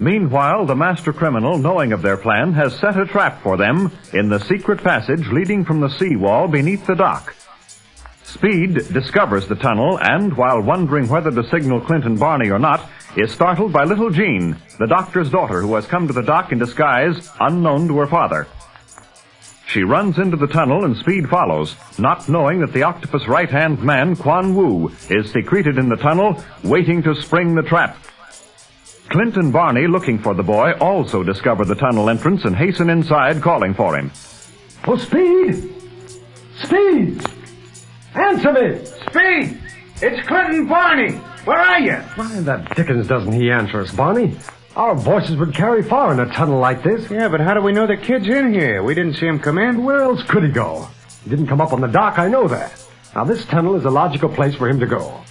[0.00, 4.28] Meanwhile, the master criminal, knowing of their plan, has set a trap for them in
[4.28, 7.34] the secret passage leading from the seawall beneath the dock.
[8.24, 12.88] Speed discovers the tunnel and, while wondering whether to signal Clint and Barney or not,
[13.16, 16.58] is startled by little Jean, the doctor's daughter who has come to the dock in
[16.58, 18.48] disguise, unknown to her father.
[19.72, 24.16] She runs into the tunnel and Speed follows, not knowing that the octopus right-hand man,
[24.16, 27.96] Quan Wu, is secreted in the tunnel, waiting to spring the trap.
[29.08, 33.40] Clint and Barney, looking for the boy, also discover the tunnel entrance and hasten inside,
[33.40, 34.12] calling for him.
[34.86, 35.72] Oh, Speed!
[36.58, 37.24] Speed!
[38.14, 38.84] Answer me!
[38.84, 39.58] Speed!
[40.02, 41.12] It's Clinton Barney.
[41.46, 41.96] Where are you?
[42.16, 44.36] Why the dickens doesn't he answer us, Barney?
[44.74, 47.10] Our voices would carry far in a tunnel like this.
[47.10, 48.82] Yeah, but how do we know the kid's in here?
[48.82, 49.84] We didn't see him come in.
[49.84, 50.88] Where else could he go?
[51.24, 52.82] He didn't come up on the dock, I know that.
[53.14, 55.22] Now, this tunnel is a logical place for him to go.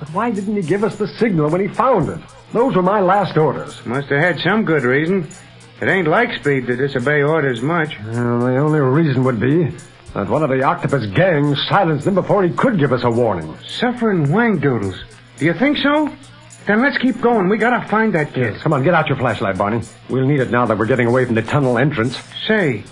[0.00, 2.20] But why didn't he give us the signal when he found it?
[2.52, 3.84] Those were my last orders.
[3.84, 5.28] Must have had some good reason.
[5.82, 7.94] It ain't like Speed to disobey orders much.
[8.02, 9.76] Well, the only reason would be
[10.14, 13.58] that one of the octopus gang silenced him before he could give us a warning.
[13.66, 14.96] Suffering wang doodles.
[15.36, 16.10] Do you think so?
[16.66, 17.48] Then let's keep going.
[17.48, 18.60] We gotta find that kid.
[18.60, 19.82] Come on, get out your flashlight, Barney.
[20.10, 22.18] We'll need it now that we're getting away from the tunnel entrance.
[22.46, 22.82] Say,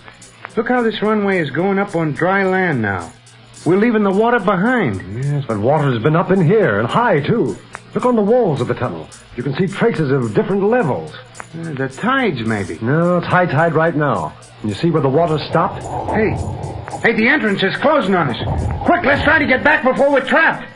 [0.56, 3.12] look how this runway is going up on dry land now.
[3.66, 5.24] We're leaving the water behind.
[5.24, 7.56] Yes, but water's been up in here, and high, too.
[7.94, 9.08] Look on the walls of the tunnel.
[9.36, 11.12] You can see traces of different levels.
[11.58, 12.78] Uh, the tides, maybe.
[12.82, 14.36] No, it's high tide right now.
[14.60, 15.82] Can you see where the water stopped?
[16.12, 16.30] Hey,
[17.02, 18.84] hey, the entrance is closing on us.
[18.84, 20.68] Quick, let's try to get back before we're trapped.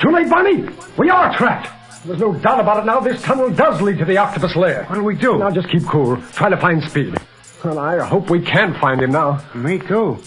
[0.00, 0.68] Too late, Barney.
[0.98, 1.75] We are trapped.
[2.06, 3.00] There's no doubt about it now.
[3.00, 4.84] This tunnel does lead to the octopus lair.
[4.84, 5.38] What do we do?
[5.38, 6.16] Now just keep cool.
[6.32, 7.16] Try to find Speed.
[7.64, 9.42] Well, I hope we can find him now.
[9.54, 10.18] Me too.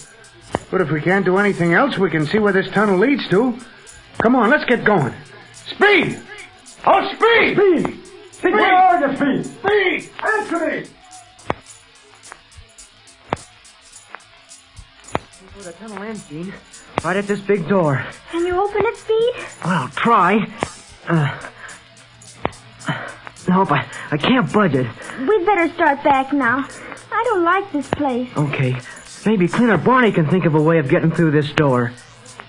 [0.71, 3.57] But if we can't do anything else, we can see where this tunnel leads to.
[4.17, 5.13] Come on, let's get going.
[5.53, 6.19] Speed!
[6.85, 7.55] Oh, Speed!
[7.55, 7.99] Speed!
[8.33, 9.45] Speed, where are you, Speed?
[9.45, 10.09] Speed!
[10.21, 10.85] Answer me!
[15.53, 16.53] Where the tunnel ends, Jean.
[17.05, 18.05] Right at this big door.
[18.31, 19.33] Can you open it, Speed?
[19.63, 20.45] Well, I'll try.
[21.07, 21.39] Uh,
[23.47, 24.87] nope, I, I can't budge it.
[25.19, 26.67] We'd better start back now.
[27.11, 28.29] I don't like this place.
[28.37, 28.75] Okay,
[29.25, 31.91] maybe Clint or Barney can think of a way of getting through this door.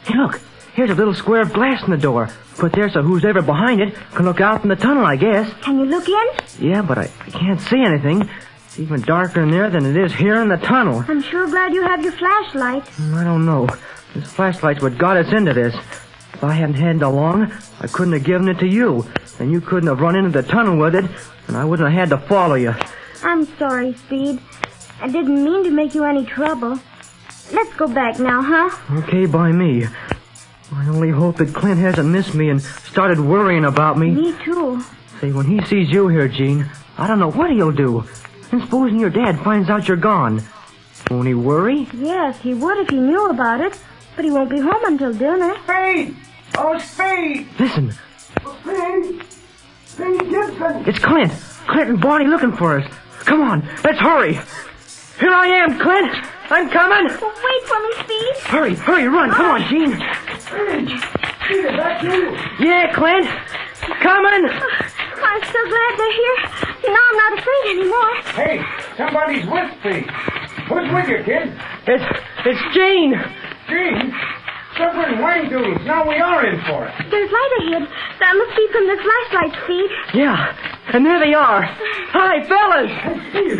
[0.05, 0.41] Hey, look,
[0.75, 2.29] here's a little square of glass in the door.
[2.57, 5.51] Put there so who's ever behind it can look out from the tunnel, I guess.
[5.62, 6.69] Can you look in?
[6.69, 8.29] Yeah, but I, I can't see anything.
[8.67, 11.05] It's even darker in there than it is here in the tunnel.
[11.09, 12.87] I'm sure glad you have your flashlight.
[12.87, 13.67] Hmm, I don't know.
[14.15, 15.75] This flashlight's what got us into this.
[16.41, 17.53] If I hadn't had it along,
[17.83, 19.07] I couldn't have given it to you.
[19.39, 21.05] And you couldn't have run into the tunnel with it,
[21.49, 22.75] and I wouldn't have had to follow you.
[23.23, 24.41] I'm sorry, Speed.
[25.03, 26.81] I didn't mean to make you any trouble.
[27.53, 29.01] Let's go back now, huh?
[29.01, 29.85] Okay by me.
[30.73, 34.11] I only hope that Clint hasn't missed me and started worrying about me.
[34.11, 34.83] Me too.
[35.21, 38.03] Say, when he sees you here, Jean, I don't know what he'll do.
[38.51, 40.43] And supposing your dad finds out you're gone.
[41.11, 41.87] Won't he worry?
[41.93, 43.79] Yes, he would if he knew about it.
[44.17, 45.55] But he won't be home until dinner.
[45.65, 46.17] Speed!
[46.59, 47.48] Oh, Speed!
[47.59, 47.93] Listen,
[48.44, 49.22] oh, Speed!
[49.86, 50.85] Speed Gibson!
[50.86, 51.32] it's Clint.
[51.68, 52.93] Clint and Barney looking for us.
[53.20, 54.35] Come on, let's hurry.
[55.18, 56.12] Here I am, Clint.
[56.51, 57.05] I'm coming.
[57.06, 58.36] Wait for me, Speed.
[58.44, 59.31] Hurry, hurry, run.
[59.31, 59.68] Come on, ah.
[59.68, 59.93] Jean.
[60.40, 60.98] Speed!
[61.44, 62.36] Speed, is that you?
[62.66, 63.27] Yeah, Clint.
[64.02, 64.51] Coming.
[65.22, 66.36] I'm so glad they're here.
[66.89, 68.14] Now I'm not afraid anymore.
[68.35, 68.64] Hey,
[68.97, 70.10] somebody's with Speed.
[70.68, 71.52] Who's with you, kid?
[71.86, 72.05] It's,
[72.47, 73.14] it's Jean.
[73.68, 74.14] Jean?
[74.76, 75.84] Suffering wang doodles.
[75.84, 76.94] Now we are in for it.
[77.10, 77.88] There's light ahead.
[78.20, 79.90] That must be from the flashlight, Speed.
[80.14, 80.56] Yeah,
[80.94, 81.62] and there they are.
[81.64, 82.90] Hi, fellas.
[83.30, 83.59] Speed!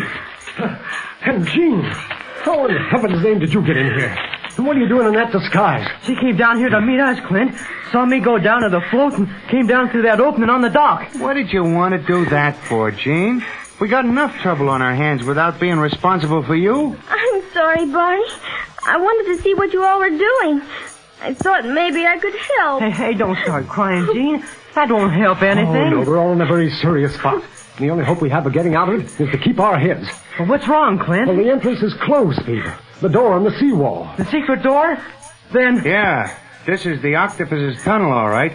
[1.23, 4.17] And Jean, how in heaven's name did you get in here?
[4.57, 5.87] And what are you doing in that disguise?
[6.03, 7.55] She came down here to meet us, Clint.
[7.91, 10.69] Saw me go down to the float and came down through that opening on the
[10.69, 11.13] dock.
[11.15, 13.43] What did you want to do that for, Jean?
[13.79, 16.97] We got enough trouble on our hands without being responsible for you.
[17.09, 18.23] I'm sorry, Barney.
[18.85, 20.61] I wanted to see what you all were doing.
[21.21, 22.81] I thought maybe I could help.
[22.81, 24.43] Hey, hey, don't start crying, Jean.
[24.75, 25.91] That won't help Oh, anything.
[25.91, 27.43] no, we're all in a very serious spot.
[27.77, 30.07] The only hope we have of getting out of it is to keep our heads.
[30.39, 31.27] Well, what's wrong, Clint?
[31.27, 32.75] Well, the entrance is closed, Peter.
[33.01, 34.09] The door on the seawall.
[34.17, 34.97] The secret door?
[35.53, 35.83] Then.
[35.85, 36.35] Yeah,
[36.65, 38.53] this is the octopus's tunnel, all right.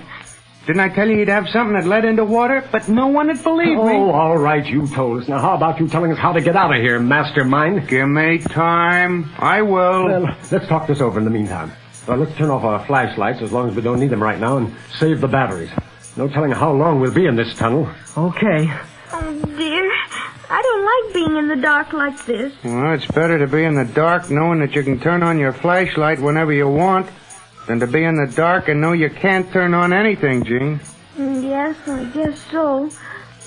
[0.67, 2.65] Didn't I tell you he'd have something that led into water?
[2.73, 3.93] But no one would believe me.
[3.95, 5.29] Oh, all right, you told us.
[5.29, 7.87] Now, how about you telling us how to get out of here, mastermind?
[7.89, 9.31] Give me time.
[9.39, 10.07] I will.
[10.07, 11.71] Well, let's talk this over in the meantime.
[12.07, 14.59] Well, let's turn off our flashlights as long as we don't need them right now
[14.59, 15.71] and save the batteries.
[16.17, 17.89] No telling how long we'll be in this tunnel.
[18.17, 18.73] Okay.
[19.13, 19.93] Oh, dear.
[20.49, 22.53] I don't like being in the dark like this.
[22.65, 25.53] Well, it's better to be in the dark knowing that you can turn on your
[25.53, 27.09] flashlight whenever you want
[27.67, 30.79] than to be in the dark and know you can't turn on anything, Jean.
[31.19, 32.89] Mm, Yes, I guess so.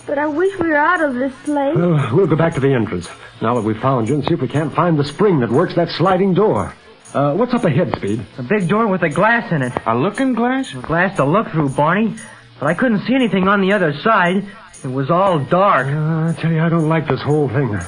[0.05, 1.75] But I wish we were out of this place.
[1.77, 3.07] Well, we'll go back to the entrance
[3.41, 5.75] now that we've found you and see if we can't find the spring that works
[5.75, 6.73] that sliding door.
[7.13, 8.23] Uh, what's up ahead, Speed?
[8.37, 9.73] A big door with a glass in it.
[9.87, 10.71] A looking glass?
[10.75, 12.15] A glass to look through, Barney.
[12.59, 14.45] But I couldn't see anything on the other side.
[14.83, 15.87] It was all dark.
[15.87, 17.79] Uh, I tell you, I don't like this whole thing.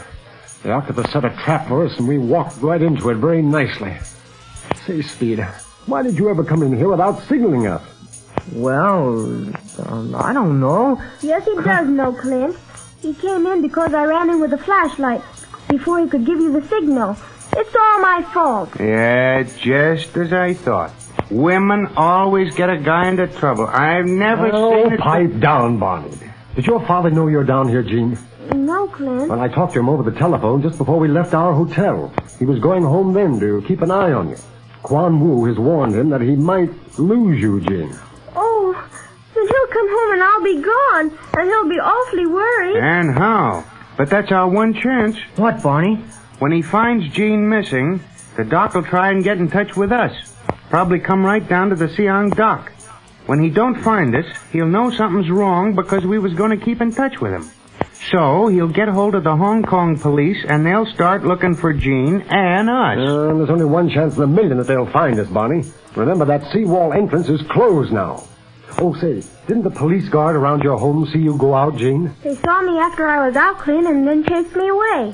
[0.64, 3.95] The octopus set a trap for us, and we walked right into it very nicely.
[4.88, 5.39] Say, Speed,
[5.85, 7.84] why did you ever come in here without signaling us?
[8.53, 9.19] Well,
[9.85, 10.99] um, I don't know.
[11.22, 12.57] Yes, he does know, Clint.
[13.02, 15.22] He came in because I ran in with a flashlight
[15.69, 17.15] before he could give you the signal.
[17.53, 18.69] It's all my fault.
[18.80, 20.94] Yeah, just as I thought.
[21.30, 23.65] Women always get a guy into trouble.
[23.68, 24.99] I've never oh, seen it.
[24.99, 26.18] pipe down, Barney.
[26.56, 28.18] Did your father know you're down here, Jean?
[28.53, 29.30] No, Clint.
[29.30, 32.14] Well, I talked to him over the telephone just before we left our hotel.
[32.40, 34.38] He was going home then to keep an eye on you.
[34.84, 37.94] Quan Wu has warned him that he might lose you, Jean.
[38.36, 38.90] Oh,
[39.36, 42.78] then he'll come home and I'll be gone, and he'll be awfully worried.
[42.78, 43.64] And how?
[43.98, 45.18] But that's our one chance.
[45.36, 46.03] What, Barney?
[46.42, 48.00] When he finds Jean missing,
[48.36, 50.12] the doc will try and get in touch with us.
[50.72, 52.72] Probably come right down to the Siang dock.
[53.28, 56.82] When he don't find us, he'll know something's wrong because we was going to keep
[56.82, 57.48] in touch with him.
[58.10, 62.22] So he'll get hold of the Hong Kong police and they'll start looking for Jean
[62.22, 62.98] and us.
[62.98, 65.64] Uh, there's only one chance in a million that they'll find us, Barney.
[65.96, 68.24] Remember, that seawall entrance is closed now.
[68.80, 72.16] Oh, say, didn't the police guard around your home see you go out, Jean?
[72.24, 75.14] They saw me after I was out clean and then chased me away.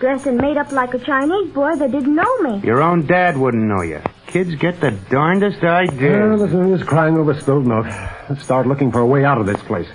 [0.00, 2.60] Dressed and made up like a Chinese boy that didn't know me.
[2.66, 4.00] Your own dad wouldn't know you.
[4.28, 6.40] Kids get the darndest Yeah, ideas.
[6.40, 7.86] listen to this crying over spilled milk.
[8.30, 9.88] Let's start looking for a way out of this place.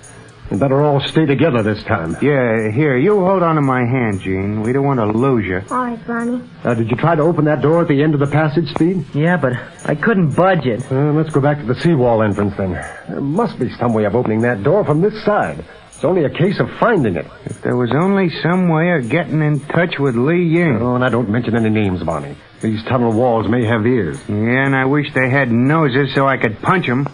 [0.48, 2.16] We better all stay together this time.
[2.22, 4.62] Yeah, here, you hold on to my hand, Jean.
[4.62, 5.60] We don't want to lose you.
[5.72, 6.40] All right, Barney.
[6.62, 9.06] Uh, did you try to open that door at the end of the passage, Speed?
[9.12, 9.54] Yeah, but
[9.86, 10.84] I couldn't budge it.
[10.92, 12.74] Uh, let's go back to the seawall entrance then.
[13.08, 15.64] There must be some way of opening that door from this side.
[15.96, 17.26] It's only a case of finding it.
[17.46, 20.76] If there was only some way of getting in touch with Li Ying.
[20.82, 22.36] Oh, and I don't mention any names, Barney.
[22.60, 24.20] These tunnel walls may have ears.
[24.28, 27.08] Yeah, and I wish they had noses so I could punch them.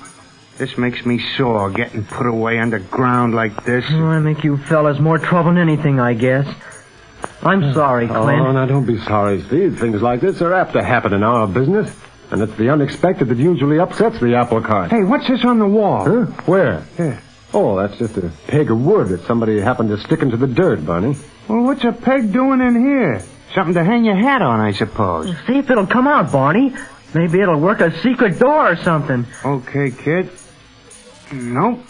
[0.58, 3.84] This makes me sore, getting put away underground like this.
[3.88, 6.52] Oh, I make you fellas more trouble than anything, I guess.
[7.40, 8.40] I'm sorry, oh, Clint.
[8.40, 9.78] Oh, now don't be sorry, Steve.
[9.78, 11.88] Things like this are apt to happen in our business.
[12.32, 14.90] And it's the unexpected that usually upsets the apple cart.
[14.90, 16.04] Hey, what's this on the wall?
[16.04, 16.32] Huh?
[16.46, 16.82] Where?
[16.96, 17.22] Here.
[17.54, 20.84] Oh, that's just a peg of wood that somebody happened to stick into the dirt,
[20.86, 21.16] Barney.
[21.48, 23.22] Well, what's a peg doing in here?
[23.54, 25.26] Something to hang your hat on, I suppose.
[25.46, 26.74] See if it'll come out, Barney.
[27.14, 29.26] Maybe it'll work a secret door or something.
[29.44, 30.30] Okay, kid.
[31.30, 31.80] Nope.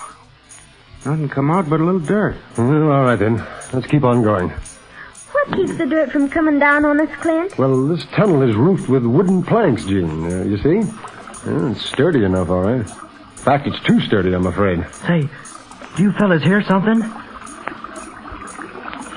[1.04, 2.36] Nothing come out but a little dirt.
[2.58, 3.36] Well, all right then.
[3.72, 4.50] Let's keep on going.
[4.50, 7.56] What keeps the dirt from coming down on us, Clint?
[7.58, 10.24] Well, this tunnel is roofed with wooden planks, Jean.
[10.24, 10.88] Uh, you see?
[11.46, 12.80] Yeah, it's sturdy enough, all right.
[12.80, 14.84] In fact, it's too sturdy, I'm afraid.
[15.06, 15.28] Say,
[15.96, 17.00] do you fellas hear something?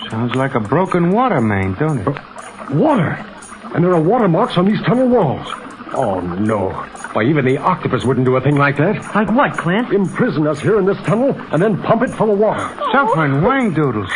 [0.10, 2.08] Sounds like a broken water main, don't it?
[2.72, 3.24] Water!
[3.74, 5.48] And there are water marks on these tunnel walls.
[5.94, 6.70] Oh, no.
[7.14, 9.16] Why, even the octopus wouldn't do a thing like that.
[9.16, 9.94] Like what, Clint?
[9.94, 12.62] Imprison us here in this tunnel and then pump it full of water.
[12.92, 14.10] Suffering wang doodles.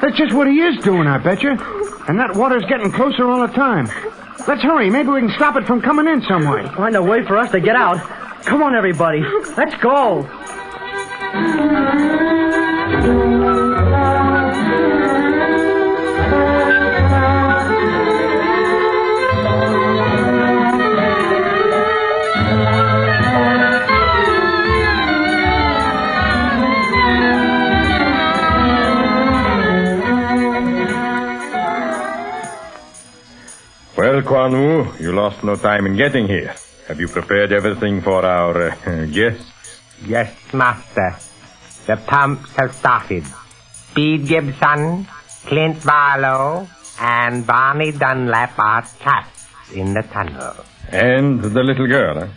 [0.00, 1.50] That's just what he is doing, I bet you.
[2.08, 3.86] And that water's getting closer all the time.
[4.48, 4.90] Let's hurry.
[4.90, 6.66] Maybe we can stop it from coming in some way.
[6.74, 7.98] Find a way for us to get out.
[8.44, 9.20] Come on, everybody.
[9.56, 10.28] Let's go.
[33.96, 36.54] Well, Quan Wu, you lost no time in getting here.
[36.88, 39.51] Have you prepared everything for our uh, guests?
[40.06, 41.16] Yes, Master.
[41.86, 43.24] The pumps have started.
[43.72, 45.06] Speed Gibson,
[45.46, 46.68] Clint Barlow,
[47.00, 49.40] and Barney Dunlap are trapped
[49.74, 50.54] in the tunnel.
[50.88, 52.28] And the little girl, eh?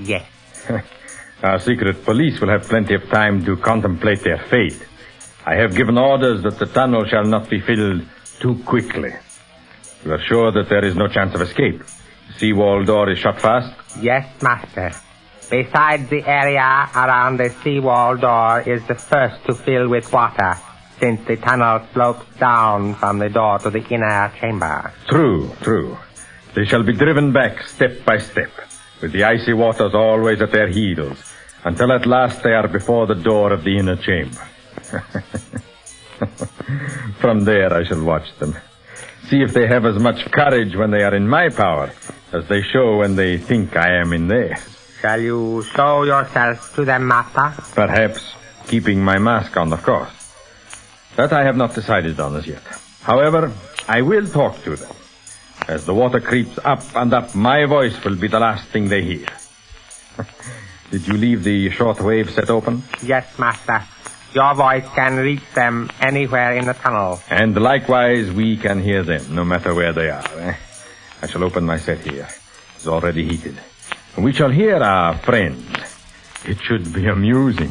[0.00, 0.26] Yes.
[1.42, 4.80] Our secret police will have plenty of time to contemplate their fate.
[5.44, 8.02] I have given orders that the tunnel shall not be filled
[8.38, 9.12] too quickly.
[10.04, 11.78] You are sure that there is no chance of escape?
[11.80, 13.74] The seawall door is shut fast?
[14.00, 14.92] Yes, Master.
[15.52, 20.54] Besides, the area around the seawall door is the first to fill with water,
[20.98, 24.90] since the tunnel slopes down from the door to the inner chamber.
[25.10, 25.98] True, true.
[26.54, 28.50] They shall be driven back step by step,
[29.02, 31.18] with the icy waters always at their heels,
[31.64, 34.48] until at last they are before the door of the inner chamber.
[37.20, 38.56] From there I shall watch them.
[39.28, 41.92] See if they have as much courage when they are in my power
[42.32, 44.78] as they show when they think I am in theirs.
[45.02, 47.52] Shall you show yourself to them, Master?
[47.74, 48.34] Perhaps
[48.68, 50.12] keeping my mask on, of course.
[51.16, 52.62] That I have not decided on as yet.
[53.02, 53.52] However,
[53.88, 54.94] I will talk to them.
[55.68, 59.02] As the water creeps up and up, my voice will be the last thing they
[59.02, 59.26] hear.
[60.90, 62.82] Did you leave the short wave set open?
[63.02, 63.82] Yes, Master.
[64.34, 67.20] Your voice can reach them anywhere in the tunnel.
[67.28, 70.24] And likewise, we can hear them, no matter where they are.
[70.38, 70.54] eh?
[71.22, 72.28] I shall open my set here.
[72.76, 73.58] It's already heated.
[74.18, 75.62] We shall hear our friend.
[76.44, 77.70] It should be amusing.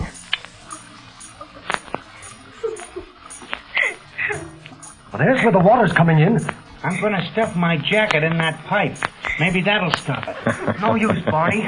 [5.12, 6.40] Well, there's where the water's coming in.
[6.84, 8.98] I'm going to stuff my jacket in that pipe.
[9.40, 10.82] Maybe that'll stop it.
[10.82, 11.64] No use, Barney.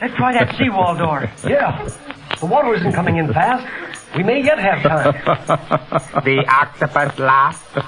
[0.00, 1.30] Let's try that seawall door.
[1.46, 1.88] Yeah.
[2.40, 3.66] The water isn't coming in fast.
[4.16, 5.14] We may yet have time.
[6.24, 7.78] The octopus laughed.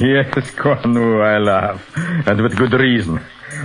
[0.00, 1.82] yes, Quan Wu, I laugh.
[2.26, 3.20] And with good reason.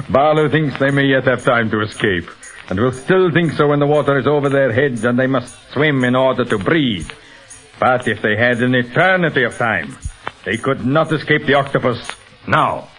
[0.09, 2.29] Barlow thinks they may yet have time to escape.
[2.69, 5.55] And will still think so when the water is over their heads and they must
[5.71, 7.09] swim in order to breathe.
[7.79, 9.97] But if they had an eternity of time,
[10.45, 11.99] they could not escape the octopus
[12.47, 12.89] now.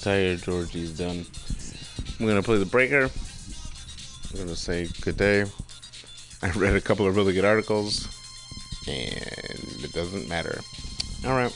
[0.00, 1.26] Tired Georgie's done.
[2.18, 3.10] I'm gonna play the breaker.
[4.30, 5.44] I'm gonna say good day.
[6.42, 8.08] I read a couple of really good articles,
[8.88, 10.60] and it doesn't matter.
[11.26, 11.54] All right.